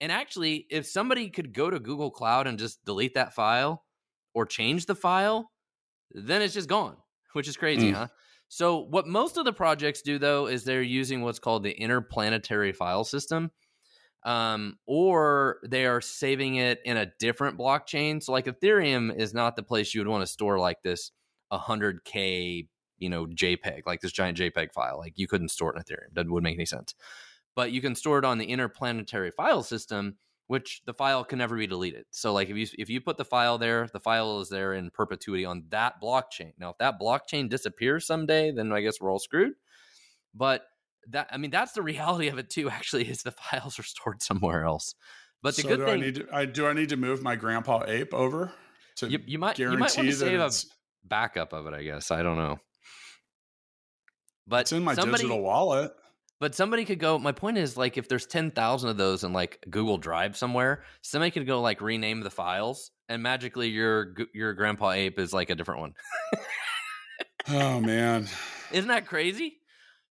And 0.00 0.10
actually, 0.10 0.66
if 0.70 0.86
somebody 0.86 1.28
could 1.28 1.52
go 1.52 1.68
to 1.70 1.78
Google 1.78 2.10
Cloud 2.10 2.46
and 2.46 2.58
just 2.58 2.82
delete 2.84 3.14
that 3.14 3.34
file 3.34 3.84
or 4.32 4.46
change 4.46 4.86
the 4.86 4.94
file, 4.94 5.50
then 6.12 6.40
it's 6.42 6.54
just 6.54 6.68
gone, 6.68 6.96
which 7.34 7.46
is 7.48 7.56
crazy, 7.58 7.90
Mm. 7.90 7.94
huh? 7.94 8.08
So, 8.48 8.78
what 8.78 9.06
most 9.06 9.36
of 9.36 9.44
the 9.44 9.52
projects 9.52 10.00
do 10.02 10.18
though 10.18 10.46
is 10.46 10.64
they're 10.64 10.82
using 10.82 11.22
what's 11.22 11.38
called 11.38 11.62
the 11.62 11.72
interplanetary 11.72 12.72
file 12.72 13.04
system, 13.04 13.50
um, 14.24 14.78
or 14.86 15.58
they 15.66 15.86
are 15.86 16.00
saving 16.00 16.56
it 16.56 16.80
in 16.84 16.96
a 16.96 17.12
different 17.18 17.58
blockchain. 17.58 18.22
So, 18.22 18.32
like 18.32 18.46
Ethereum 18.46 19.14
is 19.14 19.34
not 19.34 19.56
the 19.56 19.62
place 19.62 19.94
you 19.94 20.00
would 20.00 20.08
want 20.08 20.22
to 20.22 20.26
store 20.26 20.58
like 20.58 20.82
this 20.82 21.12
100k, 21.52 22.66
you 22.98 23.08
know, 23.08 23.26
JPEG, 23.26 23.82
like 23.86 24.00
this 24.00 24.12
giant 24.12 24.38
JPEG 24.38 24.72
file. 24.72 24.98
Like 24.98 25.12
you 25.16 25.28
couldn't 25.28 25.50
store 25.50 25.74
it 25.74 25.76
in 25.76 25.82
Ethereum. 25.82 26.14
That 26.14 26.28
wouldn't 26.28 26.44
make 26.44 26.56
any 26.56 26.66
sense. 26.66 26.94
But 27.54 27.70
you 27.70 27.80
can 27.80 27.94
store 27.94 28.18
it 28.18 28.24
on 28.24 28.38
the 28.38 28.46
interplanetary 28.46 29.30
file 29.30 29.62
system, 29.62 30.16
which 30.46 30.82
the 30.86 30.94
file 30.94 31.22
can 31.22 31.38
never 31.38 31.56
be 31.56 31.66
deleted. 31.66 32.06
So, 32.10 32.32
like 32.32 32.48
if 32.48 32.56
you 32.56 32.66
if 32.78 32.88
you 32.88 33.02
put 33.02 33.18
the 33.18 33.26
file 33.26 33.58
there, 33.58 33.88
the 33.92 34.00
file 34.00 34.40
is 34.40 34.48
there 34.48 34.72
in 34.72 34.90
perpetuity 34.90 35.44
on 35.44 35.64
that 35.68 36.00
blockchain. 36.02 36.52
Now, 36.58 36.70
if 36.70 36.78
that 36.78 36.98
blockchain 36.98 37.50
disappears 37.50 38.06
someday, 38.06 38.52
then 38.52 38.72
I 38.72 38.80
guess 38.80 39.00
we're 39.02 39.12
all 39.12 39.18
screwed. 39.18 39.52
But 40.34 40.64
that 41.10 41.28
I 41.30 41.36
mean, 41.36 41.50
that's 41.50 41.72
the 41.72 41.82
reality 41.82 42.28
of 42.28 42.38
it 42.38 42.50
too. 42.50 42.70
Actually, 42.70 43.08
is 43.08 43.22
the 43.22 43.30
files 43.32 43.78
are 43.78 43.82
stored 43.82 44.22
somewhere 44.22 44.64
else. 44.64 44.94
But 45.42 45.56
the 45.56 45.62
so 45.62 45.68
good 45.68 45.78
do 45.80 45.84
thing, 45.84 45.94
I 45.94 46.04
need 46.04 46.14
to, 46.14 46.26
I, 46.32 46.44
do 46.46 46.66
I 46.66 46.72
need 46.72 46.88
to 46.88 46.96
move 46.96 47.22
my 47.22 47.36
grandpa 47.36 47.84
ape 47.86 48.14
over 48.14 48.52
to 48.96 49.08
you, 49.08 49.18
you 49.26 49.38
might 49.38 49.58
you 49.58 49.68
might 49.72 49.96
want 49.96 50.08
to 50.08 50.12
save 50.12 50.40
a 50.40 50.50
backup 51.04 51.52
of 51.52 51.66
it. 51.66 51.74
I 51.74 51.82
guess 51.82 52.10
I 52.10 52.22
don't 52.22 52.38
know. 52.38 52.58
But 54.46 54.62
it's 54.62 54.72
in 54.72 54.84
my 54.84 54.94
somebody, 54.94 55.22
digital 55.22 55.42
wallet? 55.42 55.92
But 56.40 56.54
somebody 56.54 56.84
could 56.84 56.98
go. 56.98 57.18
My 57.18 57.32
point 57.32 57.58
is, 57.58 57.76
like, 57.76 57.96
if 57.96 58.08
there's 58.08 58.26
ten 58.26 58.50
thousand 58.50 58.90
of 58.90 58.96
those 58.96 59.24
in 59.24 59.32
like 59.32 59.64
Google 59.70 59.98
Drive 59.98 60.36
somewhere, 60.36 60.84
somebody 61.02 61.30
could 61.30 61.46
go 61.46 61.60
like 61.60 61.80
rename 61.80 62.20
the 62.20 62.30
files, 62.30 62.90
and 63.08 63.22
magically 63.22 63.68
your 63.68 64.14
your 64.32 64.52
grandpa 64.54 64.92
ape 64.92 65.18
is 65.18 65.32
like 65.32 65.50
a 65.50 65.54
different 65.54 65.80
one. 65.80 65.94
Oh 67.48 67.80
man! 67.80 68.28
Isn't 68.72 68.88
that 68.88 69.06
crazy? 69.06 69.58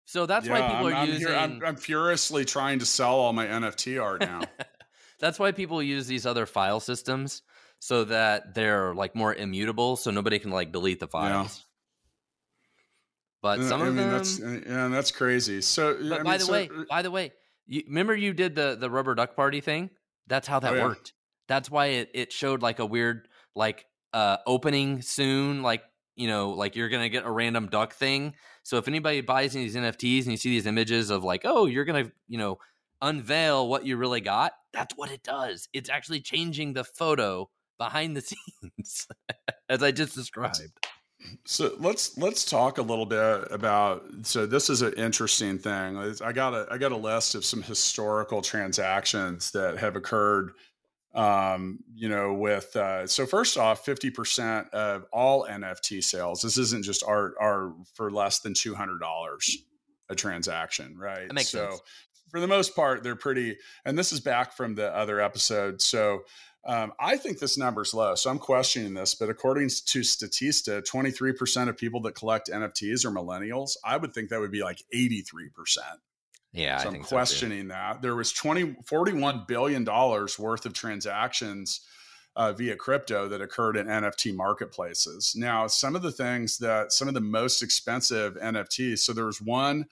So 0.06 0.26
that's 0.26 0.48
why 0.50 0.62
people 0.62 0.88
I'm, 0.88 0.94
are 0.94 0.96
I'm 0.96 1.08
using. 1.08 1.28
here- 1.28 1.36
I'm, 1.38 1.62
I'm 1.66 1.76
furiously 1.76 2.46
trying 2.46 2.80
to 2.80 2.86
sell 2.86 3.16
all 3.16 3.34
my 3.34 3.46
NFT 3.46 4.02
art 4.02 4.22
now. 4.22 4.42
that's 5.20 5.40
why 5.40 5.52
people 5.52 5.82
use 5.82 6.08
these 6.08 6.26
other 6.26 6.46
file 6.46 6.80
systems 6.80 7.42
so 7.80 8.04
that 8.06 8.54
they're 8.54 8.94
like 8.94 9.16
more 9.16 9.34
immutable, 9.34 9.96
so 9.96 10.12
nobody 10.12 10.40
can 10.40 10.52
like 10.52 10.72
delete 10.72 11.00
the 11.00 11.08
files. 11.08 11.66
But 13.42 13.60
Uh, 13.60 13.68
some 13.70 13.82
I 13.82 13.88
of 13.88 13.96
mean, 13.96 14.04
them. 14.10 14.12
that's 14.12 14.42
uh, 14.42 14.60
yeah, 14.66 14.88
that's 14.88 15.12
crazy. 15.12 15.62
So, 15.62 15.98
But 16.10 16.22
I 16.22 16.24
by 16.24 16.30
mean, 16.32 16.40
the 16.40 16.46
so- 16.46 16.52
way, 16.52 16.70
by 16.90 17.02
the 17.02 17.12
way, 17.12 17.32
you 17.66 17.84
remember 17.88 18.16
you 18.16 18.34
did 18.34 18.56
the 18.56 18.78
the 18.80 18.90
rubber 18.90 19.16
duck 19.16 19.36
party 19.36 19.62
thing? 19.62 19.90
That's 20.28 20.48
how 20.48 20.60
that 20.60 20.74
Oh, 20.74 20.76
yeah. 20.78 20.84
worked. 20.86 21.14
That's 21.48 21.70
why 21.70 21.88
it 21.88 22.10
it 22.14 22.32
showed 22.32 22.62
like 22.62 22.80
a 22.80 22.86
weird 22.86 23.28
like 23.56 23.86
uh 24.14 24.38
opening 24.46 25.02
soon, 25.02 25.62
like 25.62 25.84
you 26.16 26.28
know, 26.28 26.52
like 26.52 26.76
you're 26.76 26.90
gonna 26.90 27.10
get 27.10 27.26
a 27.26 27.32
random 27.32 27.68
duck 27.68 27.94
thing. 27.94 28.36
So 28.64 28.78
if 28.78 28.88
anybody 28.88 29.22
buys 29.22 29.54
these 29.54 29.76
NFTs 29.76 30.24
and 30.24 30.32
you 30.32 30.38
see 30.38 30.50
these 30.50 30.66
images 30.66 31.10
of 31.10 31.24
like, 31.24 31.42
oh, 31.44 31.66
you're 31.66 31.86
gonna 31.86 32.12
you 32.28 32.38
know 32.38 32.60
unveil 33.02 33.68
what 33.68 33.86
you 33.86 33.98
really 33.98 34.22
got, 34.22 34.54
that's 34.72 34.96
what 34.96 35.12
it 35.12 35.24
does. 35.24 35.68
It's 35.74 35.90
actually 35.90 36.22
changing 36.22 36.74
the 36.74 36.84
photo 36.84 37.50
behind 37.78 38.16
the 38.16 38.22
scenes, 38.22 39.08
as 39.70 39.84
I 39.84 39.92
just 39.92 40.16
described. 40.16 40.72
So 41.46 41.74
let's 41.80 42.18
let's 42.18 42.46
talk 42.46 42.78
a 42.78 42.82
little 42.82 43.06
bit 43.06 43.48
about. 43.52 44.04
So 44.24 44.46
this 44.46 44.70
is 44.70 44.82
an 44.82 44.94
interesting 44.94 45.58
thing. 45.58 45.98
I 46.22 46.32
got 46.32 46.54
a 46.54 46.68
I 46.70 46.78
got 46.78 46.92
a 46.92 46.98
list 46.98 47.36
of 47.36 47.46
some 47.46 47.62
historical 47.62 48.42
transactions 48.42 49.52
that 49.52 49.78
have 49.78 49.96
occurred. 49.96 50.52
Um, 51.14 51.80
you 51.94 52.10
know, 52.10 52.34
with 52.34 52.76
uh, 52.76 53.06
so 53.06 53.26
first 53.26 53.58
off, 53.58 53.86
fifty 53.86 54.10
percent 54.10 54.70
of 54.74 55.06
all 55.14 55.46
NFT 55.46 56.04
sales. 56.04 56.42
This 56.42 56.58
isn't 56.58 56.84
just 56.84 57.04
art 57.06 57.36
are 57.40 57.74
for 57.94 58.12
less 58.12 58.40
than 58.40 58.54
two 58.54 58.74
hundred 58.74 59.00
dollars 59.00 59.58
a 60.10 60.16
transaction, 60.16 60.98
right? 60.98 61.28
That 61.28 61.34
makes 61.34 61.50
so 61.50 61.70
sense. 61.70 61.82
for 62.30 62.40
the 62.40 62.48
most 62.48 62.76
part, 62.76 63.04
they're 63.04 63.16
pretty. 63.16 63.58
And 63.86 63.98
this 63.98 64.12
is 64.12 64.20
back 64.20 64.54
from 64.54 64.76
the 64.76 64.96
other 64.96 65.20
episode. 65.22 65.82
So 65.82 66.24
um, 66.66 66.94
I 67.00 67.18
think 67.18 67.40
this 67.40 67.58
number's 67.58 67.94
low, 67.94 68.16
so 68.16 68.30
I'm 68.30 68.40
questioning 68.40 68.94
this. 68.94 69.16
But 69.16 69.30
according 69.30 69.70
to 69.70 70.00
Statista, 70.00 70.82
23% 70.82 71.68
of 71.68 71.78
people 71.78 72.02
that 72.02 72.16
collect 72.16 72.50
NFTs 72.50 73.06
are 73.06 73.12
millennials. 73.12 73.76
I 73.84 73.98
would 73.98 74.14
think 74.14 74.30
that 74.30 74.40
would 74.40 74.52
be 74.52 74.64
like 74.64 74.82
83%. 74.94 75.30
Yeah, 76.54 76.78
so 76.78 76.90
I 76.90 76.94
I'm 76.94 77.02
questioning 77.02 77.64
so 77.64 77.70
that. 77.70 78.02
There 78.02 78.16
was 78.16 78.32
20, 78.32 78.78
41 78.86 79.46
billion 79.48 79.84
dollars 79.84 80.38
worth 80.38 80.66
of 80.66 80.74
transactions 80.74 81.82
uh, 82.36 82.54
via 82.54 82.76
crypto 82.76 83.28
that 83.28 83.42
occurred 83.42 83.76
in 83.76 83.88
NFT 83.88 84.36
marketplaces. 84.36 85.34
Now, 85.36 85.68
some 85.68 85.96
of 85.96 86.02
the 86.02 86.12
things 86.12 86.58
that 86.60 86.92
some 86.92 87.08
of 87.08 87.14
the 87.14 87.22
most 87.22 87.62
expensive 87.62 88.36
NFTs. 88.36 89.00
So 89.00 89.14
there 89.14 89.26
was 89.26 89.42
one 89.42 89.86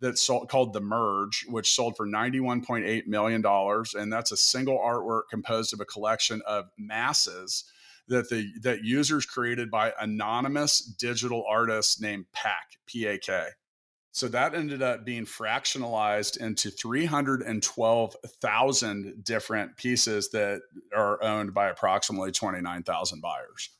that 0.00 0.18
sold 0.18 0.48
called 0.48 0.72
the 0.72 0.80
merge 0.80 1.46
which 1.48 1.72
sold 1.72 1.96
for 1.96 2.06
91.8 2.06 3.06
million 3.06 3.40
dollars 3.40 3.94
and 3.94 4.12
that's 4.12 4.32
a 4.32 4.36
single 4.36 4.76
artwork 4.78 5.22
composed 5.30 5.72
of 5.72 5.80
a 5.80 5.84
collection 5.84 6.42
of 6.46 6.66
masses 6.76 7.64
that 8.08 8.28
the 8.28 8.50
that 8.60 8.84
users 8.84 9.24
created 9.24 9.70
by 9.70 9.92
anonymous 10.00 10.80
digital 10.80 11.44
artists 11.48 12.00
named 12.00 12.26
Pak 12.32 12.76
P-A-K. 12.86 13.46
So 14.14 14.28
that 14.28 14.54
ended 14.54 14.80
up 14.80 15.04
being 15.04 15.26
fractionalized 15.26 16.36
into 16.36 16.70
312,000 16.70 19.24
different 19.24 19.76
pieces 19.76 20.30
that 20.30 20.60
are 20.96 21.20
owned 21.20 21.52
by 21.52 21.66
approximately 21.66 22.30
29,000 22.30 23.20
buyers. 23.20 23.70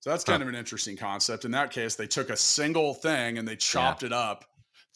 So 0.00 0.08
that's 0.08 0.24
kind 0.24 0.42
huh. 0.42 0.48
of 0.48 0.54
an 0.54 0.58
interesting 0.58 0.96
concept. 0.96 1.44
In 1.44 1.50
that 1.50 1.70
case, 1.70 1.96
they 1.96 2.06
took 2.06 2.30
a 2.30 2.36
single 2.36 2.94
thing 2.94 3.36
and 3.36 3.46
they 3.46 3.56
chopped 3.56 4.02
yeah. 4.02 4.06
it 4.06 4.14
up 4.14 4.46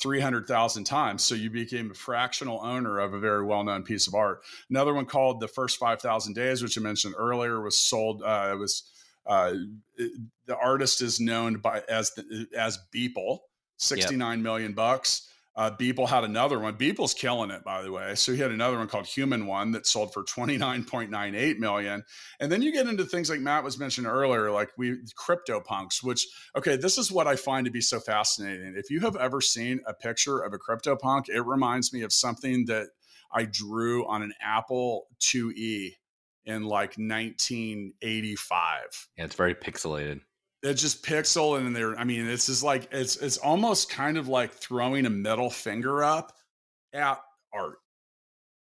300,000 0.01 0.85
times. 0.85 1.23
So 1.23 1.35
you 1.35 1.51
became 1.51 1.91
a 1.91 1.95
fractional 1.95 2.59
owner 2.63 2.99
of 2.99 3.13
a 3.13 3.19
very 3.19 3.45
well 3.45 3.65
known 3.65 3.83
piece 3.83 4.07
of 4.07 4.15
art. 4.15 4.41
Another 4.71 4.95
one 4.95 5.05
called 5.05 5.41
The 5.41 5.49
First 5.49 5.77
5,000 5.77 6.33
Days, 6.33 6.63
which 6.63 6.79
I 6.79 6.81
mentioned 6.81 7.15
earlier, 7.19 7.61
was 7.61 7.77
sold. 7.77 8.23
Uh, 8.23 8.53
it 8.55 8.59
was 8.59 8.91
uh, 9.27 9.53
it, 9.99 10.13
the 10.47 10.57
artist 10.57 11.03
is 11.03 11.21
known 11.21 11.57
by 11.57 11.83
as 11.91 12.13
the, 12.13 12.47
as 12.57 12.79
Beeple, 12.95 13.41
sixty 13.79 14.17
nine 14.17 14.39
yep. 14.39 14.45
million 14.45 14.73
bucks. 14.75 15.29
Uh, 15.59 15.77
Beeple 15.77 16.09
had 16.09 16.23
another 16.23 16.61
one. 16.61 16.77
Beeple's 16.77 17.13
killing 17.13 17.51
it, 17.51 17.65
by 17.65 17.83
the 17.83 17.91
way. 17.91 18.15
So 18.15 18.33
he 18.33 18.39
had 18.39 18.53
another 18.53 18.79
one 18.79 18.87
called 18.87 19.07
Human 19.07 19.45
One 19.45 19.73
that 19.73 19.89
sold 19.89 20.15
for 20.15 20.23
29.98 20.23 21.59
million. 21.59 22.05
And 22.39 22.53
then 22.53 22.63
you 22.63 22.71
get 22.71 22.87
into 22.87 23.05
things 23.05 23.29
like 23.29 23.41
Matt 23.41 23.65
was 23.65 23.77
mentioning 23.77 24.09
earlier, 24.09 24.53
like 24.53 24.71
we 24.79 24.99
crypto 25.17 25.61
punks, 25.61 26.01
which 26.01 26.29
okay, 26.57 26.77
this 26.77 26.97
is 26.97 27.11
what 27.11 27.27
I 27.27 27.35
find 27.35 27.65
to 27.65 27.73
be 27.73 27.81
so 27.81 27.99
fascinating. 27.99 28.75
If 28.77 28.89
you 28.89 29.01
have 29.01 29.17
ever 29.17 29.41
seen 29.41 29.81
a 29.85 29.95
picture 29.95 30.39
of 30.39 30.53
a 30.53 30.59
crypto 30.59 30.95
punk, 30.95 31.29
it 31.29 31.41
reminds 31.41 31.93
me 31.93 32.03
of 32.03 32.13
something 32.13 32.67
that 32.67 32.91
I 33.33 33.45
drew 33.45 34.07
on 34.07 34.23
an 34.23 34.35
Apple 34.41 35.09
IIe 35.21 35.95
in 36.45 36.63
like 36.63 36.95
1985. 36.99 39.09
Yeah, 39.17 39.25
it's 39.25 39.35
very 39.35 39.57
pixelated 39.57 40.21
it's 40.63 40.81
just 40.81 41.05
pixel 41.05 41.59
and 41.59 41.75
there 41.75 41.99
i 41.99 42.05
mean 42.05 42.27
it's 42.27 42.47
just 42.47 42.63
like 42.63 42.89
it's 42.93 43.17
it's 43.17 43.39
almost 43.39 43.91
kind 43.91 44.19
of 44.19 44.29
like 44.29 44.53
throwing 44.53 45.07
a 45.07 45.11
middle 45.11 45.51
finger 45.51 46.03
up 46.03 46.33
at 46.93 47.21
art. 47.53 47.79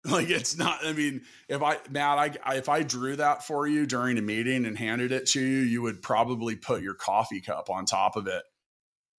Like 0.02 0.30
it's 0.30 0.56
not 0.56 0.78
i 0.82 0.94
mean 0.94 1.22
if 1.46 1.62
i 1.62 1.76
matt 1.90 2.40
I, 2.42 2.54
if 2.54 2.70
i 2.70 2.82
drew 2.82 3.16
that 3.16 3.46
for 3.46 3.66
you 3.66 3.84
during 3.84 4.16
a 4.16 4.22
meeting 4.22 4.64
and 4.64 4.78
handed 4.78 5.12
it 5.12 5.26
to 5.28 5.40
you 5.40 5.58
you 5.58 5.82
would 5.82 6.00
probably 6.00 6.56
put 6.56 6.80
your 6.80 6.94
coffee 6.94 7.42
cup 7.42 7.68
on 7.68 7.84
top 7.84 8.16
of 8.16 8.26
it 8.26 8.42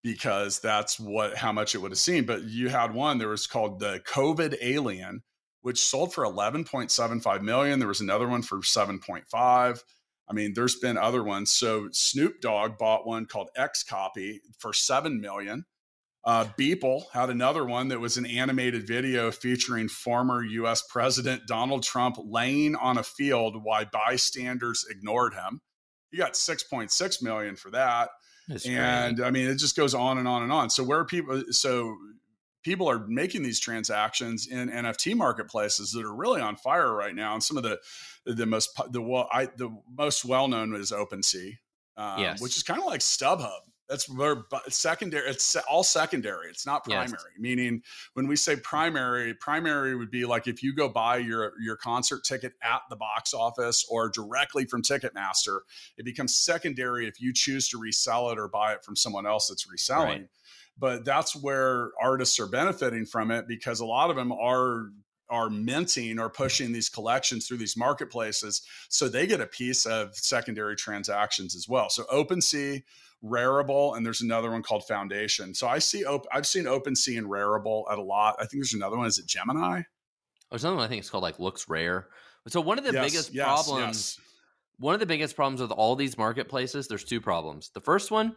because 0.03 0.59
that's 0.59 0.99
what 0.99 1.35
how 1.37 1.51
much 1.51 1.75
it 1.75 1.77
would 1.79 1.91
have 1.91 1.99
seen. 1.99 2.25
But 2.25 2.43
you 2.43 2.69
had 2.69 2.93
one 2.93 3.17
there 3.17 3.29
was 3.29 3.47
called 3.47 3.79
the 3.79 4.01
covid 4.05 4.57
alien 4.61 5.21
which 5.61 5.79
sold 5.79 6.11
for 6.11 6.23
11.75 6.25 7.41
million. 7.43 7.77
There 7.77 7.87
was 7.87 8.01
another 8.01 8.27
one 8.27 8.41
for 8.41 8.57
7.5 8.61 9.83
I 10.31 10.33
mean, 10.33 10.53
there's 10.53 10.77
been 10.77 10.97
other 10.97 11.21
ones. 11.21 11.51
So 11.51 11.89
Snoop 11.91 12.39
Dogg 12.39 12.77
bought 12.77 13.05
one 13.05 13.25
called 13.25 13.49
XCOPY 13.57 14.39
for 14.57 14.71
seven 14.71 15.19
million. 15.19 15.65
Uh, 16.23 16.45
Beeple 16.57 17.03
had 17.11 17.29
another 17.29 17.65
one 17.65 17.89
that 17.89 17.99
was 17.99 18.15
an 18.15 18.25
animated 18.25 18.87
video 18.87 19.29
featuring 19.29 19.89
former 19.89 20.41
U.S. 20.41 20.83
President 20.89 21.47
Donald 21.47 21.83
Trump 21.83 22.15
laying 22.17 22.75
on 22.75 22.97
a 22.97 23.03
field 23.03 23.61
while 23.61 23.83
bystanders 23.91 24.85
ignored 24.89 25.33
him. 25.33 25.59
He 26.11 26.17
got 26.17 26.33
6.6 26.33 27.21
million 27.21 27.57
for 27.57 27.71
that. 27.71 28.11
That's 28.47 28.65
and 28.65 29.21
I 29.21 29.31
mean, 29.31 29.49
it 29.49 29.55
just 29.55 29.75
goes 29.75 29.93
on 29.93 30.17
and 30.17 30.27
on 30.29 30.43
and 30.43 30.51
on. 30.51 30.69
So 30.69 30.83
where 30.83 31.03
people, 31.03 31.43
so 31.49 31.97
people 32.63 32.89
are 32.89 32.99
making 33.07 33.43
these 33.43 33.59
transactions 33.59 34.47
in 34.47 34.69
NFT 34.69 35.15
marketplaces 35.15 35.91
that 35.91 36.05
are 36.05 36.13
really 36.13 36.41
on 36.41 36.55
fire 36.55 36.93
right 36.93 37.15
now. 37.15 37.33
And 37.33 37.43
some 37.43 37.57
of 37.57 37.63
the 37.63 37.79
the 38.25 38.45
most 38.45 38.79
the 38.91 39.01
well 39.01 39.27
I 39.31 39.45
the 39.45 39.75
most 39.97 40.25
well 40.25 40.47
known 40.47 40.75
is 40.75 40.91
OpenSea, 40.91 41.57
um, 41.97 42.19
yes. 42.19 42.41
which 42.41 42.57
is 42.57 42.63
kind 42.63 42.79
of 42.79 42.85
like 42.85 43.01
StubHub. 43.01 43.59
That's 43.89 44.07
where 44.07 44.45
secondary. 44.69 45.29
It's 45.29 45.57
all 45.69 45.83
secondary. 45.83 46.47
It's 46.47 46.65
not 46.65 46.85
primary. 46.85 47.11
Yes. 47.11 47.21
Meaning, 47.37 47.81
when 48.13 48.25
we 48.25 48.37
say 48.37 48.55
primary, 48.55 49.33
primary 49.33 49.97
would 49.97 50.09
be 50.09 50.23
like 50.23 50.47
if 50.47 50.63
you 50.63 50.73
go 50.73 50.87
buy 50.87 51.17
your 51.17 51.51
your 51.61 51.75
concert 51.75 52.23
ticket 52.23 52.53
at 52.63 52.83
the 52.89 52.95
box 52.95 53.33
office 53.33 53.85
or 53.89 54.07
directly 54.07 54.63
from 54.63 54.81
Ticketmaster. 54.81 55.59
It 55.97 56.05
becomes 56.05 56.37
secondary 56.37 57.05
if 57.05 57.19
you 57.19 57.33
choose 57.33 57.67
to 57.69 57.77
resell 57.77 58.29
it 58.29 58.39
or 58.39 58.47
buy 58.47 58.71
it 58.71 58.85
from 58.85 58.95
someone 58.95 59.25
else 59.25 59.49
that's 59.49 59.69
reselling. 59.69 60.21
Right 60.21 60.29
but 60.81 61.05
that's 61.05 61.33
where 61.33 61.91
artists 62.01 62.39
are 62.41 62.47
benefiting 62.47 63.05
from 63.05 63.31
it 63.31 63.47
because 63.47 63.79
a 63.79 63.85
lot 63.85 64.09
of 64.09 64.17
them 64.17 64.33
are 64.33 64.87
are 65.29 65.49
minting 65.49 66.19
or 66.19 66.29
pushing 66.29 66.73
these 66.73 66.89
collections 66.89 67.47
through 67.47 67.55
these 67.55 67.77
marketplaces 67.77 68.63
so 68.89 69.07
they 69.07 69.25
get 69.25 69.39
a 69.39 69.47
piece 69.47 69.85
of 69.85 70.13
secondary 70.13 70.75
transactions 70.75 71.55
as 71.55 71.69
well 71.69 71.89
so 71.89 72.03
OpenSea 72.11 72.83
Rarible, 73.23 73.95
and 73.95 74.05
there's 74.05 74.21
another 74.21 74.49
one 74.49 74.63
called 74.63 74.83
Foundation. 74.87 75.53
So 75.53 75.67
I 75.67 75.77
see, 75.79 76.03
op- 76.05 76.25
I've 76.31 76.47
seen 76.47 76.65
OpenSea 76.65 77.17
and 77.17 77.27
Rarible 77.27 77.83
at 77.91 77.99
a 77.99 78.01
lot. 78.01 78.35
I 78.39 78.41
think 78.41 78.63
there's 78.63 78.73
another 78.73 78.97
one. 78.97 79.05
Is 79.05 79.19
it 79.19 79.27
Gemini? 79.27 79.83
There's 80.49 80.63
another 80.63 80.77
one 80.77 80.85
I 80.85 80.87
think 80.87 81.01
it's 81.01 81.09
called 81.09 81.23
like 81.23 81.37
LooksRare. 81.37 82.05
So 82.47 82.59
one 82.61 82.79
of 82.79 82.83
the 82.83 82.93
yes, 82.93 83.05
biggest 83.05 83.33
yes, 83.33 83.45
problems, 83.45 84.17
yes. 84.17 84.19
one 84.79 84.95
of 84.95 84.99
the 84.99 85.05
biggest 85.05 85.35
problems 85.35 85.61
with 85.61 85.71
all 85.71 85.95
these 85.95 86.17
marketplaces, 86.17 86.87
there's 86.87 87.03
two 87.03 87.21
problems. 87.21 87.69
The 87.73 87.81
first 87.81 88.09
one 88.09 88.35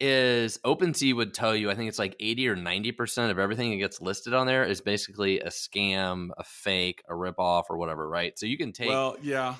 is 0.00 0.58
OpenSea 0.64 1.14
would 1.14 1.34
tell 1.34 1.54
you, 1.54 1.70
I 1.70 1.74
think 1.74 1.88
it's 1.88 1.98
like 1.98 2.16
80 2.20 2.48
or 2.48 2.56
90% 2.56 3.30
of 3.30 3.38
everything 3.38 3.70
that 3.70 3.76
gets 3.76 4.00
listed 4.00 4.34
on 4.34 4.46
there 4.46 4.64
is 4.64 4.80
basically 4.80 5.40
a 5.40 5.48
scam, 5.48 6.28
a 6.36 6.44
fake, 6.44 7.02
a 7.08 7.12
ripoff, 7.12 7.64
or 7.68 7.76
whatever, 7.78 8.08
right? 8.08 8.38
So 8.38 8.46
you 8.46 8.56
can 8.56 8.72
take. 8.72 8.88
Well, 8.88 9.16
yeah. 9.22 9.56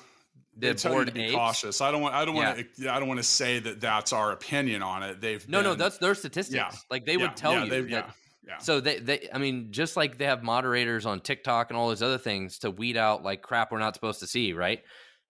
The 0.57 0.73
board 0.89 1.07
to 1.07 1.13
be 1.13 1.23
apes. 1.23 1.35
cautious. 1.35 1.79
I 1.79 1.89
don't 1.91 2.01
want. 2.01 2.15
I 2.15 2.25
don't 2.25 2.35
yeah. 2.35 2.55
want 2.55 2.75
to. 2.75 2.93
I 2.93 2.99
don't 2.99 3.07
want 3.07 3.19
to 3.19 3.23
say 3.23 3.59
that 3.59 3.79
that's 3.79 4.11
our 4.11 4.33
opinion 4.33 4.83
on 4.83 5.03
it. 5.03 5.21
They've 5.21 5.47
no, 5.47 5.59
been, 5.59 5.63
no. 5.63 5.75
That's 5.75 5.99
their 5.99 6.13
statistics. 6.15 6.53
Yeah. 6.53 6.71
Like 6.91 7.05
they 7.05 7.13
yeah, 7.13 7.21
would 7.21 7.37
tell 7.37 7.63
you. 7.63 7.69
That, 7.69 7.89
yeah. 7.89 8.11
Yeah. 8.45 8.57
So 8.57 8.81
they, 8.81 8.97
they, 8.99 9.29
I 9.31 9.37
mean, 9.37 9.71
just 9.71 9.95
like 9.95 10.17
they 10.17 10.25
have 10.25 10.41
moderators 10.43 11.05
on 11.05 11.21
TikTok 11.21 11.69
and 11.69 11.77
all 11.77 11.89
those 11.89 12.01
other 12.01 12.17
things 12.17 12.57
to 12.59 12.71
weed 12.71 12.97
out 12.97 13.23
like 13.23 13.43
crap 13.43 13.71
we're 13.71 13.77
not 13.77 13.93
supposed 13.93 14.19
to 14.21 14.27
see, 14.27 14.53
right? 14.53 14.81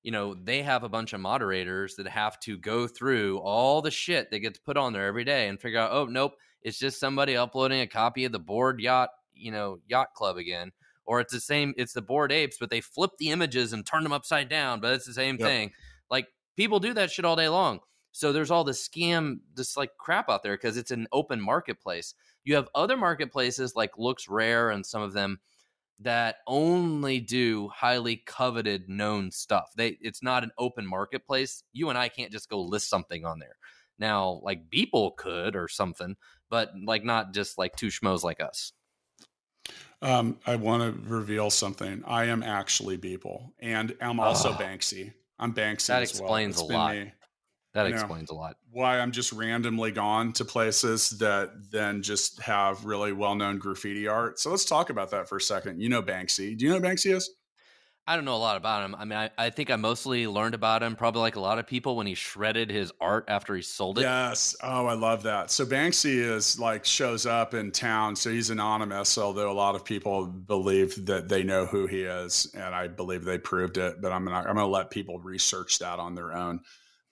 You 0.03 0.11
know, 0.11 0.33
they 0.33 0.61
have 0.61 0.83
a 0.83 0.89
bunch 0.89 1.13
of 1.13 1.19
moderators 1.19 1.95
that 1.95 2.07
have 2.07 2.39
to 2.41 2.57
go 2.57 2.87
through 2.87 3.39
all 3.39 3.81
the 3.81 3.91
shit 3.91 4.31
that 4.31 4.39
gets 4.39 4.59
put 4.59 4.77
on 4.77 4.93
there 4.93 5.07
every 5.07 5.25
day 5.25 5.47
and 5.47 5.59
figure 5.59 5.79
out, 5.79 5.91
oh, 5.91 6.05
nope, 6.05 6.33
it's 6.61 6.79
just 6.79 6.99
somebody 6.99 7.35
uploading 7.35 7.81
a 7.81 7.87
copy 7.87 8.25
of 8.25 8.31
the 8.31 8.39
bored 8.39 8.79
yacht, 8.79 9.09
you 9.33 9.51
know, 9.51 9.79
yacht 9.87 10.13
club 10.13 10.37
again. 10.37 10.71
Or 11.05 11.19
it's 11.19 11.33
the 11.33 11.39
same, 11.39 11.73
it's 11.75 11.93
the 11.93 12.01
bored 12.01 12.31
apes, 12.31 12.57
but 12.59 12.69
they 12.69 12.81
flip 12.81 13.11
the 13.17 13.31
images 13.31 13.73
and 13.73 13.85
turn 13.85 14.03
them 14.03 14.13
upside 14.13 14.47
down, 14.47 14.79
but 14.79 14.93
it's 14.93 15.07
the 15.07 15.13
same 15.13 15.37
yep. 15.37 15.47
thing. 15.47 15.71
Like 16.09 16.27
people 16.55 16.79
do 16.79 16.93
that 16.93 17.11
shit 17.11 17.25
all 17.25 17.35
day 17.35 17.49
long. 17.49 17.79
So 18.11 18.31
there's 18.31 18.51
all 18.51 18.63
this 18.63 18.87
scam, 18.87 19.39
this 19.55 19.77
like 19.77 19.91
crap 19.97 20.29
out 20.29 20.43
there 20.43 20.55
because 20.55 20.77
it's 20.77 20.91
an 20.91 21.07
open 21.11 21.41
marketplace. 21.41 22.13
You 22.43 22.55
have 22.55 22.69
other 22.75 22.97
marketplaces 22.97 23.75
like 23.75 23.91
LooksRare 23.93 24.73
and 24.73 24.85
some 24.85 25.01
of 25.01 25.13
them 25.13 25.39
that 26.01 26.37
only 26.47 27.19
do 27.19 27.69
highly 27.69 28.17
coveted 28.25 28.87
known 28.87 29.31
stuff. 29.31 29.71
They 29.75 29.97
it's 30.01 30.23
not 30.23 30.43
an 30.43 30.51
open 30.57 30.85
marketplace. 30.85 31.63
You 31.73 31.89
and 31.89 31.97
I 31.97 32.09
can't 32.09 32.31
just 32.31 32.49
go 32.49 32.61
list 32.61 32.89
something 32.89 33.25
on 33.25 33.39
there. 33.39 33.55
Now, 33.97 34.39
like 34.43 34.69
Beeple 34.69 35.17
could 35.17 35.55
or 35.55 35.67
something, 35.67 36.15
but 36.49 36.71
like 36.85 37.03
not 37.03 37.33
just 37.33 37.57
like 37.57 37.75
two 37.75 37.87
schmoes 37.87 38.23
like 38.23 38.39
us. 38.39 38.71
Um, 40.01 40.37
I 40.47 40.55
want 40.55 40.83
to 40.83 41.09
reveal 41.09 41.49
something. 41.49 42.03
I 42.07 42.25
am 42.25 42.41
actually 42.41 42.97
Beeple, 42.97 43.51
and 43.59 43.95
I'm 44.01 44.19
also 44.19 44.51
oh. 44.51 44.53
Banksy. 44.53 45.13
I'm 45.37 45.53
Banksy. 45.53 45.87
That 45.87 46.03
explains 46.03 46.57
well. 46.57 46.71
a 46.71 46.73
lot. 46.73 46.95
Me. 46.95 47.11
That 47.73 47.85
explains 47.87 48.31
know, 48.31 48.37
a 48.37 48.39
lot. 48.39 48.55
Why 48.71 48.99
I'm 48.99 49.11
just 49.11 49.31
randomly 49.31 49.91
gone 49.91 50.33
to 50.33 50.45
places 50.45 51.11
that 51.19 51.51
then 51.71 52.01
just 52.01 52.41
have 52.41 52.83
really 52.85 53.11
well 53.11 53.35
known 53.35 53.59
graffiti 53.59 54.07
art. 54.07 54.39
So 54.39 54.49
let's 54.49 54.65
talk 54.65 54.89
about 54.89 55.11
that 55.11 55.29
for 55.29 55.37
a 55.37 55.41
second. 55.41 55.79
You 55.79 55.89
know 55.89 56.01
Banksy. 56.01 56.57
Do 56.57 56.65
you 56.65 56.71
know 56.71 56.79
Banksy 56.79 57.15
is? 57.15 57.29
I 58.09 58.15
don't 58.15 58.25
know 58.25 58.35
a 58.35 58.37
lot 58.37 58.57
about 58.57 58.83
him. 58.83 58.95
I 58.95 59.05
mean, 59.05 59.19
I, 59.19 59.29
I 59.37 59.51
think 59.51 59.69
I 59.69 59.75
mostly 59.75 60.25
learned 60.25 60.55
about 60.55 60.81
him, 60.81 60.95
probably 60.95 61.21
like 61.21 61.35
a 61.35 61.39
lot 61.39 61.59
of 61.59 61.67
people, 61.67 61.95
when 61.95 62.07
he 62.07 62.15
shredded 62.15 62.71
his 62.71 62.91
art 62.99 63.25
after 63.27 63.55
he 63.55 63.61
sold 63.61 63.99
it. 63.99 64.01
Yes. 64.01 64.55
Oh, 64.63 64.87
I 64.87 64.95
love 64.95 65.21
that. 65.23 65.51
So 65.51 65.63
Banksy 65.63 66.15
is 66.15 66.59
like 66.59 66.85
shows 66.85 67.27
up 67.27 67.53
in 67.53 67.71
town. 67.71 68.15
So 68.15 68.31
he's 68.31 68.49
anonymous, 68.49 69.15
although 69.19 69.51
a 69.51 69.53
lot 69.53 69.75
of 69.75 69.85
people 69.85 70.25
believe 70.25 71.05
that 71.05 71.29
they 71.29 71.43
know 71.43 71.67
who 71.67 71.85
he 71.85 72.01
is, 72.01 72.51
and 72.55 72.73
I 72.73 72.87
believe 72.87 73.25
they 73.25 73.37
proved 73.37 73.77
it. 73.77 74.01
But 74.01 74.11
I'm 74.11 74.25
not. 74.25 74.47
I'm 74.47 74.55
going 74.55 74.65
to 74.65 74.71
let 74.71 74.89
people 74.89 75.19
research 75.19 75.77
that 75.77 75.99
on 75.99 76.15
their 76.15 76.33
own. 76.33 76.61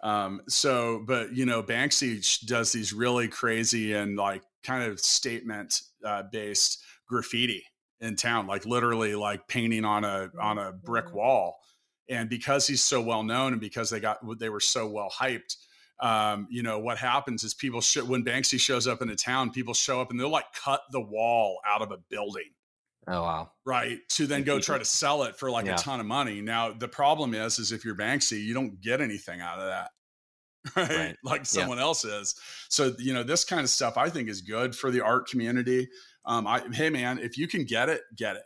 Um, 0.04 0.42
so, 0.48 1.04
but 1.06 1.36
you 1.36 1.46
know, 1.46 1.64
Banksy 1.64 2.46
does 2.46 2.72
these 2.72 2.94
really 2.94 3.28
crazy 3.28 3.94
and 3.94 4.16
like 4.16 4.44
kind 4.64 4.84
of 4.84 5.00
statement 5.00 5.82
uh, 6.06 6.24
based 6.32 6.84
graffiti 7.08 7.64
in 8.00 8.16
town, 8.16 8.48
like 8.48 8.66
literally 8.66 9.16
like 9.16 9.48
painting 9.48 9.86
on 9.86 10.04
a 10.04 10.30
on 10.42 10.58
a 10.58 10.72
brick 10.72 11.14
wall. 11.14 11.58
And 12.10 12.30
because 12.30 12.68
he's 12.68 12.84
so 12.84 13.02
well 13.02 13.24
known, 13.24 13.54
and 13.54 13.62
because 13.62 13.90
they 13.90 14.00
got 14.00 14.20
they 14.40 14.50
were 14.50 14.60
so 14.60 14.88
well 14.88 15.10
hyped, 15.10 15.56
um, 16.00 16.48
you 16.50 16.64
know 16.64 16.80
what 16.80 16.98
happens 16.98 17.44
is 17.44 17.54
people 17.54 17.82
sh- 17.82 17.98
when 17.98 18.24
Banksy 18.24 18.60
shows 18.60 18.88
up 18.88 19.02
in 19.02 19.10
a 19.10 19.16
town, 19.16 19.52
people 19.52 19.74
show 19.74 20.00
up 20.00 20.12
and 20.12 20.20
they'll 20.20 20.30
like 20.30 20.54
cut 20.54 20.82
the 20.92 21.02
wall 21.02 21.60
out 21.68 21.82
of 21.82 21.92
a 21.92 21.98
building. 22.10 22.52
Oh 23.08 23.22
wow! 23.22 23.52
Right 23.66 24.00
to 24.10 24.28
then 24.28 24.44
go 24.44 24.60
try 24.60 24.78
to 24.78 24.86
sell 24.86 25.24
it 25.24 25.38
for 25.38 25.50
like 25.50 25.66
yeah. 25.66 25.76
a 25.76 25.78
ton 25.78 26.00
of 26.00 26.06
money. 26.06 26.42
Now 26.42 26.74
the 26.74 26.88
problem 26.88 27.34
is, 27.34 27.58
is 27.58 27.72
if 27.72 27.86
you're 27.86 27.96
Banksy, 27.96 28.44
you 28.44 28.54
don't 28.54 28.82
get 28.82 29.02
anything 29.02 29.42
out 29.42 29.60
of 29.60 29.68
that. 29.68 29.90
Right? 30.76 30.90
right. 30.90 31.16
Like 31.24 31.46
someone 31.46 31.78
yeah. 31.78 31.86
else 31.86 32.04
is. 32.04 32.36
So, 32.68 32.94
you 33.00 33.14
know, 33.14 33.24
this 33.24 33.46
kind 33.46 33.62
of 33.62 33.70
stuff 33.70 33.96
I 33.96 34.10
think 34.10 34.28
is 34.28 34.42
good 34.42 34.76
for 34.76 34.92
the 34.92 35.00
art 35.00 35.30
community 35.30 35.88
um, 36.28 36.46
I, 36.46 36.62
hey 36.74 36.90
man, 36.90 37.20
if 37.20 37.38
you 37.38 37.48
can 37.48 37.64
get 37.64 37.90
it, 37.90 38.02
get 38.16 38.36
it. 38.36 38.44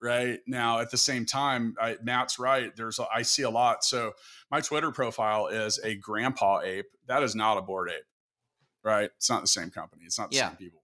Right 0.00 0.40
now, 0.46 0.80
at 0.80 0.90
the 0.90 0.98
same 0.98 1.24
time, 1.24 1.74
I, 1.80 1.96
Matt's 2.02 2.38
right. 2.38 2.74
There's 2.76 3.00
I 3.00 3.22
see 3.22 3.42
a 3.42 3.50
lot. 3.50 3.84
So 3.84 4.12
my 4.50 4.60
Twitter 4.60 4.90
profile 4.90 5.46
is 5.46 5.80
a 5.82 5.96
grandpa 5.96 6.60
ape. 6.60 6.86
That 7.06 7.22
is 7.22 7.34
not 7.34 7.56
a 7.56 7.62
bored 7.62 7.90
ape, 7.90 8.04
right? 8.82 9.10
It's 9.16 9.30
not 9.30 9.40
the 9.40 9.48
same 9.48 9.70
company. 9.70 10.02
It's 10.04 10.18
not 10.18 10.30
the 10.30 10.36
yeah. 10.36 10.48
same 10.48 10.56
people. 10.58 10.82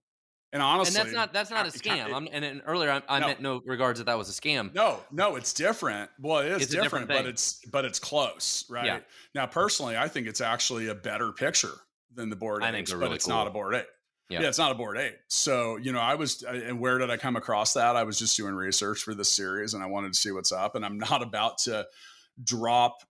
And 0.52 0.60
honestly, 0.60 0.98
and 0.98 1.06
that's 1.06 1.14
not 1.14 1.32
that's 1.32 1.50
not 1.50 1.66
a 1.66 1.70
scam. 1.70 2.12
I'm, 2.12 2.28
and, 2.32 2.44
and, 2.44 2.62
earlier, 2.66 2.90
I, 2.90 3.02
I 3.08 3.20
no. 3.20 3.26
meant 3.28 3.40
no 3.40 3.62
regards 3.64 4.00
that 4.00 4.06
that 4.06 4.18
was 4.18 4.28
a 4.28 4.40
scam. 4.40 4.74
No, 4.74 4.98
no, 5.12 5.36
it's 5.36 5.52
different. 5.52 6.10
Well, 6.18 6.40
it 6.40 6.50
is 6.50 6.62
it's 6.62 6.72
different, 6.72 7.06
different 7.06 7.24
but 7.24 7.26
it's 7.26 7.60
but 7.70 7.84
it's 7.84 8.00
close, 8.00 8.64
right? 8.68 8.86
Yeah. 8.86 8.98
Now, 9.32 9.46
personally, 9.46 9.96
I 9.96 10.08
think 10.08 10.26
it's 10.26 10.40
actually 10.40 10.88
a 10.88 10.94
better 10.94 11.30
picture 11.30 11.74
than 12.14 12.30
the 12.30 12.36
board 12.36 12.62
I 12.62 12.72
but 12.72 12.92
really 12.92 13.14
it's 13.14 13.26
cool. 13.26 13.34
not 13.34 13.46
a 13.46 13.50
bored 13.50 13.74
ape. 13.74 13.86
Yeah. 14.28 14.42
yeah. 14.42 14.48
it's 14.48 14.58
not 14.58 14.72
a 14.72 14.74
bored 14.74 14.96
ape. 14.96 15.16
So, 15.28 15.76
you 15.76 15.92
know, 15.92 16.00
I 16.00 16.14
was, 16.14 16.42
and 16.42 16.80
where 16.80 16.98
did 16.98 17.10
I 17.10 17.16
come 17.16 17.36
across 17.36 17.74
that? 17.74 17.96
I 17.96 18.04
was 18.04 18.18
just 18.18 18.36
doing 18.36 18.54
research 18.54 19.02
for 19.02 19.14
this 19.14 19.28
series 19.28 19.74
and 19.74 19.82
I 19.82 19.86
wanted 19.86 20.12
to 20.12 20.18
see 20.18 20.30
what's 20.30 20.52
up. 20.52 20.76
And 20.76 20.84
I'm 20.84 20.98
not 20.98 21.22
about 21.22 21.58
to 21.58 21.86
drop 22.42 23.02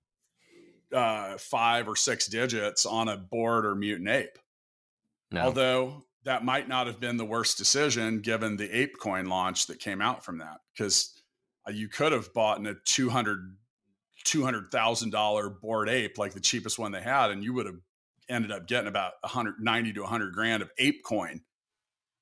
uh, 0.95 1.37
five 1.39 1.89
or 1.89 1.97
six 1.97 2.27
digits 2.27 2.87
on 2.87 3.09
a 3.09 3.17
bored 3.17 3.67
or 3.67 3.75
mutant 3.75 4.09
ape. 4.09 4.39
No. 5.31 5.43
Although 5.43 6.05
that 6.31 6.45
might 6.45 6.69
not 6.69 6.87
have 6.87 7.01
been 7.01 7.17
the 7.17 7.25
worst 7.25 7.59
decision 7.59 8.21
given 8.21 8.57
the 8.57 8.71
ape 8.71 8.97
coin 9.01 9.27
launch 9.27 9.67
that 9.67 9.81
came 9.81 10.01
out 10.01 10.25
from 10.25 10.39
that. 10.39 10.59
Because 10.73 11.21
uh, 11.67 11.73
you 11.73 11.89
could 11.89 12.13
have 12.13 12.33
bought 12.33 12.61
in 12.61 12.67
a 12.67 12.75
200 12.85 13.57
$200,000 14.25 15.61
bored 15.61 15.89
ape, 15.89 16.19
like 16.19 16.33
the 16.33 16.39
cheapest 16.39 16.79
one 16.79 16.93
they 16.93 17.01
had, 17.01 17.33
and 17.33 17.43
you 17.43 17.53
would 17.55 17.67
have 17.67 17.79
ended 18.29 18.53
up 18.53 18.69
getting 18.69 18.87
about 18.87 19.15
190 19.23 19.93
to 19.95 20.01
100 20.03 20.33
grand 20.33 20.63
of 20.63 20.71
ape 20.79 21.03
coin 21.03 21.41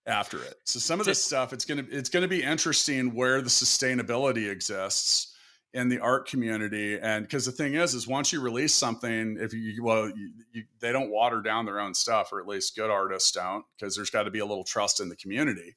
after 0.07 0.43
it. 0.43 0.55
So 0.65 0.79
some 0.79 1.01
of 1.01 1.07
this 1.07 1.23
stuff, 1.23 1.53
it's 1.53 1.67
gonna 1.67 1.85
it's 1.91 2.09
gonna 2.09 2.29
be 2.29 2.43
interesting 2.43 3.15
where 3.15 3.43
the 3.43 3.51
sustainability 3.51 4.49
exists 4.51 5.35
in 5.75 5.89
the 5.89 6.01
art 6.01 6.27
community. 6.27 6.99
And 6.99 7.25
because 7.25 7.47
the 7.47 7.53
thing 7.53 7.75
is, 7.75 7.95
is 7.95 8.07
once 8.07 8.33
you 8.33 8.41
release 8.41 8.75
something, 8.75 9.37
if 9.41 9.53
you 9.53 9.83
well, 9.83 10.09
you, 10.09 10.31
you, 10.53 10.65
they 10.81 10.93
don't 10.93 11.11
water 11.11 11.41
down 11.41 11.67
their 11.67 11.81
own 11.81 11.95
stuff, 11.95 12.33
or 12.33 12.41
at 12.41 12.47
least 12.47 12.77
good 12.77 12.91
artists 12.91 13.33
don't, 13.33 13.65
because 13.79 13.95
there's 13.97 14.11
got 14.11 14.25
to 14.25 14.31
be 14.31 14.39
a 14.39 14.47
little 14.47 14.65
trust 14.65 15.01
in 15.01 15.09
the 15.09 15.17
community. 15.17 15.77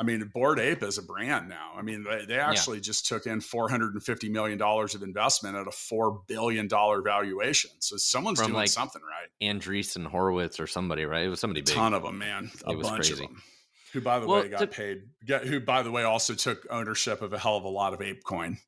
I 0.00 0.04
mean, 0.04 0.30
bored 0.32 0.60
Ape 0.60 0.84
is 0.84 0.96
a 0.96 1.02
brand 1.02 1.48
now. 1.48 1.72
I 1.76 1.82
mean, 1.82 2.04
they, 2.04 2.24
they 2.24 2.38
actually 2.38 2.76
yeah. 2.76 2.82
just 2.82 3.06
took 3.06 3.26
in 3.26 3.40
$450 3.40 4.30
million 4.30 4.62
of 4.62 5.02
investment 5.02 5.56
at 5.56 5.66
a 5.66 5.70
$4 5.70 6.20
billion 6.28 6.68
valuation. 6.68 7.70
So 7.80 7.96
someone's 7.96 8.38
From 8.38 8.48
doing 8.48 8.58
like 8.58 8.68
something 8.68 9.02
right. 9.02 9.52
Andreessen 9.52 10.06
Horowitz 10.06 10.60
or 10.60 10.68
somebody, 10.68 11.04
right? 11.04 11.24
It 11.24 11.28
was 11.28 11.40
somebody 11.40 11.62
big. 11.62 11.74
ton 11.74 11.94
of 11.94 12.04
them, 12.04 12.18
man. 12.18 12.48
A 12.64 12.70
it 12.70 12.80
bunch 12.80 13.10
of 13.10 13.18
them. 13.18 13.42
Who, 13.92 14.00
by 14.00 14.20
the 14.20 14.28
well, 14.28 14.42
way, 14.42 14.48
got 14.48 14.60
to, 14.60 14.66
paid. 14.68 15.02
Who, 15.44 15.58
by 15.60 15.82
the 15.82 15.90
way, 15.90 16.04
also 16.04 16.34
took 16.34 16.64
ownership 16.70 17.20
of 17.20 17.32
a 17.32 17.38
hell 17.38 17.56
of 17.56 17.64
a 17.64 17.68
lot 17.68 17.92
of 17.92 17.98
ApeCoin. 17.98 18.58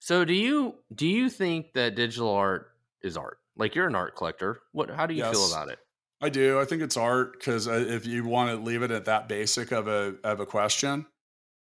So, 0.00 0.24
do 0.24 0.34
you 0.34 0.76
do 0.94 1.06
you 1.06 1.28
think 1.28 1.72
that 1.74 1.94
digital 1.94 2.30
art 2.30 2.70
is 3.02 3.16
art? 3.16 3.38
Like, 3.56 3.74
you're 3.74 3.88
an 3.88 3.94
art 3.94 4.16
collector. 4.16 4.60
What? 4.72 4.90
How 4.90 5.06
do 5.06 5.14
you 5.14 5.24
yes. 5.24 5.32
feel 5.32 5.50
about 5.50 5.68
it? 5.68 5.78
I 6.20 6.28
do. 6.28 6.58
I 6.58 6.64
think 6.64 6.82
it's 6.82 6.96
art 6.96 7.32
because 7.38 7.68
uh, 7.68 7.84
if 7.88 8.06
you 8.06 8.24
want 8.24 8.50
to 8.50 8.64
leave 8.64 8.82
it 8.82 8.90
at 8.90 9.04
that 9.04 9.28
basic 9.28 9.72
of 9.72 9.86
a 9.86 10.16
of 10.24 10.40
a 10.40 10.46
question, 10.46 11.06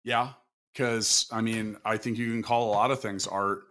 yeah. 0.05 0.30
Because 0.72 1.28
I 1.32 1.41
mean, 1.41 1.76
I 1.85 1.97
think 1.97 2.18
you 2.18 2.30
can 2.30 2.43
call 2.43 2.70
a 2.70 2.72
lot 2.72 2.91
of 2.91 3.01
things 3.01 3.26
art. 3.26 3.62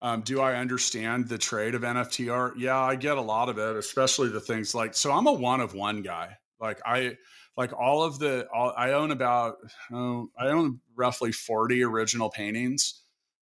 Um, 0.00 0.22
do 0.22 0.40
I 0.40 0.56
understand 0.56 1.28
the 1.28 1.38
trade 1.38 1.74
of 1.74 1.82
NFT 1.82 2.32
art? 2.32 2.58
Yeah, 2.58 2.78
I 2.78 2.96
get 2.96 3.18
a 3.18 3.22
lot 3.22 3.48
of 3.48 3.58
it, 3.58 3.76
especially 3.76 4.28
the 4.28 4.40
things 4.40 4.74
like. 4.74 4.94
So 4.94 5.12
I'm 5.12 5.26
a 5.26 5.32
one 5.32 5.60
of 5.60 5.74
one 5.74 6.02
guy. 6.02 6.36
Like 6.60 6.80
I 6.84 7.18
like 7.56 7.72
all 7.72 8.02
of 8.02 8.18
the. 8.18 8.46
All, 8.52 8.72
I 8.76 8.92
own 8.92 9.10
about. 9.10 9.56
Oh, 9.92 10.28
I 10.38 10.48
own 10.48 10.80
roughly 10.96 11.32
forty 11.32 11.82
original 11.82 12.30
paintings, 12.30 13.01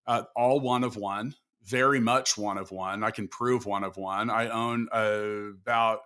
uh, 0.10 0.24
all 0.36 0.60
one 0.60 0.84
of 0.84 0.98
one. 0.98 1.36
Very 1.64 2.00
much 2.00 2.36
one 2.38 2.58
of 2.58 2.72
one. 2.72 3.04
I 3.04 3.12
can 3.12 3.28
prove 3.28 3.66
one 3.66 3.84
of 3.84 3.96
one. 3.96 4.32
I 4.32 4.50
own 4.50 4.88
uh, 4.92 5.54
about 5.62 6.00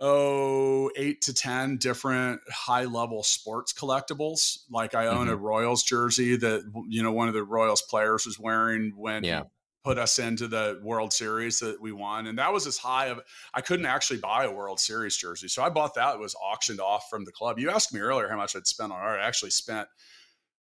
oh 0.00 0.90
eight 0.96 1.20
to 1.22 1.34
ten 1.34 1.76
different 1.76 2.40
high 2.50 2.84
level 2.84 3.22
sports 3.22 3.72
collectibles 3.72 4.58
like 4.70 4.94
i 4.94 5.06
own 5.06 5.24
mm-hmm. 5.24 5.30
a 5.30 5.36
royals 5.36 5.82
jersey 5.82 6.36
that 6.36 6.60
you 6.86 7.02
know 7.02 7.12
one 7.12 7.28
of 7.28 7.34
the 7.34 7.42
royals 7.42 7.80
players 7.80 8.26
was 8.26 8.38
wearing 8.38 8.92
when 8.94 9.24
yeah. 9.24 9.44
put 9.84 9.96
us 9.96 10.18
into 10.18 10.48
the 10.48 10.78
world 10.84 11.14
series 11.14 11.60
that 11.60 11.80
we 11.80 11.92
won 11.92 12.26
and 12.26 12.38
that 12.38 12.52
was 12.52 12.66
as 12.66 12.76
high 12.76 13.06
of 13.06 13.22
i 13.54 13.62
couldn't 13.62 13.86
actually 13.86 14.18
buy 14.18 14.44
a 14.44 14.52
world 14.52 14.78
series 14.78 15.16
jersey 15.16 15.48
so 15.48 15.62
i 15.62 15.70
bought 15.70 15.94
that 15.94 16.16
it 16.16 16.20
was 16.20 16.34
auctioned 16.34 16.78
off 16.78 17.06
from 17.08 17.24
the 17.24 17.32
club 17.32 17.58
you 17.58 17.70
asked 17.70 17.94
me 17.94 18.00
earlier 18.00 18.28
how 18.28 18.36
much 18.36 18.54
i'd 18.54 18.66
spent 18.66 18.92
on 18.92 18.98
art 18.98 19.18
i 19.18 19.26
actually 19.26 19.50
spent 19.50 19.88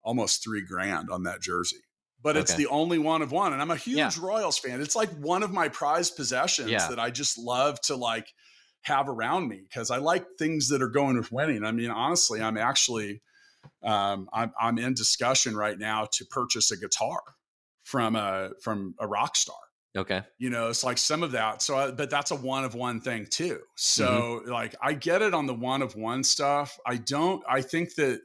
almost 0.03 0.43
three 0.43 0.63
grand 0.63 1.09
on 1.09 1.23
that 1.23 1.41
jersey 1.41 1.81
but 2.23 2.31
okay. 2.31 2.39
it's 2.39 2.55
the 2.55 2.67
only 2.67 2.97
one 2.97 3.21
of 3.21 3.31
one 3.31 3.53
and 3.53 3.61
i'm 3.61 3.71
a 3.71 3.75
huge 3.75 3.97
yeah. 3.97 4.11
royals 4.21 4.57
fan 4.57 4.81
it's 4.81 4.95
like 4.95 5.09
one 5.19 5.43
of 5.43 5.51
my 5.51 5.67
prized 5.67 6.15
possessions 6.15 6.69
yeah. 6.69 6.87
that 6.87 6.99
i 6.99 7.09
just 7.09 7.37
love 7.37 7.79
to 7.81 7.95
like 7.95 8.27
have 8.83 9.07
around 9.09 9.47
me 9.47 9.61
because 9.67 9.89
I 9.89 9.97
like 9.97 10.25
things 10.37 10.67
that 10.69 10.81
are 10.81 10.89
going 10.89 11.17
with 11.17 11.31
winning. 11.31 11.63
I 11.63 11.71
mean, 11.71 11.89
honestly, 11.89 12.41
I'm 12.41 12.57
actually 12.57 13.21
um, 13.81 14.29
I'm, 14.33 14.51
I'm 14.59 14.77
in 14.77 14.93
discussion 14.93 15.55
right 15.55 15.77
now 15.77 16.07
to 16.13 16.25
purchase 16.25 16.71
a 16.71 16.77
guitar 16.77 17.21
from 17.83 18.15
a 18.15 18.51
from 18.61 18.95
a 18.99 19.07
rock 19.07 19.35
star. 19.35 19.55
Okay. 19.95 20.23
You 20.39 20.49
know, 20.49 20.69
it's 20.69 20.83
like 20.83 20.97
some 20.97 21.21
of 21.21 21.33
that. 21.33 21.61
So, 21.61 21.77
I, 21.77 21.91
but 21.91 22.09
that's 22.09 22.31
a 22.31 22.35
one 22.35 22.63
of 22.63 22.73
one 22.73 22.99
thing 22.99 23.27
too. 23.29 23.59
So, 23.75 24.41
mm-hmm. 24.41 24.51
like, 24.51 24.73
I 24.81 24.93
get 24.93 25.21
it 25.21 25.35
on 25.35 25.45
the 25.45 25.53
one 25.53 25.83
of 25.83 25.95
one 25.95 26.23
stuff. 26.23 26.79
I 26.83 26.95
don't, 26.95 27.43
I 27.47 27.61
think 27.61 27.93
that 27.95 28.21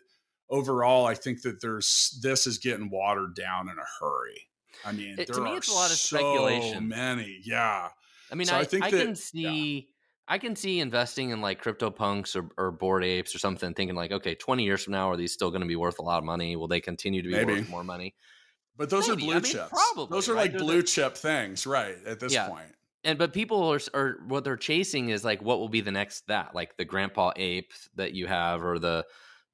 overall, 0.51 1.07
I 1.07 1.15
think 1.15 1.43
that 1.43 1.61
there's, 1.61 2.19
this 2.23 2.47
is 2.47 2.59
getting 2.59 2.91
watered 2.91 3.35
down 3.35 3.69
in 3.69 3.77
a 3.79 4.05
hurry. 4.05 4.43
I 4.85 4.93
mean, 4.93 5.17
it, 5.19 5.33
to 5.33 5.41
me, 5.41 5.57
it's 5.57 5.71
a 5.71 5.75
lot 5.75 5.91
of 5.91 5.97
so 5.97 6.17
speculation. 6.17 6.89
Many. 6.89 7.41
Yeah. 7.45 7.89
I 8.31 8.35
mean, 8.35 8.47
so 8.47 8.57
I, 8.57 8.61
I, 8.61 8.65
think 8.65 8.85
I 8.85 8.91
that, 8.91 9.05
can 9.05 9.15
see. 9.17 9.87
Yeah 9.87 9.95
I 10.29 10.37
can 10.37 10.55
see 10.55 10.81
investing 10.81 11.31
in 11.31 11.41
like 11.41 11.65
CryptoPunks 11.65 12.37
or, 12.37 12.51
or 12.59 12.71
bored 12.71 13.03
apes 13.03 13.35
or 13.35 13.39
something, 13.39 13.73
thinking 13.73 13.97
like, 13.97 14.13
okay, 14.13 14.35
20 14.35 14.63
years 14.63 14.85
from 14.85 14.93
now, 14.93 15.11
are 15.11 15.17
these 15.17 15.33
still 15.33 15.51
going 15.51 15.63
to 15.63 15.67
be 15.67 15.77
worth 15.77 15.99
a 15.99 16.03
lot 16.03 16.19
of 16.19 16.25
money? 16.25 16.55
Will 16.55 16.69
they 16.69 16.81
continue 16.81 17.23
to 17.23 17.29
be 17.29 17.35
Maybe. 17.35 17.55
worth 17.55 17.71
more 17.71 17.83
money? 17.83 18.15
But 18.77 18.91
those 18.91 19.09
Maybe. 19.09 19.23
are 19.23 19.25
blue 19.25 19.33
I 19.33 19.35
mean, 19.37 19.45
chips. 19.45 19.71
Probably. 19.71 20.15
Those 20.15 20.29
are 20.29 20.35
right? 20.35 20.43
like 20.43 20.53
They're 20.53 20.61
blue 20.61 20.83
the, 20.83 20.87
chip 20.87 21.17
things, 21.17 21.67
right? 21.67 21.97
At 22.07 22.21
this 22.21 22.35
yeah. 22.35 22.49
point. 22.49 22.75
And 23.05 23.19
but 23.19 23.33
people 23.33 23.73
are, 23.73 23.81
are 23.95 24.19
what 24.27 24.45
they're 24.45 24.57
chasing 24.57 25.09
is 25.09 25.25
like 25.25 25.41
what 25.41 25.61
will 25.61 25.69
be 25.69 25.81
the 25.81 25.93
next 25.93 26.27
that 26.27 26.55
like 26.55 26.77
the 26.77 26.85
grandpa 26.85 27.33
ape 27.37 27.73
that 27.95 28.13
you 28.13 28.27
have 28.27 28.63
or 28.63 28.79
the 28.79 29.07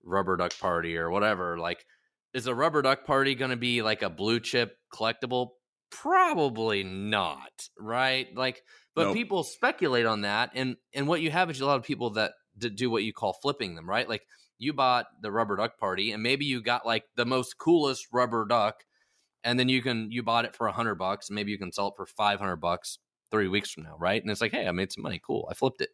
rubber 0.05 0.37
duck 0.37 0.59
party 0.59 0.97
or 0.97 1.11
whatever. 1.11 1.59
Like, 1.59 1.85
is 2.33 2.47
a 2.47 2.55
rubber 2.55 2.83
duck 2.83 3.05
party 3.05 3.35
going 3.35 3.51
to 3.51 3.57
be 3.57 3.83
like 3.83 4.03
a 4.03 4.11
blue 4.11 4.41
chip 4.41 4.77
collectible? 4.93 5.51
Probably 5.91 6.83
not, 6.83 7.53
right? 7.79 8.27
Like 8.35 8.63
but 8.95 9.09
nope. 9.09 9.15
people 9.15 9.43
speculate 9.43 10.07
on 10.07 10.23
that, 10.23 10.51
and 10.55 10.77
and 10.93 11.09
what 11.09 11.21
you 11.21 11.31
have 11.31 11.51
is 11.51 11.61
a 11.61 11.67
lot 11.67 11.79
of 11.79 11.85
people 11.85 12.11
that 12.11 12.33
do 12.59 12.91
what 12.91 13.03
you 13.03 13.13
call 13.13 13.33
flipping 13.33 13.75
them, 13.75 13.89
right? 13.89 14.09
Like 14.09 14.23
you 14.59 14.73
bought 14.73 15.07
the 15.21 15.33
rubber 15.33 15.57
duck 15.57 15.79
party, 15.79 16.13
and 16.13 16.23
maybe 16.23 16.45
you 16.45 16.63
got 16.63 16.87
like 16.87 17.05
the 17.17 17.27
most 17.27 17.59
coolest 17.59 18.07
rubber 18.13 18.47
duck, 18.47 18.85
and 19.43 19.59
then 19.59 19.69
you 19.69 19.83
can 19.83 20.11
you 20.13 20.23
bought 20.23 20.45
it 20.45 20.55
for 20.55 20.69
a 20.69 20.73
hundred 20.73 20.95
bucks, 20.95 21.31
maybe 21.31 21.51
you 21.51 21.59
can 21.59 21.73
sell 21.73 21.89
it 21.89 21.95
for 21.97 22.07
five 22.07 22.39
hundred 22.39 22.57
bucks 22.57 22.99
three 23.31 23.49
weeks 23.49 23.71
from 23.73 23.83
now, 23.83 23.97
right? 23.99 24.23
And 24.23 24.31
it's 24.31 24.41
like, 24.41 24.53
hey, 24.53 24.69
I 24.69 24.71
made 24.71 24.93
some 24.93 25.03
money. 25.03 25.21
Cool. 25.25 25.49
I 25.51 25.55
flipped 25.55 25.81
it. 25.81 25.91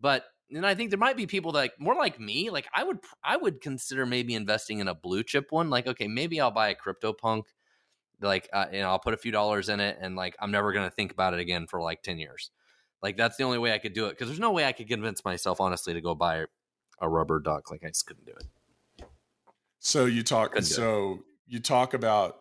But 0.00 0.24
and 0.54 0.66
I 0.66 0.74
think 0.74 0.90
there 0.90 0.98
might 0.98 1.16
be 1.16 1.26
people 1.26 1.52
that 1.52 1.58
like 1.58 1.80
more 1.80 1.94
like 1.94 2.18
me. 2.18 2.50
Like 2.50 2.66
I 2.74 2.84
would 2.84 2.98
I 3.22 3.36
would 3.36 3.60
consider 3.60 4.06
maybe 4.06 4.34
investing 4.34 4.78
in 4.78 4.88
a 4.88 4.94
blue 4.94 5.22
chip 5.22 5.48
one. 5.50 5.70
Like, 5.70 5.86
okay, 5.86 6.08
maybe 6.08 6.40
I'll 6.40 6.50
buy 6.50 6.68
a 6.68 6.74
CryptoPunk. 6.74 7.44
Like, 8.20 8.48
uh, 8.52 8.66
you 8.72 8.80
know, 8.80 8.88
I'll 8.88 8.98
put 8.98 9.14
a 9.14 9.18
few 9.18 9.30
dollars 9.30 9.68
in 9.68 9.80
it, 9.80 9.98
and 10.00 10.16
like 10.16 10.36
I'm 10.40 10.50
never 10.50 10.72
gonna 10.72 10.90
think 10.90 11.12
about 11.12 11.34
it 11.34 11.40
again 11.40 11.66
for 11.66 11.80
like 11.80 12.02
ten 12.02 12.18
years. 12.18 12.50
Like 13.02 13.16
that's 13.16 13.36
the 13.36 13.44
only 13.44 13.58
way 13.58 13.72
I 13.72 13.78
could 13.78 13.92
do 13.92 14.06
it 14.06 14.10
because 14.10 14.28
there's 14.28 14.40
no 14.40 14.52
way 14.52 14.64
I 14.64 14.72
could 14.72 14.88
convince 14.88 15.24
myself 15.24 15.60
honestly 15.60 15.94
to 15.94 16.00
go 16.00 16.14
buy 16.14 16.46
a 17.00 17.08
rubber 17.08 17.40
duck. 17.40 17.70
Like 17.70 17.84
I 17.84 17.88
just 17.88 18.06
couldn't 18.06 18.26
do 18.26 18.32
it. 18.32 19.06
So 19.78 20.06
you 20.06 20.22
talk. 20.22 20.52
Couldn't 20.52 20.64
so 20.64 21.20
you 21.46 21.60
talk 21.60 21.94
about. 21.94 22.40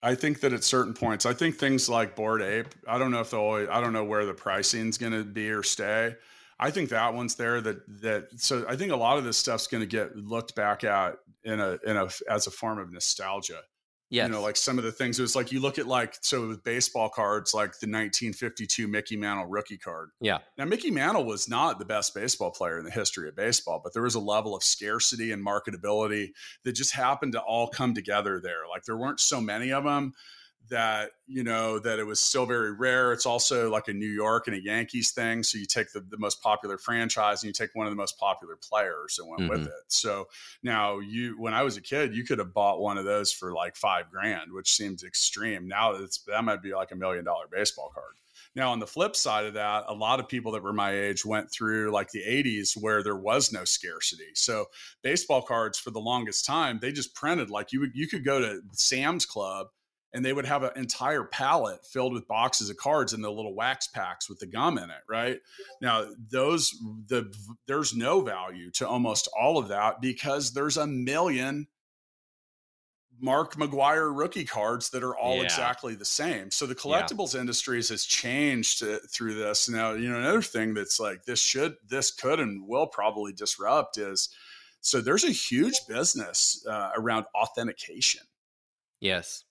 I 0.00 0.14
think 0.14 0.40
that 0.40 0.52
at 0.52 0.62
certain 0.62 0.94
points, 0.94 1.26
I 1.26 1.32
think 1.32 1.56
things 1.56 1.88
like 1.88 2.14
Bored 2.14 2.40
Ape. 2.40 2.68
I 2.86 2.98
don't 2.98 3.10
know 3.10 3.20
if 3.20 3.30
they'll. 3.30 3.40
Always, 3.40 3.68
I 3.68 3.80
don't 3.80 3.92
know 3.92 4.04
where 4.04 4.24
the 4.24 4.34
pricing's 4.34 4.96
going 4.96 5.12
to 5.12 5.24
be 5.24 5.50
or 5.50 5.64
stay. 5.64 6.14
I 6.60 6.70
think 6.70 6.90
that 6.90 7.14
one's 7.14 7.36
there. 7.36 7.60
That 7.60 7.80
that. 8.02 8.28
So 8.36 8.64
I 8.68 8.76
think 8.76 8.92
a 8.92 8.96
lot 8.96 9.18
of 9.18 9.24
this 9.24 9.36
stuff's 9.36 9.66
going 9.66 9.82
to 9.82 9.86
get 9.86 10.16
looked 10.16 10.54
back 10.54 10.84
at 10.84 11.16
in 11.44 11.60
a 11.60 11.78
in 11.86 11.96
a 11.96 12.08
as 12.28 12.46
a 12.46 12.50
form 12.50 12.78
of 12.78 12.92
nostalgia. 12.92 13.60
Yeah, 14.10 14.24
You 14.24 14.32
know, 14.32 14.40
like 14.40 14.56
some 14.56 14.78
of 14.78 14.84
the 14.84 14.92
things. 14.92 15.18
It 15.18 15.22
was 15.22 15.36
like 15.36 15.52
you 15.52 15.60
look 15.60 15.78
at 15.78 15.86
like 15.86 16.16
so 16.22 16.48
with 16.48 16.64
baseball 16.64 17.10
cards, 17.10 17.52
like 17.52 17.72
the 17.72 17.86
1952 17.86 18.88
Mickey 18.88 19.16
Mantle 19.16 19.44
rookie 19.44 19.76
card. 19.76 20.08
yeah, 20.18 20.38
Now, 20.56 20.64
Mickey 20.64 20.90
Mantle 20.90 21.26
was 21.26 21.46
not 21.46 21.78
the 21.78 21.84
best 21.84 22.14
baseball 22.14 22.50
player 22.50 22.78
in 22.78 22.86
the 22.86 22.90
history 22.90 23.28
of 23.28 23.36
baseball, 23.36 23.82
but 23.84 23.92
there 23.92 24.02
was 24.02 24.14
a 24.14 24.20
level 24.20 24.56
of 24.56 24.62
scarcity 24.62 25.30
and 25.30 25.46
marketability 25.46 26.30
that 26.64 26.72
just 26.72 26.94
happened 26.94 27.32
to 27.32 27.40
all 27.40 27.68
come 27.68 27.92
together 27.92 28.40
there. 28.42 28.66
Like 28.70 28.84
there 28.84 28.96
weren't 28.96 29.20
so 29.20 29.42
many 29.42 29.72
of 29.72 29.84
them 29.84 30.14
that, 30.70 31.10
you 31.26 31.42
know, 31.44 31.78
that 31.78 31.98
it 31.98 32.04
was 32.04 32.20
still 32.20 32.46
very 32.46 32.72
rare. 32.72 33.12
It's 33.12 33.26
also 33.26 33.70
like 33.70 33.88
a 33.88 33.92
New 33.92 34.08
York 34.08 34.46
and 34.46 34.56
a 34.56 34.62
Yankees 34.62 35.10
thing. 35.12 35.42
So 35.42 35.58
you 35.58 35.66
take 35.66 35.92
the, 35.92 36.00
the 36.00 36.18
most 36.18 36.42
popular 36.42 36.78
franchise 36.78 37.42
and 37.42 37.48
you 37.48 37.52
take 37.52 37.74
one 37.74 37.86
of 37.86 37.92
the 37.92 37.96
most 37.96 38.18
popular 38.18 38.56
players 38.56 39.18
and 39.18 39.28
went 39.28 39.48
with 39.48 39.62
Mhm. 39.62 39.66
it. 39.66 39.84
So 39.88 40.28
now 40.62 40.98
you, 40.98 41.38
when 41.38 41.54
I 41.54 41.62
was 41.62 41.76
a 41.76 41.82
kid, 41.82 42.14
you 42.14 42.24
could 42.24 42.38
have 42.38 42.54
bought 42.54 42.80
one 42.80 42.98
of 42.98 43.04
those 43.04 43.32
for 43.32 43.52
like 43.52 43.76
five 43.76 44.10
grand, 44.10 44.52
which 44.52 44.72
seems 44.74 45.04
extreme. 45.04 45.68
Now 45.68 45.92
it's, 45.92 46.18
that 46.26 46.44
might 46.44 46.62
be 46.62 46.74
like 46.74 46.92
a 46.92 46.96
million 46.96 47.24
dollar 47.24 47.46
baseball 47.50 47.90
card. 47.94 48.14
Now, 48.54 48.72
on 48.72 48.80
the 48.80 48.86
flip 48.86 49.14
side 49.14 49.44
of 49.44 49.54
that, 49.54 49.84
a 49.88 49.94
lot 49.94 50.18
of 50.20 50.26
people 50.28 50.52
that 50.52 50.62
were 50.62 50.72
my 50.72 50.92
age 50.92 51.24
went 51.24 51.52
through 51.52 51.92
like 51.92 52.10
the 52.10 52.22
80s 52.26 52.76
where 52.76 53.02
there 53.04 53.16
was 53.16 53.52
no 53.52 53.64
scarcity. 53.64 54.30
So, 54.34 54.66
baseball 55.02 55.42
cards 55.42 55.78
for 55.78 55.90
the 55.90 56.00
longest 56.00 56.44
time, 56.44 56.78
they 56.80 56.90
just 56.90 57.14
printed 57.14 57.50
like 57.50 57.72
you 57.72 57.80
would, 57.80 57.92
you 57.94 58.08
could 58.08 58.24
go 58.24 58.40
to 58.40 58.60
Sam's 58.72 59.26
Club 59.26 59.68
and 60.12 60.24
they 60.24 60.32
would 60.32 60.46
have 60.46 60.62
an 60.62 60.70
entire 60.76 61.24
pallet 61.24 61.84
filled 61.84 62.14
with 62.14 62.26
boxes 62.26 62.70
of 62.70 62.76
cards 62.76 63.12
and 63.12 63.22
the 63.22 63.30
little 63.30 63.54
wax 63.54 63.88
packs 63.88 64.28
with 64.28 64.38
the 64.38 64.46
gum 64.46 64.78
in 64.78 64.90
it, 64.90 65.02
right? 65.08 65.40
Now, 65.82 66.06
those 66.30 66.70
the 67.06 67.32
there's 67.66 67.94
no 67.94 68.20
value 68.22 68.70
to 68.72 68.88
almost 68.88 69.28
all 69.38 69.58
of 69.58 69.68
that 69.68 70.00
because 70.00 70.52
there's 70.52 70.76
a 70.76 70.86
million 70.86 71.66
Mark 73.20 73.56
McGwire 73.56 74.16
rookie 74.16 74.44
cards 74.44 74.90
that 74.90 75.02
are 75.02 75.16
all 75.16 75.38
Yeah. 75.38 75.44
exactly 75.44 75.94
the 75.96 76.04
same. 76.04 76.50
So 76.52 76.66
the 76.66 76.74
collectibles 76.74 77.34
industries 77.38 77.88
has 77.88 78.04
changed 78.04 78.82
uh, 78.82 78.98
through 79.12 79.34
this. 79.34 79.68
Now, 79.68 79.92
you 79.92 80.08
know, 80.08 80.18
another 80.18 80.42
thing 80.42 80.72
that's 80.72 81.00
like 81.00 81.24
this 81.24 81.42
should, 81.42 81.76
this 81.86 82.12
could, 82.12 82.38
and 82.38 82.68
will 82.68 82.86
probably 82.86 83.32
disrupt 83.32 83.98
is 83.98 84.28
so 84.80 85.00
there's 85.00 85.24
a 85.24 85.32
huge 85.32 85.74
business 85.88 86.64
uh, 86.66 86.90
around 86.96 87.26
authentication, 87.34 88.22
yes, 89.00 89.44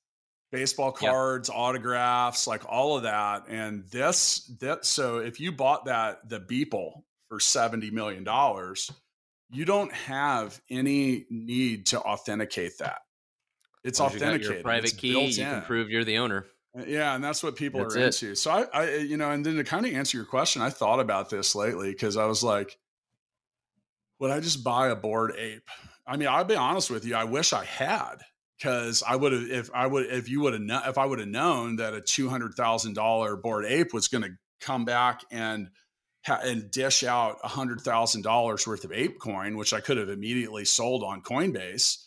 baseball 0.52 0.96
Yep. 1.02 1.12
cards, 1.12 1.50
autographs, 1.50 2.48
like 2.48 2.64
all 2.68 2.98
of 2.98 3.04
that. 3.04 3.48
And 3.50 3.86
this, 3.90 4.46
that, 4.60 4.86
so 4.86 5.18
if 5.18 5.40
you 5.40 5.52
bought 5.52 5.86
that, 5.86 6.28
the 6.28 6.40
Beeple 6.40 7.04
for 7.30 7.40
$70 7.40 7.92
million, 7.92 8.26
you 9.50 9.66
don't 9.66 9.92
have 9.94 10.60
any 10.70 11.26
need 11.30 11.88
to 11.88 12.00
authenticate 12.00 12.78
that. 12.80 13.00
It's 13.84 14.00
you 14.00 14.06
authenticated. 14.06 14.64
Private 14.64 14.86
It's 14.86 14.94
key, 14.94 15.26
you 15.26 15.36
can 15.44 15.62
prove 15.64 15.90
you're 15.90 16.04
the 16.04 16.18
owner. 16.18 16.46
Uh, 16.78 16.84
yeah, 16.86 17.16
and 17.16 17.24
that's 17.24 17.42
what 17.44 17.56
people 17.56 17.82
That's 17.82 17.96
are 17.96 18.00
it. 18.00 18.06
into. 18.06 18.36
So 18.36 18.52
I, 18.52 18.66
I, 18.74 18.96
you 18.98 19.18
know, 19.18 19.32
and 19.32 19.46
then 19.46 19.56
to 19.56 19.64
kind 19.64 19.86
of 19.86 19.94
answer 19.94 20.18
your 20.18 20.26
question, 20.26 20.62
I 20.62 20.70
thought 20.70 21.00
about 21.00 21.30
this 21.30 21.56
lately 21.56 21.92
because 21.92 22.18
I 22.18 22.26
was 22.26 22.44
like, 22.44 22.78
would 24.20 24.32
I 24.32 24.40
just 24.40 24.64
buy 24.64 24.90
a 24.90 24.96
bored 24.96 25.34
ape? 25.38 25.70
I 26.06 26.18
mean, 26.18 26.28
I'll 26.28 26.44
be 26.44 26.56
honest 26.56 26.90
with 26.90 27.06
you. 27.06 27.16
I 27.16 27.24
wish 27.26 27.54
I 27.54 27.66
had 27.66 28.16
because 28.58 29.04
I 29.08 29.16
would 29.16 29.34
have, 29.34 29.50
if 29.50 29.70
I 29.74 29.88
would, 29.88 30.08
if 30.08 30.30
you 30.30 30.42
would 30.42 30.54
have, 30.54 30.62
known, 30.62 30.82
if 30.86 30.98
I 30.98 31.06
would 31.06 31.20
have 31.20 31.28
known 31.28 31.78
that 31.78 31.94
a 31.94 32.02
two 32.02 32.30
hundred 32.30 32.54
thousand 32.56 32.94
dollar 32.94 33.36
bored 33.36 33.66
ape 33.66 33.94
was 33.94 34.08
going 34.08 34.24
to 34.24 34.32
come 34.62 34.86
back 34.86 35.22
and 35.32 35.70
ha- 36.26 36.42
and 36.44 36.72
dish 36.72 37.04
out 37.04 37.38
a 37.44 37.48
hundred 37.48 37.82
thousand 37.82 38.24
dollars 38.24 38.68
worth 38.68 38.84
of 38.84 38.92
ape 38.92 39.20
coin, 39.20 39.58
which 39.58 39.74
I 39.74 39.80
could 39.80 39.98
have 39.98 40.10
immediately 40.10 40.66
sold 40.66 41.04
on 41.04 41.22
Coinbase 41.22 41.98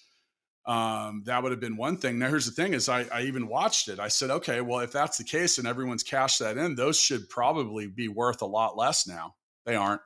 um, 0.66 1.22
that 1.26 1.42
would 1.42 1.52
have 1.52 1.60
been 1.60 1.76
one 1.76 1.96
thing. 1.96 2.18
Now, 2.18 2.28
here's 2.28 2.46
the 2.46 2.52
thing: 2.52 2.74
is 2.74 2.88
I, 2.88 3.04
I 3.12 3.22
even 3.22 3.48
watched 3.48 3.88
it. 3.88 3.98
I 3.98 4.08
said, 4.08 4.30
okay, 4.30 4.60
well, 4.60 4.80
if 4.80 4.92
that's 4.92 5.18
the 5.18 5.24
case 5.24 5.58
and 5.58 5.66
everyone's 5.66 6.02
cashed 6.02 6.40
that 6.40 6.58
in, 6.58 6.74
those 6.74 6.98
should 6.98 7.28
probably 7.28 7.86
be 7.86 8.08
worth 8.08 8.42
a 8.42 8.46
lot 8.46 8.76
less 8.76 9.06
now. 9.06 9.34
They 9.64 9.74
aren't. 9.74 10.02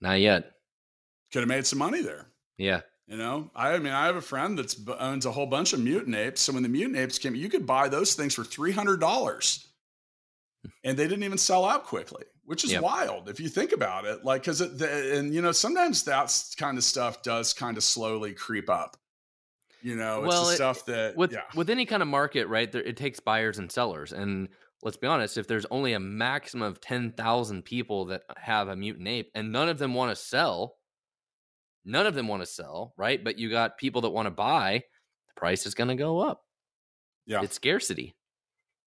Not 0.00 0.20
yet. 0.20 0.50
Could 1.32 1.40
have 1.40 1.48
made 1.48 1.66
some 1.66 1.78
money 1.78 2.00
there. 2.00 2.26
Yeah, 2.56 2.80
You 3.10 3.16
know, 3.16 3.50
I, 3.56 3.72
I 3.72 3.78
mean, 3.80 3.92
I 3.92 4.06
have 4.06 4.14
a 4.14 4.20
friend 4.22 4.56
that 4.60 4.72
b- 4.86 4.94
owns 4.96 5.26
a 5.26 5.32
whole 5.32 5.46
bunch 5.46 5.72
of 5.72 5.80
mutant 5.80 6.14
apes. 6.14 6.42
So 6.42 6.52
when 6.52 6.62
the 6.62 6.68
mutant 6.68 6.96
apes 6.96 7.18
came, 7.18 7.34
you 7.34 7.48
could 7.48 7.66
buy 7.66 7.88
those 7.88 8.14
things 8.14 8.34
for 8.36 8.44
three 8.44 8.70
hundred 8.70 9.00
dollars, 9.00 9.66
and 10.84 10.96
they 10.96 11.08
didn't 11.08 11.24
even 11.24 11.36
sell 11.36 11.64
out 11.64 11.86
quickly, 11.86 12.22
which 12.44 12.62
is 12.62 12.70
Yep. 12.70 12.82
wild 12.82 13.28
if 13.28 13.40
you 13.40 13.48
think 13.48 13.72
about 13.72 14.04
it. 14.04 14.24
Like, 14.24 14.42
because 14.42 14.60
it, 14.60 14.78
the, 14.78 15.18
and 15.18 15.34
you 15.34 15.42
know, 15.42 15.50
sometimes 15.50 16.04
that 16.04 16.32
kind 16.56 16.78
of 16.78 16.84
stuff 16.84 17.20
does 17.24 17.52
kind 17.52 17.76
of 17.76 17.82
slowly 17.82 18.32
creep 18.32 18.70
up. 18.70 18.96
You 19.82 19.96
know, 19.96 20.22
it's 20.22 20.28
Well, 20.28 20.44
the 20.44 20.52
it- 20.52 20.54
stuff 20.54 20.84
that 20.86 21.16
with 21.16 21.32
yeah. 21.32 21.42
with 21.56 21.68
any 21.68 21.86
kind 21.86 22.02
of 22.02 22.08
market, 22.08 22.46
right? 22.46 22.70
There, 22.70 22.82
it 22.82 22.96
takes 22.96 23.18
buyers 23.18 23.58
and 23.58 23.72
sellers, 23.72 24.12
and 24.12 24.48
let's 24.84 24.98
be 24.98 25.08
honest, 25.08 25.36
if 25.36 25.48
there's 25.48 25.66
only 25.72 25.94
a 25.94 26.00
maximum 26.00 26.62
of 26.70 26.80
ten 26.80 27.10
thousand 27.10 27.64
people 27.64 28.04
that 28.04 28.22
have 28.36 28.68
a 28.68 28.76
mutant 28.76 29.08
ape, 29.08 29.32
and 29.34 29.50
none 29.50 29.68
of 29.68 29.78
them 29.78 29.94
want 29.94 30.16
to 30.16 30.22
sell, 30.22 30.76
none 31.84 32.06
of 32.06 32.14
them 32.14 32.28
want 32.28 32.42
to 32.42 32.46
sell, 32.46 32.92
right? 32.96 33.22
But 33.22 33.38
you 33.38 33.50
got 33.50 33.78
people 33.78 34.02
that 34.02 34.10
want 34.10 34.26
to 34.26 34.30
buy, 34.30 34.82
the 35.28 35.40
price 35.40 35.66
is 35.66 35.74
going 35.74 35.88
to 35.88 35.94
go 35.96 36.20
up. 36.20 36.42
Yeah. 37.26 37.42
it's 37.42 37.54
scarcity. 37.56 38.14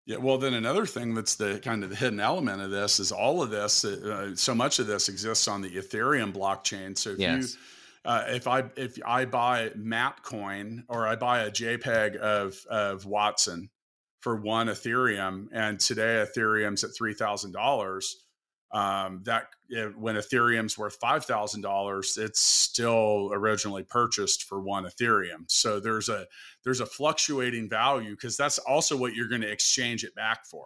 Yeah, 0.06 0.18
well, 0.18 0.38
then 0.38 0.54
another 0.54 0.86
thing 0.86 1.14
that's 1.14 1.36
the 1.36 1.60
kind 1.64 1.82
of 1.84 1.90
the 1.90 1.96
hidden 1.96 2.20
element 2.20 2.62
of 2.62 2.72
this 2.72 3.00
is 3.00 3.12
all 3.14 3.42
of 3.42 3.52
this. 3.52 3.86
Uh, 3.86 4.36
so 4.36 4.54
much 4.54 4.80
of 4.80 4.88
this 4.88 5.08
exists 5.08 5.48
on 5.48 5.62
the 5.62 5.70
Ethereum 5.70 6.34
blockchain. 6.34 6.98
So 6.98 7.12
if 7.12 7.20
Yes. 7.20 7.54
you, 7.54 7.60
uh, 8.04 8.26
if 8.28 8.46
I 8.46 8.66
if 8.76 9.00
I 9.06 9.24
buy 9.24 9.70
Matcoin 9.70 10.84
or 10.90 11.08
I 11.08 11.16
buy 11.16 11.44
a 11.44 11.52
JPEG 11.52 12.18
of 12.18 12.58
of 12.70 13.06
Watson 13.06 13.70
for 14.20 14.36
one 14.36 14.68
Ethereum, 14.68 15.48
and 15.54 15.80
today 15.80 16.26
Ethereum's 16.26 16.84
at 16.84 16.90
three 16.98 17.14
thousand 17.14 17.54
dollars. 17.54 18.18
Um, 18.74 19.22
that 19.26 19.50
if, 19.70 19.96
when 19.96 20.16
Ethereum's 20.16 20.78
worth 20.78 20.96
five 20.96 21.26
thousand 21.26 21.62
dollars, 21.62 22.18
it's 22.18 22.42
still 22.42 23.30
originally 23.32 23.84
purchased 23.84 24.44
for 24.46 24.60
one 24.60 24.86
Ethereum. 24.86 25.46
So 25.48 25.80
there's 25.80 26.10
a 26.10 26.26
there's 26.64 26.80
a 26.82 26.86
fluctuating 26.86 27.70
value 27.70 28.12
because 28.12 28.36
that's 28.36 28.58
also 28.58 28.98
what 28.98 29.14
you're 29.14 29.30
going 29.30 29.42
to 29.42 29.52
exchange 29.52 30.04
it 30.04 30.16
back 30.16 30.46
for. 30.48 30.66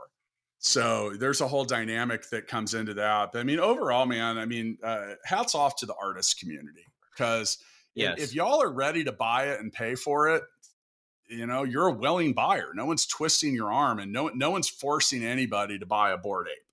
So 0.59 1.13
there's 1.19 1.41
a 1.41 1.47
whole 1.47 1.65
dynamic 1.65 2.29
that 2.29 2.47
comes 2.47 2.73
into 2.73 2.93
that. 2.95 3.31
But 3.33 3.39
I 3.39 3.43
mean, 3.43 3.59
overall, 3.59 4.05
man, 4.05 4.37
I 4.37 4.45
mean, 4.45 4.77
uh, 4.81 5.15
hats 5.25 5.53
off 5.53 5.75
to 5.77 5.85
the 5.85 5.95
artist 6.01 6.39
community 6.39 6.85
because 7.11 7.57
Yes. 7.97 8.19
if, 8.19 8.23
if 8.25 8.35
y'all 8.35 8.61
are 8.61 8.71
ready 8.71 9.03
to 9.05 9.11
buy 9.11 9.47
it 9.47 9.59
and 9.59 9.73
pay 9.73 9.95
for 9.95 10.29
it, 10.35 10.43
you 11.27 11.47
know, 11.47 11.63
you're 11.63 11.87
a 11.87 11.91
willing 11.91 12.33
buyer. 12.33 12.71
No 12.75 12.85
one's 12.85 13.07
twisting 13.07 13.55
your 13.55 13.73
arm, 13.73 13.99
and 13.99 14.13
no 14.13 14.27
no 14.29 14.51
one's 14.51 14.69
forcing 14.69 15.25
anybody 15.25 15.79
to 15.79 15.85
buy 15.85 16.11
a 16.11 16.17
bored 16.17 16.47
ape. 16.47 16.66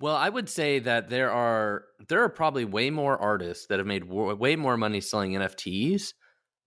Well, 0.00 0.16
I 0.16 0.28
would 0.28 0.48
say 0.48 0.80
that 0.80 1.08
there 1.08 1.30
are 1.30 1.86
there 2.08 2.22
are 2.22 2.28
probably 2.28 2.64
way 2.64 2.90
more 2.90 3.16
artists 3.16 3.66
that 3.68 3.78
have 3.78 3.86
made 3.86 4.08
w- 4.08 4.34
way 4.34 4.56
more 4.56 4.76
money 4.76 5.00
selling 5.00 5.34
NFTs 5.36 6.14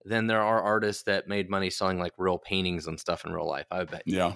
than 0.06 0.28
there 0.28 0.42
are 0.42 0.62
artists 0.62 1.04
that 1.04 1.28
made 1.28 1.50
money 1.50 1.70
selling 1.70 2.00
like 2.00 2.14
real 2.18 2.40
paintings 2.40 2.88
and 2.88 3.00
stuff 3.00 3.26
in 3.26 3.34
real 3.34 3.48
life. 3.48 3.68
I 3.72 3.84
bet. 3.86 4.04
you. 4.06 4.18
Yeah, 4.18 4.36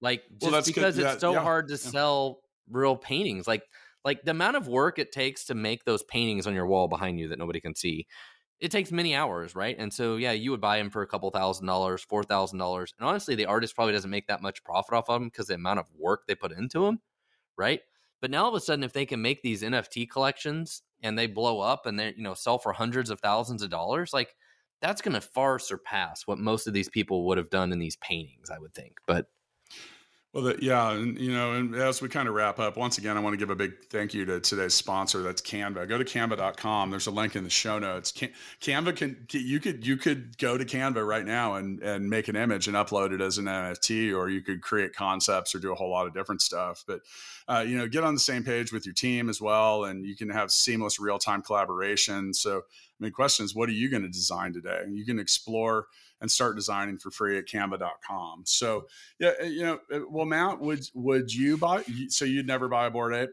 Like 0.00 0.24
Well, 0.40 0.52
just 0.52 0.66
good. 0.72 0.74
because 0.74 0.98
Yeah, 0.98 1.14
it's 1.14 1.20
so 1.20 1.32
yeah, 1.32 1.40
hard 1.40 1.68
to 1.68 1.78
yeah. 1.82 1.90
sell 1.90 2.42
real 2.68 2.96
paintings, 2.96 3.46
like 3.46 3.64
like 4.04 4.22
the 4.24 4.32
amount 4.32 4.56
of 4.56 4.66
work 4.66 4.98
it 4.98 5.12
takes 5.12 5.44
to 5.46 5.54
make 5.54 5.84
those 5.84 6.02
paintings 6.02 6.46
on 6.46 6.54
your 6.54 6.66
wall 6.66 6.88
behind 6.88 7.20
you 7.20 7.28
that 7.28 7.38
nobody 7.38 7.60
can 7.60 7.74
see. 7.76 8.06
It 8.60 8.70
takes 8.70 8.92
many 8.92 9.14
hours, 9.14 9.54
right? 9.56 9.76
And 9.78 9.92
so, 9.92 10.16
yeah, 10.16 10.32
you 10.32 10.52
would 10.52 10.60
buy 10.62 10.78
them 10.78 10.90
for 10.90 11.02
a 11.02 11.06
couple 11.06 11.30
thousand 11.30 11.66
dollars, 11.66 12.02
four 12.02 12.24
thousand 12.24 12.58
dollars, 12.58 12.94
and 12.98 13.06
honestly, 13.08 13.34
the 13.36 13.46
artist 13.46 13.74
probably 13.76 13.92
doesn't 13.94 14.10
make 14.10 14.28
that 14.28 14.42
much 14.42 14.64
profit 14.64 14.94
off 14.94 15.10
of 15.10 15.20
them 15.20 15.28
because 15.28 15.48
the 15.48 15.54
amount 15.54 15.80
of 15.80 15.86
work 15.98 16.26
they 16.28 16.34
put 16.36 16.52
into 16.52 16.80
them, 16.86 17.00
right? 17.58 17.80
But 18.22 18.30
now 18.30 18.44
all 18.44 18.48
of 18.48 18.54
a 18.54 18.60
sudden, 18.60 18.84
if 18.84 18.94
they 18.94 19.04
can 19.04 19.20
make 19.20 19.42
these 19.42 19.62
NFT 19.62 20.08
collections 20.08 20.82
and 21.02 21.18
they 21.18 21.26
blow 21.26 21.60
up 21.60 21.84
and 21.84 21.98
they 21.98 22.14
you 22.16 22.22
know 22.22 22.34
sell 22.34 22.58
for 22.58 22.72
hundreds 22.72 23.10
of 23.10 23.20
thousands 23.20 23.62
of 23.62 23.68
dollars, 23.68 24.14
like 24.14 24.34
that's 24.80 25.02
going 25.02 25.14
to 25.14 25.20
far 25.20 25.58
surpass 25.58 26.26
what 26.26 26.38
most 26.38 26.66
of 26.66 26.72
these 26.72 26.88
people 26.88 27.26
would 27.26 27.36
have 27.36 27.50
done 27.50 27.72
in 27.72 27.78
these 27.78 27.96
paintings, 27.96 28.48
I 28.48 28.58
would 28.58 28.74
think. 28.74 28.98
But 29.06 29.26
Well, 30.32 30.44
the, 30.44 30.58
yeah, 30.62 30.92
and 30.92 31.18
you 31.18 31.30
know, 31.30 31.52
and 31.52 31.74
as 31.74 32.00
we 32.00 32.08
kind 32.08 32.26
of 32.26 32.34
wrap 32.34 32.58
up, 32.58 32.78
once 32.78 32.96
again, 32.96 33.18
I 33.18 33.20
want 33.20 33.34
to 33.34 33.36
give 33.36 33.50
a 33.50 33.54
big 33.54 33.74
thank 33.90 34.14
you 34.14 34.24
to 34.24 34.40
today's 34.40 34.72
sponsor. 34.72 35.22
That's 35.22 35.42
Canva. 35.42 35.86
Go 35.86 35.98
to 35.98 36.04
canva.com. 36.04 36.90
There's 36.90 37.06
a 37.06 37.10
link 37.10 37.36
in 37.36 37.44
the 37.44 37.50
show 37.50 37.78
notes. 37.78 38.12
Canva 38.62 38.96
can 38.96 39.26
you 39.30 39.60
could 39.60 39.86
you 39.86 39.98
could 39.98 40.38
go 40.38 40.56
to 40.56 40.64
Canva 40.64 41.06
right 41.06 41.26
now 41.26 41.56
and 41.56 41.82
and 41.82 42.08
make 42.08 42.28
an 42.28 42.36
image 42.36 42.66
and 42.66 42.74
upload 42.74 43.12
it 43.12 43.20
as 43.20 43.36
an 43.36 43.44
NFT, 43.44 44.16
or 44.16 44.30
you 44.30 44.40
could 44.40 44.62
create 44.62 44.94
concepts 44.94 45.54
or 45.54 45.58
do 45.58 45.70
a 45.70 45.74
whole 45.74 45.90
lot 45.90 46.06
of 46.06 46.14
different 46.14 46.40
stuff. 46.40 46.82
But 46.86 47.00
uh, 47.46 47.64
you 47.68 47.76
know, 47.76 47.86
get 47.86 48.02
on 48.02 48.14
the 48.14 48.20
same 48.20 48.42
page 48.42 48.72
with 48.72 48.86
your 48.86 48.94
team 48.94 49.28
as 49.28 49.38
well, 49.38 49.84
and 49.84 50.06
you 50.06 50.16
can 50.16 50.30
have 50.30 50.50
seamless 50.50 50.98
real 50.98 51.18
time 51.18 51.42
collaboration. 51.42 52.32
So, 52.32 52.56
I 52.56 52.60
mean, 53.00 53.12
questions: 53.12 53.54
What 53.54 53.68
are 53.68 53.72
you 53.72 53.90
going 53.90 54.02
to 54.02 54.08
design 54.08 54.54
today? 54.54 54.82
You 54.88 55.04
can 55.04 55.18
explore 55.18 55.88
and 56.22 56.30
start 56.30 56.56
designing 56.56 56.96
for 56.96 57.10
free 57.10 57.36
at 57.36 57.46
canva.com. 57.46 58.44
So, 58.46 58.86
yeah, 59.18 59.32
uh, 59.42 59.44
you 59.44 59.62
know, 59.62 59.78
uh, 59.92 60.00
well, 60.08 60.24
Matt, 60.24 60.60
would 60.60 60.88
would 60.94 61.34
you 61.34 61.58
buy? 61.58 61.82
So 62.08 62.24
you'd 62.24 62.46
never 62.46 62.68
buy 62.68 62.86
a 62.86 62.90
bored 62.90 63.14
Ape? 63.14 63.30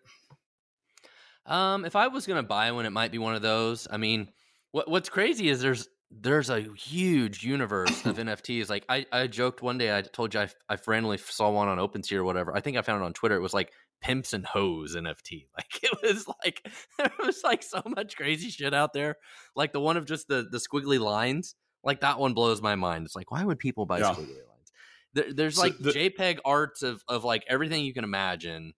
Um, 1.45 1.85
if 1.85 1.95
I 1.95 2.07
was 2.07 2.27
going 2.27 2.41
to 2.41 2.47
buy 2.47 2.71
one, 2.71 2.85
it 2.85 2.91
might 2.91 3.11
be 3.11 3.17
one 3.17 3.35
of 3.35 3.41
those. 3.41 3.87
I 3.89 3.97
mean, 3.97 4.29
what 4.71 4.89
what's 4.89 5.07
crazy 5.07 5.49
is 5.49 5.61
there's 5.61 5.87
there's 6.11 6.49
a 6.49 6.61
huge 6.75 7.43
universe 7.43 8.05
of 8.05 8.17
NFTs. 8.17 8.69
Like 8.69 8.85
I, 8.89 9.05
I 9.11 9.27
joked 9.27 9.61
one 9.61 9.77
day, 9.77 9.95
I 9.95 10.01
told 10.01 10.33
you 10.33 10.41
I, 10.41 10.49
I 10.67 10.77
randomly 10.87 11.17
saw 11.17 11.51
one 11.51 11.67
on 11.67 11.77
OpenSea 11.77 12.17
or 12.17 12.23
whatever. 12.23 12.55
I 12.55 12.61
think 12.61 12.75
I 12.75 12.81
found 12.81 13.01
it 13.01 13.05
on 13.05 13.13
Twitter. 13.13 13.35
It 13.35 13.41
was 13.41 13.53
like 13.53 13.71
pimps 14.01 14.33
and 14.33 14.45
hoes 14.45 14.95
NFT. 14.95 15.47
Like 15.57 15.83
it 15.83 15.97
was 16.01 16.25
like 16.43 16.67
there 16.97 17.11
was 17.19 17.41
like 17.43 17.63
so 17.63 17.81
much 17.85 18.15
crazy 18.15 18.49
shit 18.49 18.73
out 18.73 18.93
there. 18.93 19.15
Like 19.55 19.73
the 19.73 19.79
one 19.79 19.97
of 19.97 20.05
just 20.05 20.27
the 20.27 20.47
the 20.49 20.57
squiggly 20.57 20.99
lines. 20.99 21.55
Like 21.83 22.01
that 22.01 22.19
one 22.19 22.33
blows 22.33 22.61
my 22.61 22.75
mind. 22.75 23.05
It's 23.05 23.15
like, 23.15 23.31
why 23.31 23.43
would 23.43 23.59
people 23.59 23.85
buy 23.85 23.99
yeah. 23.99 24.11
squiggly 24.11 24.17
lines? 24.27 24.71
There, 25.13 25.33
there's 25.33 25.55
so 25.55 25.63
like 25.63 25.77
the, 25.79 25.91
JPEG 25.91 26.39
arts 26.45 26.83
of 26.83 27.03
of 27.07 27.23
like 27.23 27.43
everything 27.47 27.85
you 27.85 27.93
can 27.93 28.03
imagine 28.03 28.73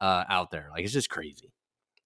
uh, 0.00 0.24
out 0.28 0.50
there. 0.50 0.68
Like 0.72 0.84
it's 0.84 0.92
just 0.92 1.10
crazy. 1.10 1.52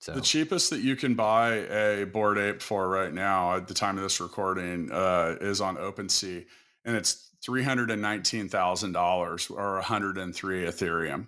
So 0.00 0.12
the 0.12 0.20
cheapest 0.20 0.70
that 0.70 0.80
you 0.80 0.94
can 0.94 1.14
buy 1.14 1.54
a 1.54 2.04
bored 2.06 2.38
ape 2.38 2.62
for 2.62 2.88
right 2.88 3.12
now 3.12 3.56
at 3.56 3.66
the 3.66 3.74
time 3.74 3.96
of 3.96 4.04
this 4.04 4.20
recording 4.20 4.92
uh, 4.92 5.36
is 5.40 5.60
on 5.60 5.76
OpenSea, 5.76 6.44
and 6.84 6.96
it's 6.96 7.30
three 7.44 7.64
hundred 7.64 7.90
and 7.90 8.00
nineteen 8.00 8.48
thousand 8.48 8.92
dollars 8.92 9.50
or 9.50 9.80
hundred 9.80 10.16
and 10.18 10.34
three 10.34 10.64
Ethereum. 10.64 11.26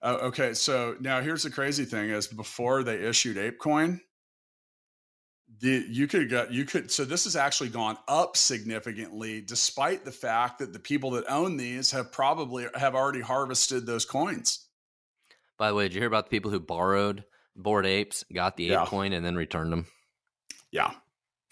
Uh, 0.00 0.18
okay, 0.22 0.54
so 0.54 0.96
now 1.00 1.20
here's 1.20 1.42
the 1.42 1.50
crazy 1.50 1.84
thing: 1.84 2.08
is 2.08 2.26
before 2.26 2.82
they 2.82 2.96
issued 2.96 3.36
ApeCoin, 3.36 4.00
the 5.60 5.84
you 5.88 6.06
could 6.06 6.30
go 6.30 6.46
you 6.50 6.64
could 6.64 6.90
so 6.90 7.04
this 7.04 7.24
has 7.24 7.36
actually 7.36 7.68
gone 7.68 7.96
up 8.06 8.36
significantly 8.36 9.40
despite 9.40 10.04
the 10.04 10.12
fact 10.12 10.58
that 10.58 10.72
the 10.72 10.78
people 10.78 11.10
that 11.10 11.24
own 11.28 11.56
these 11.56 11.90
have 11.90 12.12
probably 12.12 12.66
have 12.74 12.94
already 12.94 13.20
harvested 13.20 13.86
those 13.86 14.04
coins. 14.04 14.66
By 15.56 15.68
the 15.68 15.74
way 15.74 15.84
did 15.84 15.94
you 15.94 16.00
hear 16.00 16.08
about 16.08 16.26
the 16.26 16.30
people 16.30 16.50
who 16.50 16.60
borrowed 16.60 17.24
bored 17.56 17.86
apes 17.86 18.24
got 18.32 18.56
the 18.56 18.66
ape 18.66 18.72
yeah. 18.72 18.86
coin 18.86 19.12
and 19.12 19.24
then 19.24 19.36
returned 19.36 19.72
them? 19.72 19.86
Yeah 20.70 20.92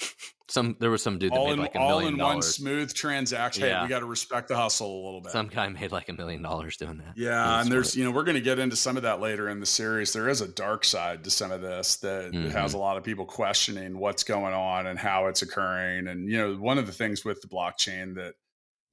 some 0.48 0.76
there 0.78 0.90
was 0.90 1.02
some 1.02 1.18
dude 1.18 1.32
that 1.32 1.36
all 1.36 1.46
made 1.46 1.54
in, 1.54 1.58
like 1.58 1.74
a 1.74 1.78
all 1.78 1.98
million 1.98 2.14
in 2.14 2.20
one 2.20 2.42
smooth 2.42 2.92
transaction. 2.94 3.64
Yeah. 3.64 3.78
Hey, 3.78 3.82
we 3.82 3.88
got 3.88 4.00
to 4.00 4.06
respect 4.06 4.48
the 4.48 4.56
hustle 4.56 5.02
a 5.02 5.04
little 5.04 5.20
bit. 5.20 5.32
Some 5.32 5.48
guy 5.48 5.68
made 5.68 5.90
like 5.90 6.08
a 6.08 6.12
million 6.12 6.42
dollars 6.42 6.76
doing 6.76 6.98
that. 6.98 7.14
Yeah, 7.16 7.60
and 7.60 7.70
there's 7.70 7.96
you 7.96 8.04
know 8.04 8.12
we're 8.12 8.24
going 8.24 8.36
to 8.36 8.40
get 8.40 8.58
into 8.58 8.76
some 8.76 8.96
of 8.96 9.02
that 9.02 9.20
later 9.20 9.48
in 9.48 9.58
the 9.58 9.66
series. 9.66 10.12
There 10.12 10.28
is 10.28 10.40
a 10.40 10.48
dark 10.48 10.84
side 10.84 11.24
to 11.24 11.30
some 11.30 11.50
of 11.50 11.62
this 11.62 11.96
that 11.96 12.32
mm-hmm. 12.32 12.48
has 12.50 12.74
a 12.74 12.78
lot 12.78 12.96
of 12.96 13.02
people 13.02 13.24
questioning 13.24 13.98
what's 13.98 14.22
going 14.22 14.54
on 14.54 14.86
and 14.86 14.98
how 14.98 15.26
it's 15.26 15.42
occurring. 15.42 16.06
And 16.06 16.30
you 16.30 16.38
know 16.38 16.54
one 16.54 16.78
of 16.78 16.86
the 16.86 16.92
things 16.92 17.24
with 17.24 17.40
the 17.40 17.48
blockchain 17.48 18.14
that 18.14 18.34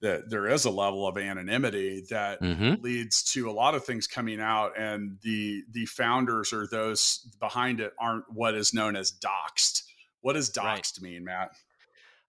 that 0.01 0.29
there 0.29 0.47
is 0.47 0.65
a 0.65 0.69
level 0.69 1.07
of 1.07 1.17
anonymity 1.17 2.03
that 2.09 2.41
mm-hmm. 2.41 2.81
leads 2.81 3.23
to 3.23 3.49
a 3.49 3.53
lot 3.53 3.73
of 3.73 3.85
things 3.85 4.05
coming 4.05 4.41
out 4.41 4.77
and 4.77 5.17
the 5.21 5.63
the 5.71 5.85
founders 5.85 6.51
or 6.51 6.67
those 6.67 7.25
behind 7.39 7.79
it 7.79 7.93
aren't 7.99 8.25
what 8.27 8.53
is 8.53 8.73
known 8.73 8.95
as 8.95 9.11
doxed 9.11 9.83
what 10.23 10.33
does 10.33 10.49
doxed 10.49 11.01
right. 11.01 11.11
mean, 11.11 11.23
Matt? 11.23 11.51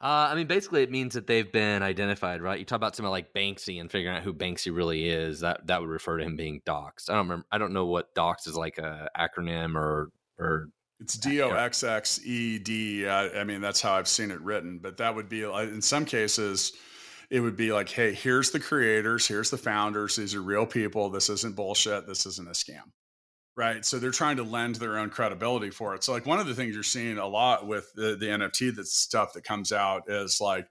Uh, 0.01 0.29
I 0.31 0.35
mean, 0.35 0.47
basically, 0.47 0.83
it 0.83 0.91
means 0.91 1.15
that 1.15 1.27
they've 1.27 1.51
been 1.51 1.83
identified, 1.83 2.43
right? 2.43 2.59
You 2.59 2.67
talk 2.67 2.77
about 2.77 2.95
something 2.95 3.11
like 3.11 3.33
Banksy 3.33 3.81
and 3.81 3.91
figuring 3.91 4.15
out 4.15 4.23
who 4.23 4.35
Banksy 4.35 4.75
really 4.75 5.09
is. 5.09 5.41
That 5.41 5.67
that 5.69 5.81
would 5.81 5.89
refer 5.89 6.19
to 6.19 6.25
him 6.25 6.37
being 6.37 6.61
doxed. 6.67 7.09
I 7.09 7.15
don't 7.15 7.27
remember. 7.27 7.47
I 7.51 7.57
don't 7.57 7.73
know 7.73 7.87
what 7.87 8.15
doxed 8.15 8.47
is 8.47 8.57
like 8.57 8.77
a 8.77 9.09
acronym 9.17 9.77
or 9.77 10.11
or. 10.39 10.69
It's 11.01 11.17
D 11.17 11.41
O 11.43 11.51
X 11.51 11.83
X 11.83 12.21
E 12.25 12.59
D. 12.59 13.09
I 13.09 13.45
mean, 13.45 13.61
that's 13.61 13.81
how 13.81 13.95
I've 13.95 14.09
seen 14.09 14.31
it 14.31 14.41
written. 14.41 14.79
But 14.79 14.99
that 14.99 15.15
would 15.15 15.29
be 15.29 15.43
in 15.43 15.83
some 15.83 16.05
cases, 16.05 16.73
it 17.31 17.41
would 17.41 17.57
be 17.57 17.73
like, 17.73 17.89
hey, 17.89 18.13
here's 18.15 18.51
the 18.51 18.61
creators, 18.61 19.27
here's 19.27 19.51
the 19.51 19.59
founders. 19.59 20.17
These 20.17 20.35
are 20.35 20.43
real 20.43 20.67
people. 20.67 21.11
This 21.11 21.31
isn't 21.31 21.57
bullshit. 21.57 22.07
This 22.07 22.27
isn't 22.27 22.49
a 22.49 22.53
scam 22.53 22.93
right? 23.57 23.85
So 23.85 23.99
they're 23.99 24.11
trying 24.11 24.37
to 24.37 24.43
lend 24.43 24.77
their 24.77 24.99
own 24.99 25.11
credibility 25.11 25.71
for 25.71 25.95
it. 25.95 26.03
So 26.03 26.13
like 26.13 26.27
one 26.27 26.41
of 26.41 26.47
the 26.47 26.55
things 26.55 26.75
you're 26.75 26.83
seeing 26.83 27.19
a 27.19 27.27
lot 27.27 27.67
with 27.67 27.93
the, 27.95 28.17
the 28.17 28.27
nft 28.27 28.77
that 28.77 28.87
stuff 28.87 29.33
that 29.35 29.45
comes 29.45 29.73
out 29.73 30.05
is 30.09 30.41
like 30.41 30.67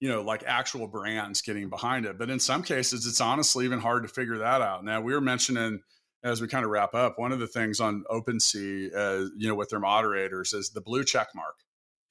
you 0.00 0.08
know 0.08 0.22
like 0.22 0.42
actual 0.46 0.86
brands 0.86 1.42
getting 1.42 1.68
behind 1.68 2.06
it. 2.06 2.18
But 2.18 2.30
in 2.30 2.38
some 2.38 2.62
cases 2.62 3.06
it's 3.06 3.20
honestly 3.20 3.64
even 3.64 3.80
hard 3.80 4.02
to 4.04 4.08
figure 4.08 4.38
that 4.38 4.62
out. 4.62 4.84
Now 4.84 5.00
we 5.00 5.12
were 5.12 5.20
mentioning 5.20 5.80
as 6.24 6.40
we 6.40 6.46
kind 6.46 6.64
of 6.64 6.70
wrap 6.70 6.94
up 6.94 7.18
one 7.18 7.32
of 7.32 7.40
the 7.40 7.48
things 7.48 7.80
on 7.80 8.04
OpenSea, 8.08 8.94
uh, 8.94 9.28
you 9.36 9.48
know 9.48 9.54
with 9.54 9.70
their 9.70 9.80
moderators 9.80 10.52
is 10.52 10.70
the 10.70 10.80
blue 10.80 11.04
check 11.04 11.28
mark. 11.34 11.56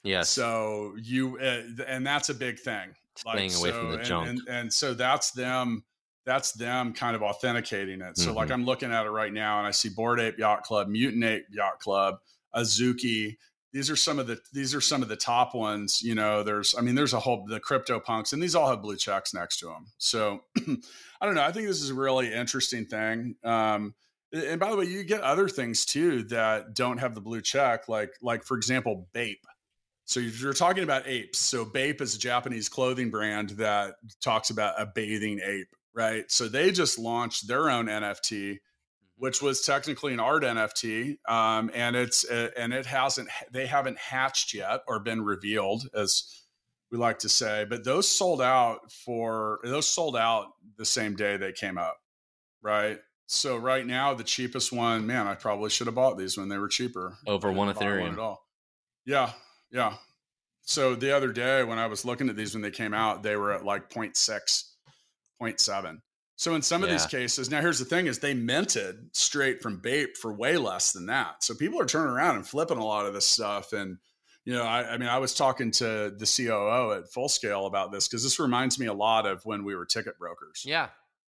Yeah 0.03 0.23
so 0.23 0.93
you 1.01 1.37
uh, 1.39 1.83
and 1.87 2.05
that's 2.05 2.29
a 2.29 2.33
big 2.33 2.59
thing. 2.59 2.89
Staying 3.17 3.51
like, 3.51 3.59
away 3.59 3.71
so, 3.71 3.79
from 3.79 3.91
the 3.91 3.97
and, 3.97 4.05
junk. 4.05 4.29
and, 4.29 4.41
and 4.47 4.73
so 4.73 4.93
that's 4.93 5.31
them 5.31 5.83
that's 6.25 6.51
them 6.51 6.93
kind 6.93 7.15
of 7.15 7.23
authenticating 7.23 8.01
it. 8.01 8.17
So 8.17 8.27
mm-hmm. 8.27 8.37
like 8.37 8.51
I'm 8.51 8.65
looking 8.65 8.91
at 8.91 9.05
it 9.05 9.09
right 9.09 9.33
now 9.33 9.57
and 9.57 9.67
I 9.67 9.71
see 9.71 9.89
Bored 9.89 10.19
Ape 10.19 10.37
Yacht 10.37 10.63
Club, 10.63 10.87
Mutant 10.87 11.23
Ape 11.23 11.45
Yacht 11.51 11.79
Club, 11.79 12.15
Azuki. 12.55 13.37
These 13.73 13.89
are 13.89 13.95
some 13.95 14.19
of 14.19 14.27
the 14.27 14.39
these 14.53 14.75
are 14.75 14.81
some 14.81 15.01
of 15.01 15.07
the 15.07 15.15
top 15.15 15.55
ones. 15.55 16.01
You 16.01 16.13
know, 16.13 16.43
there's 16.43 16.75
I 16.77 16.81
mean, 16.81 16.95
there's 16.95 17.13
a 17.13 17.19
whole 17.19 17.45
the 17.47 17.59
crypto 17.59 17.99
punks, 17.99 18.33
and 18.33 18.43
these 18.43 18.53
all 18.53 18.69
have 18.69 18.81
blue 18.81 18.97
checks 18.97 19.33
next 19.33 19.59
to 19.59 19.67
them. 19.67 19.87
So 19.97 20.41
I 20.57 21.25
don't 21.25 21.35
know. 21.35 21.43
I 21.43 21.51
think 21.51 21.67
this 21.67 21.81
is 21.81 21.89
a 21.89 21.95
really 21.95 22.31
interesting 22.33 22.85
thing. 22.85 23.35
Um, 23.43 23.95
and 24.33 24.59
by 24.59 24.69
the 24.69 24.77
way, 24.77 24.85
you 24.85 25.03
get 25.03 25.21
other 25.21 25.47
things 25.47 25.85
too 25.85 26.23
that 26.23 26.73
don't 26.73 26.97
have 26.97 27.15
the 27.15 27.21
blue 27.21 27.41
check, 27.41 27.87
like 27.87 28.11
like 28.21 28.43
for 28.43 28.57
example, 28.57 29.07
Bape. 29.13 29.45
So 30.05 30.19
you're 30.19 30.53
talking 30.53 30.83
about 30.83 31.07
apes. 31.07 31.39
So 31.39 31.63
Bape 31.63 32.01
is 32.01 32.15
a 32.15 32.19
Japanese 32.19 32.67
clothing 32.67 33.09
brand 33.09 33.51
that 33.51 33.95
talks 34.21 34.49
about 34.49 34.73
a 34.77 34.85
bathing 34.85 35.39
ape 35.41 35.73
right? 35.93 36.29
So 36.29 36.47
they 36.47 36.71
just 36.71 36.97
launched 36.97 37.47
their 37.47 37.69
own 37.69 37.85
NFT, 37.85 38.31
mm-hmm. 38.31 38.53
which 39.17 39.41
was 39.41 39.61
technically 39.61 40.13
an 40.13 40.19
art 40.19 40.43
NFT, 40.43 41.17
um, 41.27 41.71
and 41.73 41.95
it's 41.95 42.29
uh, 42.29 42.49
and 42.57 42.73
it 42.73 42.85
hasn't 42.85 43.29
they 43.51 43.67
haven't 43.67 43.97
hatched 43.97 44.53
yet 44.53 44.81
or 44.87 44.99
been 44.99 45.23
revealed 45.23 45.87
as 45.93 46.41
we 46.91 46.97
like 46.97 47.19
to 47.19 47.29
say, 47.29 47.65
but 47.69 47.85
those 47.85 48.07
sold 48.07 48.41
out 48.41 48.91
for 48.91 49.59
those 49.63 49.87
sold 49.87 50.17
out 50.17 50.47
the 50.77 50.85
same 50.85 51.15
day 51.15 51.37
they 51.37 51.53
came 51.53 51.77
up, 51.77 51.97
right? 52.61 52.99
So 53.27 53.55
right 53.55 53.85
now 53.85 54.13
the 54.13 54.25
cheapest 54.25 54.73
one, 54.73 55.07
man, 55.07 55.25
I 55.25 55.35
probably 55.35 55.69
should 55.69 55.87
have 55.87 55.95
bought 55.95 56.17
these 56.17 56.37
when 56.37 56.49
they 56.49 56.57
were 56.57 56.67
cheaper. 56.67 57.17
Over 57.25 57.49
one 57.51 57.73
Ethereum. 57.73 58.01
One 58.01 58.13
at 58.13 58.19
all. 58.19 58.45
Yeah, 59.05 59.31
yeah. 59.71 59.93
So 60.63 60.95
the 60.95 61.15
other 61.15 61.31
day 61.31 61.63
when 61.63 61.79
I 61.79 61.87
was 61.87 62.03
looking 62.03 62.29
at 62.29 62.35
these 62.35 62.53
when 62.53 62.61
they 62.61 62.71
came 62.71 62.93
out, 62.93 63.23
they 63.23 63.37
were 63.37 63.53
at 63.53 63.63
like 63.63 63.89
0.6 63.89 64.63
0.7. 65.41 65.99
So 66.41 66.55
in 66.55 66.63
some 66.63 66.83
of 66.83 66.89
these 66.89 67.05
cases, 67.05 67.51
now 67.51 67.61
here's 67.61 67.77
the 67.77 67.85
thing 67.85 68.07
is 68.07 68.17
they 68.17 68.33
minted 68.33 69.09
straight 69.11 69.61
from 69.61 69.77
Bape 69.77 70.17
for 70.17 70.33
way 70.33 70.57
less 70.57 70.91
than 70.91 71.05
that. 71.05 71.43
So 71.43 71.53
people 71.53 71.79
are 71.79 71.85
turning 71.85 72.11
around 72.11 72.37
and 72.37 72.47
flipping 72.47 72.79
a 72.79 72.83
lot 72.83 73.05
of 73.05 73.13
this 73.13 73.27
stuff. 73.27 73.73
And, 73.73 73.99
you 74.43 74.53
know, 74.53 74.63
I, 74.63 74.93
I 74.93 74.97
mean, 74.97 75.07
I 75.07 75.19
was 75.19 75.35
talking 75.35 75.69
to 75.73 76.11
the 76.17 76.25
COO 76.25 76.93
at 76.93 77.11
Full 77.11 77.29
Scale 77.29 77.67
about 77.67 77.91
this 77.91 78.07
because 78.07 78.23
this 78.23 78.39
reminds 78.39 78.79
me 78.79 78.87
a 78.87 78.93
lot 78.93 79.27
of 79.27 79.45
when 79.45 79.63
we 79.63 79.75
were 79.75 79.85
ticket 79.85 80.17
brokers. 80.17 80.63
Yeah. 80.65 80.87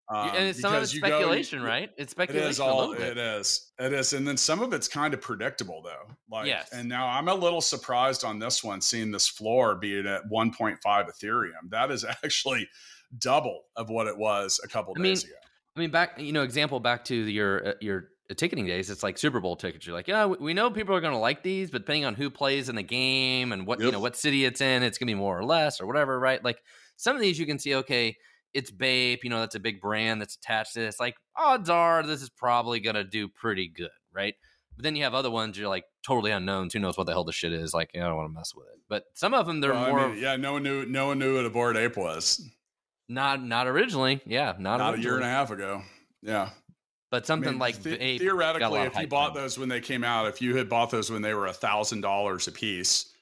Um, 0.08 0.30
and 0.30 0.48
it's 0.48 0.60
some 0.60 0.74
of 0.74 0.82
it's 0.82 0.92
speculation, 0.92 1.60
go, 1.60 1.66
right? 1.66 1.90
It's 1.96 2.12
speculation. 2.12 2.46
It 2.46 2.50
is 2.50 2.60
all. 2.60 2.92
It 2.92 3.18
is. 3.18 3.70
It 3.78 3.92
is, 3.92 4.12
and 4.14 4.26
then 4.26 4.36
some 4.36 4.60
of 4.60 4.72
it's 4.72 4.88
kind 4.88 5.14
of 5.14 5.20
predictable, 5.20 5.80
though. 5.82 6.14
Like, 6.30 6.46
yes. 6.46 6.70
And 6.72 6.88
now 6.88 7.06
I'm 7.06 7.28
a 7.28 7.34
little 7.34 7.60
surprised 7.60 8.24
on 8.24 8.38
this 8.38 8.64
one, 8.64 8.80
seeing 8.80 9.10
this 9.10 9.28
floor 9.28 9.74
being 9.76 10.06
at 10.06 10.22
1.5 10.30 10.78
Ethereum. 10.84 11.70
That 11.70 11.90
is 11.90 12.04
actually 12.24 12.68
double 13.18 13.62
of 13.76 13.90
what 13.90 14.06
it 14.06 14.16
was 14.16 14.60
a 14.64 14.68
couple 14.68 14.94
I 14.96 15.02
days 15.02 15.24
mean, 15.24 15.30
ago. 15.30 15.38
I 15.76 15.80
mean, 15.80 15.90
back 15.90 16.20
you 16.20 16.32
know, 16.32 16.42
example 16.42 16.80
back 16.80 17.04
to 17.06 17.14
your 17.14 17.68
uh, 17.68 17.72
your 17.80 18.08
ticketing 18.34 18.66
days. 18.66 18.90
It's 18.90 19.02
like 19.02 19.18
Super 19.18 19.40
Bowl 19.40 19.56
tickets. 19.56 19.86
You're 19.86 19.94
like, 19.94 20.08
yeah, 20.08 20.26
we 20.26 20.54
know 20.54 20.70
people 20.70 20.94
are 20.94 21.00
going 21.00 21.12
to 21.12 21.18
like 21.18 21.42
these, 21.42 21.70
but 21.70 21.82
depending 21.82 22.04
on 22.04 22.14
who 22.14 22.30
plays 22.30 22.68
in 22.68 22.76
the 22.76 22.82
game 22.82 23.52
and 23.52 23.66
what 23.66 23.78
yep. 23.78 23.86
you 23.86 23.92
know 23.92 24.00
what 24.00 24.16
city 24.16 24.44
it's 24.44 24.60
in, 24.60 24.82
it's 24.82 24.98
going 24.98 25.08
to 25.08 25.14
be 25.14 25.18
more 25.18 25.38
or 25.38 25.44
less 25.44 25.80
or 25.80 25.86
whatever, 25.86 26.18
right? 26.18 26.42
Like 26.42 26.62
some 26.96 27.16
of 27.16 27.22
these 27.22 27.38
you 27.38 27.46
can 27.46 27.58
see, 27.58 27.74
okay, 27.76 28.16
it's 28.54 28.70
Bape, 28.70 29.24
you 29.24 29.30
know, 29.30 29.40
that's 29.40 29.54
a 29.54 29.60
big 29.60 29.80
brand 29.80 30.20
that's 30.20 30.36
attached 30.36 30.74
to 30.74 30.80
this. 30.80 31.00
Like 31.00 31.14
odds 31.36 31.70
are 31.70 32.02
this 32.02 32.22
is 32.22 32.30
probably 32.30 32.80
going 32.80 32.96
to 32.96 33.04
do 33.04 33.28
pretty 33.28 33.68
good, 33.68 33.90
right? 34.12 34.34
But 34.76 34.84
then 34.84 34.96
you 34.96 35.04
have 35.04 35.14
other 35.14 35.30
ones 35.30 35.58
you're 35.58 35.68
like 35.68 35.84
totally 36.06 36.30
unknowns. 36.30 36.72
Who 36.72 36.80
knows 36.80 36.96
what 36.96 37.06
the 37.06 37.12
hell 37.12 37.24
the 37.24 37.32
shit 37.32 37.52
is? 37.52 37.74
Like, 37.74 37.90
I 37.94 37.98
don't 37.98 38.16
want 38.16 38.30
to 38.30 38.34
mess 38.34 38.54
with 38.54 38.66
it. 38.68 38.80
But 38.88 39.04
some 39.14 39.34
of 39.34 39.46
them 39.46 39.60
they're 39.60 39.72
well, 39.72 39.90
more. 39.90 40.00
I 40.00 40.08
mean, 40.08 40.22
yeah, 40.22 40.36
no 40.36 40.54
one 40.54 40.62
knew. 40.62 40.86
No 40.86 41.08
one 41.08 41.18
knew 41.18 41.36
what 41.36 41.44
a 41.44 41.50
bored 41.50 41.76
ape 41.76 41.96
was. 41.96 42.42
Not 43.12 43.42
not 43.42 43.66
originally. 43.66 44.20
Yeah, 44.24 44.54
not, 44.58 44.78
not 44.78 44.94
a 44.94 45.00
year 45.00 45.16
and 45.16 45.24
a 45.24 45.28
half 45.28 45.50
ago. 45.50 45.82
Yeah. 46.22 46.50
But 47.10 47.26
something 47.26 47.48
I 47.48 47.52
mean, 47.52 47.60
like 47.60 47.82
the- 47.82 48.18
theoretically, 48.18 48.80
if 48.80 48.96
you 48.96 49.06
bought 49.06 49.34
those 49.34 49.58
when 49.58 49.68
they 49.68 49.80
came 49.80 50.02
out, 50.02 50.28
if 50.28 50.40
you 50.40 50.56
had 50.56 50.70
bought 50.70 50.90
those 50.90 51.10
when 51.10 51.20
they 51.20 51.34
were 51.34 51.46
a 51.46 51.52
thousand 51.52 52.00
dollars 52.00 52.48
a 52.48 52.52
piece, 52.52 53.12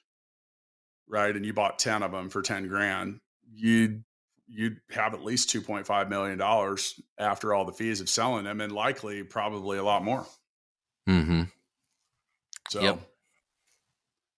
right, 1.08 1.34
and 1.34 1.44
you 1.44 1.52
bought 1.52 1.80
ten 1.80 2.04
of 2.04 2.12
them 2.12 2.28
for 2.28 2.40
ten 2.40 2.68
grand, 2.68 3.18
you'd 3.52 4.04
you'd 4.46 4.80
have 4.90 5.12
at 5.12 5.24
least 5.24 5.50
two 5.50 5.60
point 5.60 5.88
five 5.88 6.08
million 6.08 6.38
dollars 6.38 7.00
after 7.18 7.52
all 7.52 7.64
the 7.64 7.72
fees 7.72 8.00
of 8.00 8.08
selling 8.08 8.44
them, 8.44 8.60
and 8.60 8.70
likely 8.70 9.24
probably 9.24 9.78
a 9.78 9.82
lot 9.82 10.04
more. 10.04 10.24
Mm-hmm. 11.08 11.42
So 12.68 12.80
yep. 12.80 13.00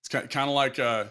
it's 0.00 0.09
kind 0.09 0.48
of 0.48 0.55
like 0.55 0.78
uh, 0.78 1.05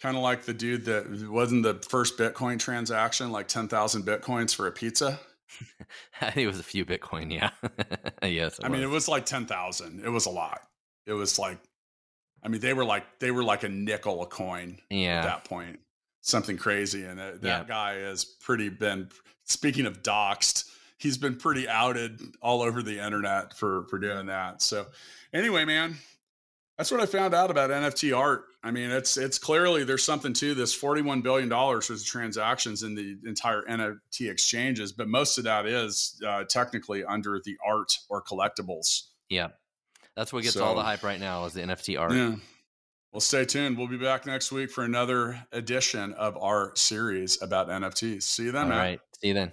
kind 0.00 0.16
of 0.16 0.22
like 0.22 0.44
the 0.44 0.54
dude 0.54 0.86
that 0.86 1.28
wasn't 1.30 1.62
the 1.62 1.74
first 1.88 2.18
Bitcoin 2.18 2.58
transaction, 2.58 3.30
like 3.30 3.48
ten 3.48 3.68
thousand 3.68 4.04
bitcoins 4.04 4.54
for 4.54 4.66
a 4.66 4.72
pizza. 4.72 5.20
I 6.20 6.30
think 6.30 6.44
it 6.44 6.46
was 6.46 6.60
a 6.60 6.64
few 6.64 6.84
Bitcoin. 6.84 7.32
Yeah. 7.32 7.50
yes. 8.22 8.60
I 8.62 8.68
was. 8.68 8.72
mean, 8.72 8.82
it 8.82 8.90
was 8.90 9.08
like 9.08 9.26
10,000. 9.26 10.02
It 10.04 10.08
was 10.08 10.26
a 10.26 10.30
lot. 10.30 10.62
It 11.06 11.12
was 11.12 11.38
like, 11.38 11.58
I 12.42 12.48
mean, 12.48 12.60
they 12.60 12.72
were 12.72 12.84
like, 12.84 13.18
they 13.18 13.30
were 13.30 13.44
like 13.44 13.62
a 13.62 13.68
nickel 13.68 14.22
a 14.22 14.26
coin 14.26 14.78
yeah. 14.90 15.18
at 15.18 15.24
that 15.24 15.44
point. 15.44 15.80
Something 16.22 16.56
crazy. 16.56 17.04
And 17.04 17.18
that, 17.18 17.40
that 17.42 17.62
yeah. 17.62 17.64
guy 17.66 17.94
has 17.94 18.24
pretty 18.24 18.68
been, 18.68 19.08
speaking 19.44 19.86
of 19.86 20.02
doxed, 20.02 20.70
he's 20.98 21.18
been 21.18 21.36
pretty 21.36 21.68
outed 21.68 22.20
all 22.42 22.62
over 22.62 22.82
the 22.82 23.04
internet 23.04 23.54
for, 23.54 23.84
for 23.84 23.98
doing 23.98 24.26
that. 24.26 24.62
So 24.62 24.86
anyway, 25.32 25.64
man, 25.64 25.96
that's 26.80 26.90
what 26.90 27.02
I 27.02 27.04
found 27.04 27.34
out 27.34 27.50
about 27.50 27.68
NFT 27.68 28.16
art. 28.16 28.44
I 28.62 28.70
mean, 28.70 28.90
it's 28.90 29.18
it's 29.18 29.38
clearly 29.38 29.84
there's 29.84 30.02
something 30.02 30.32
to 30.32 30.54
this. 30.54 30.72
Forty-one 30.72 31.20
billion 31.20 31.50
dollars 31.50 31.90
worth 31.90 32.00
of 32.00 32.06
transactions 32.06 32.82
in 32.82 32.94
the 32.94 33.18
entire 33.26 33.60
NFT 33.64 34.30
exchanges, 34.30 34.90
but 34.90 35.06
most 35.06 35.36
of 35.36 35.44
that 35.44 35.66
is 35.66 36.18
uh, 36.26 36.44
technically 36.44 37.04
under 37.04 37.38
the 37.44 37.58
art 37.66 37.92
or 38.08 38.22
collectibles. 38.22 39.08
Yeah, 39.28 39.48
that's 40.16 40.32
what 40.32 40.42
gets 40.42 40.54
so, 40.54 40.64
all 40.64 40.74
the 40.74 40.82
hype 40.82 41.02
right 41.02 41.20
now 41.20 41.44
is 41.44 41.52
the 41.52 41.60
NFT 41.60 42.00
art. 42.00 42.12
Yeah. 42.12 42.36
Well, 43.12 43.20
stay 43.20 43.44
tuned. 43.44 43.76
We'll 43.76 43.86
be 43.86 43.98
back 43.98 44.24
next 44.24 44.50
week 44.50 44.70
for 44.70 44.82
another 44.82 45.38
edition 45.52 46.14
of 46.14 46.38
our 46.38 46.72
series 46.76 47.42
about 47.42 47.68
NFTs. 47.68 48.22
See 48.22 48.44
you 48.44 48.52
then, 48.52 48.62
all 48.62 48.68
man. 48.70 48.78
All 48.78 48.84
right. 48.84 49.00
See 49.20 49.28
you 49.28 49.34
then. 49.34 49.52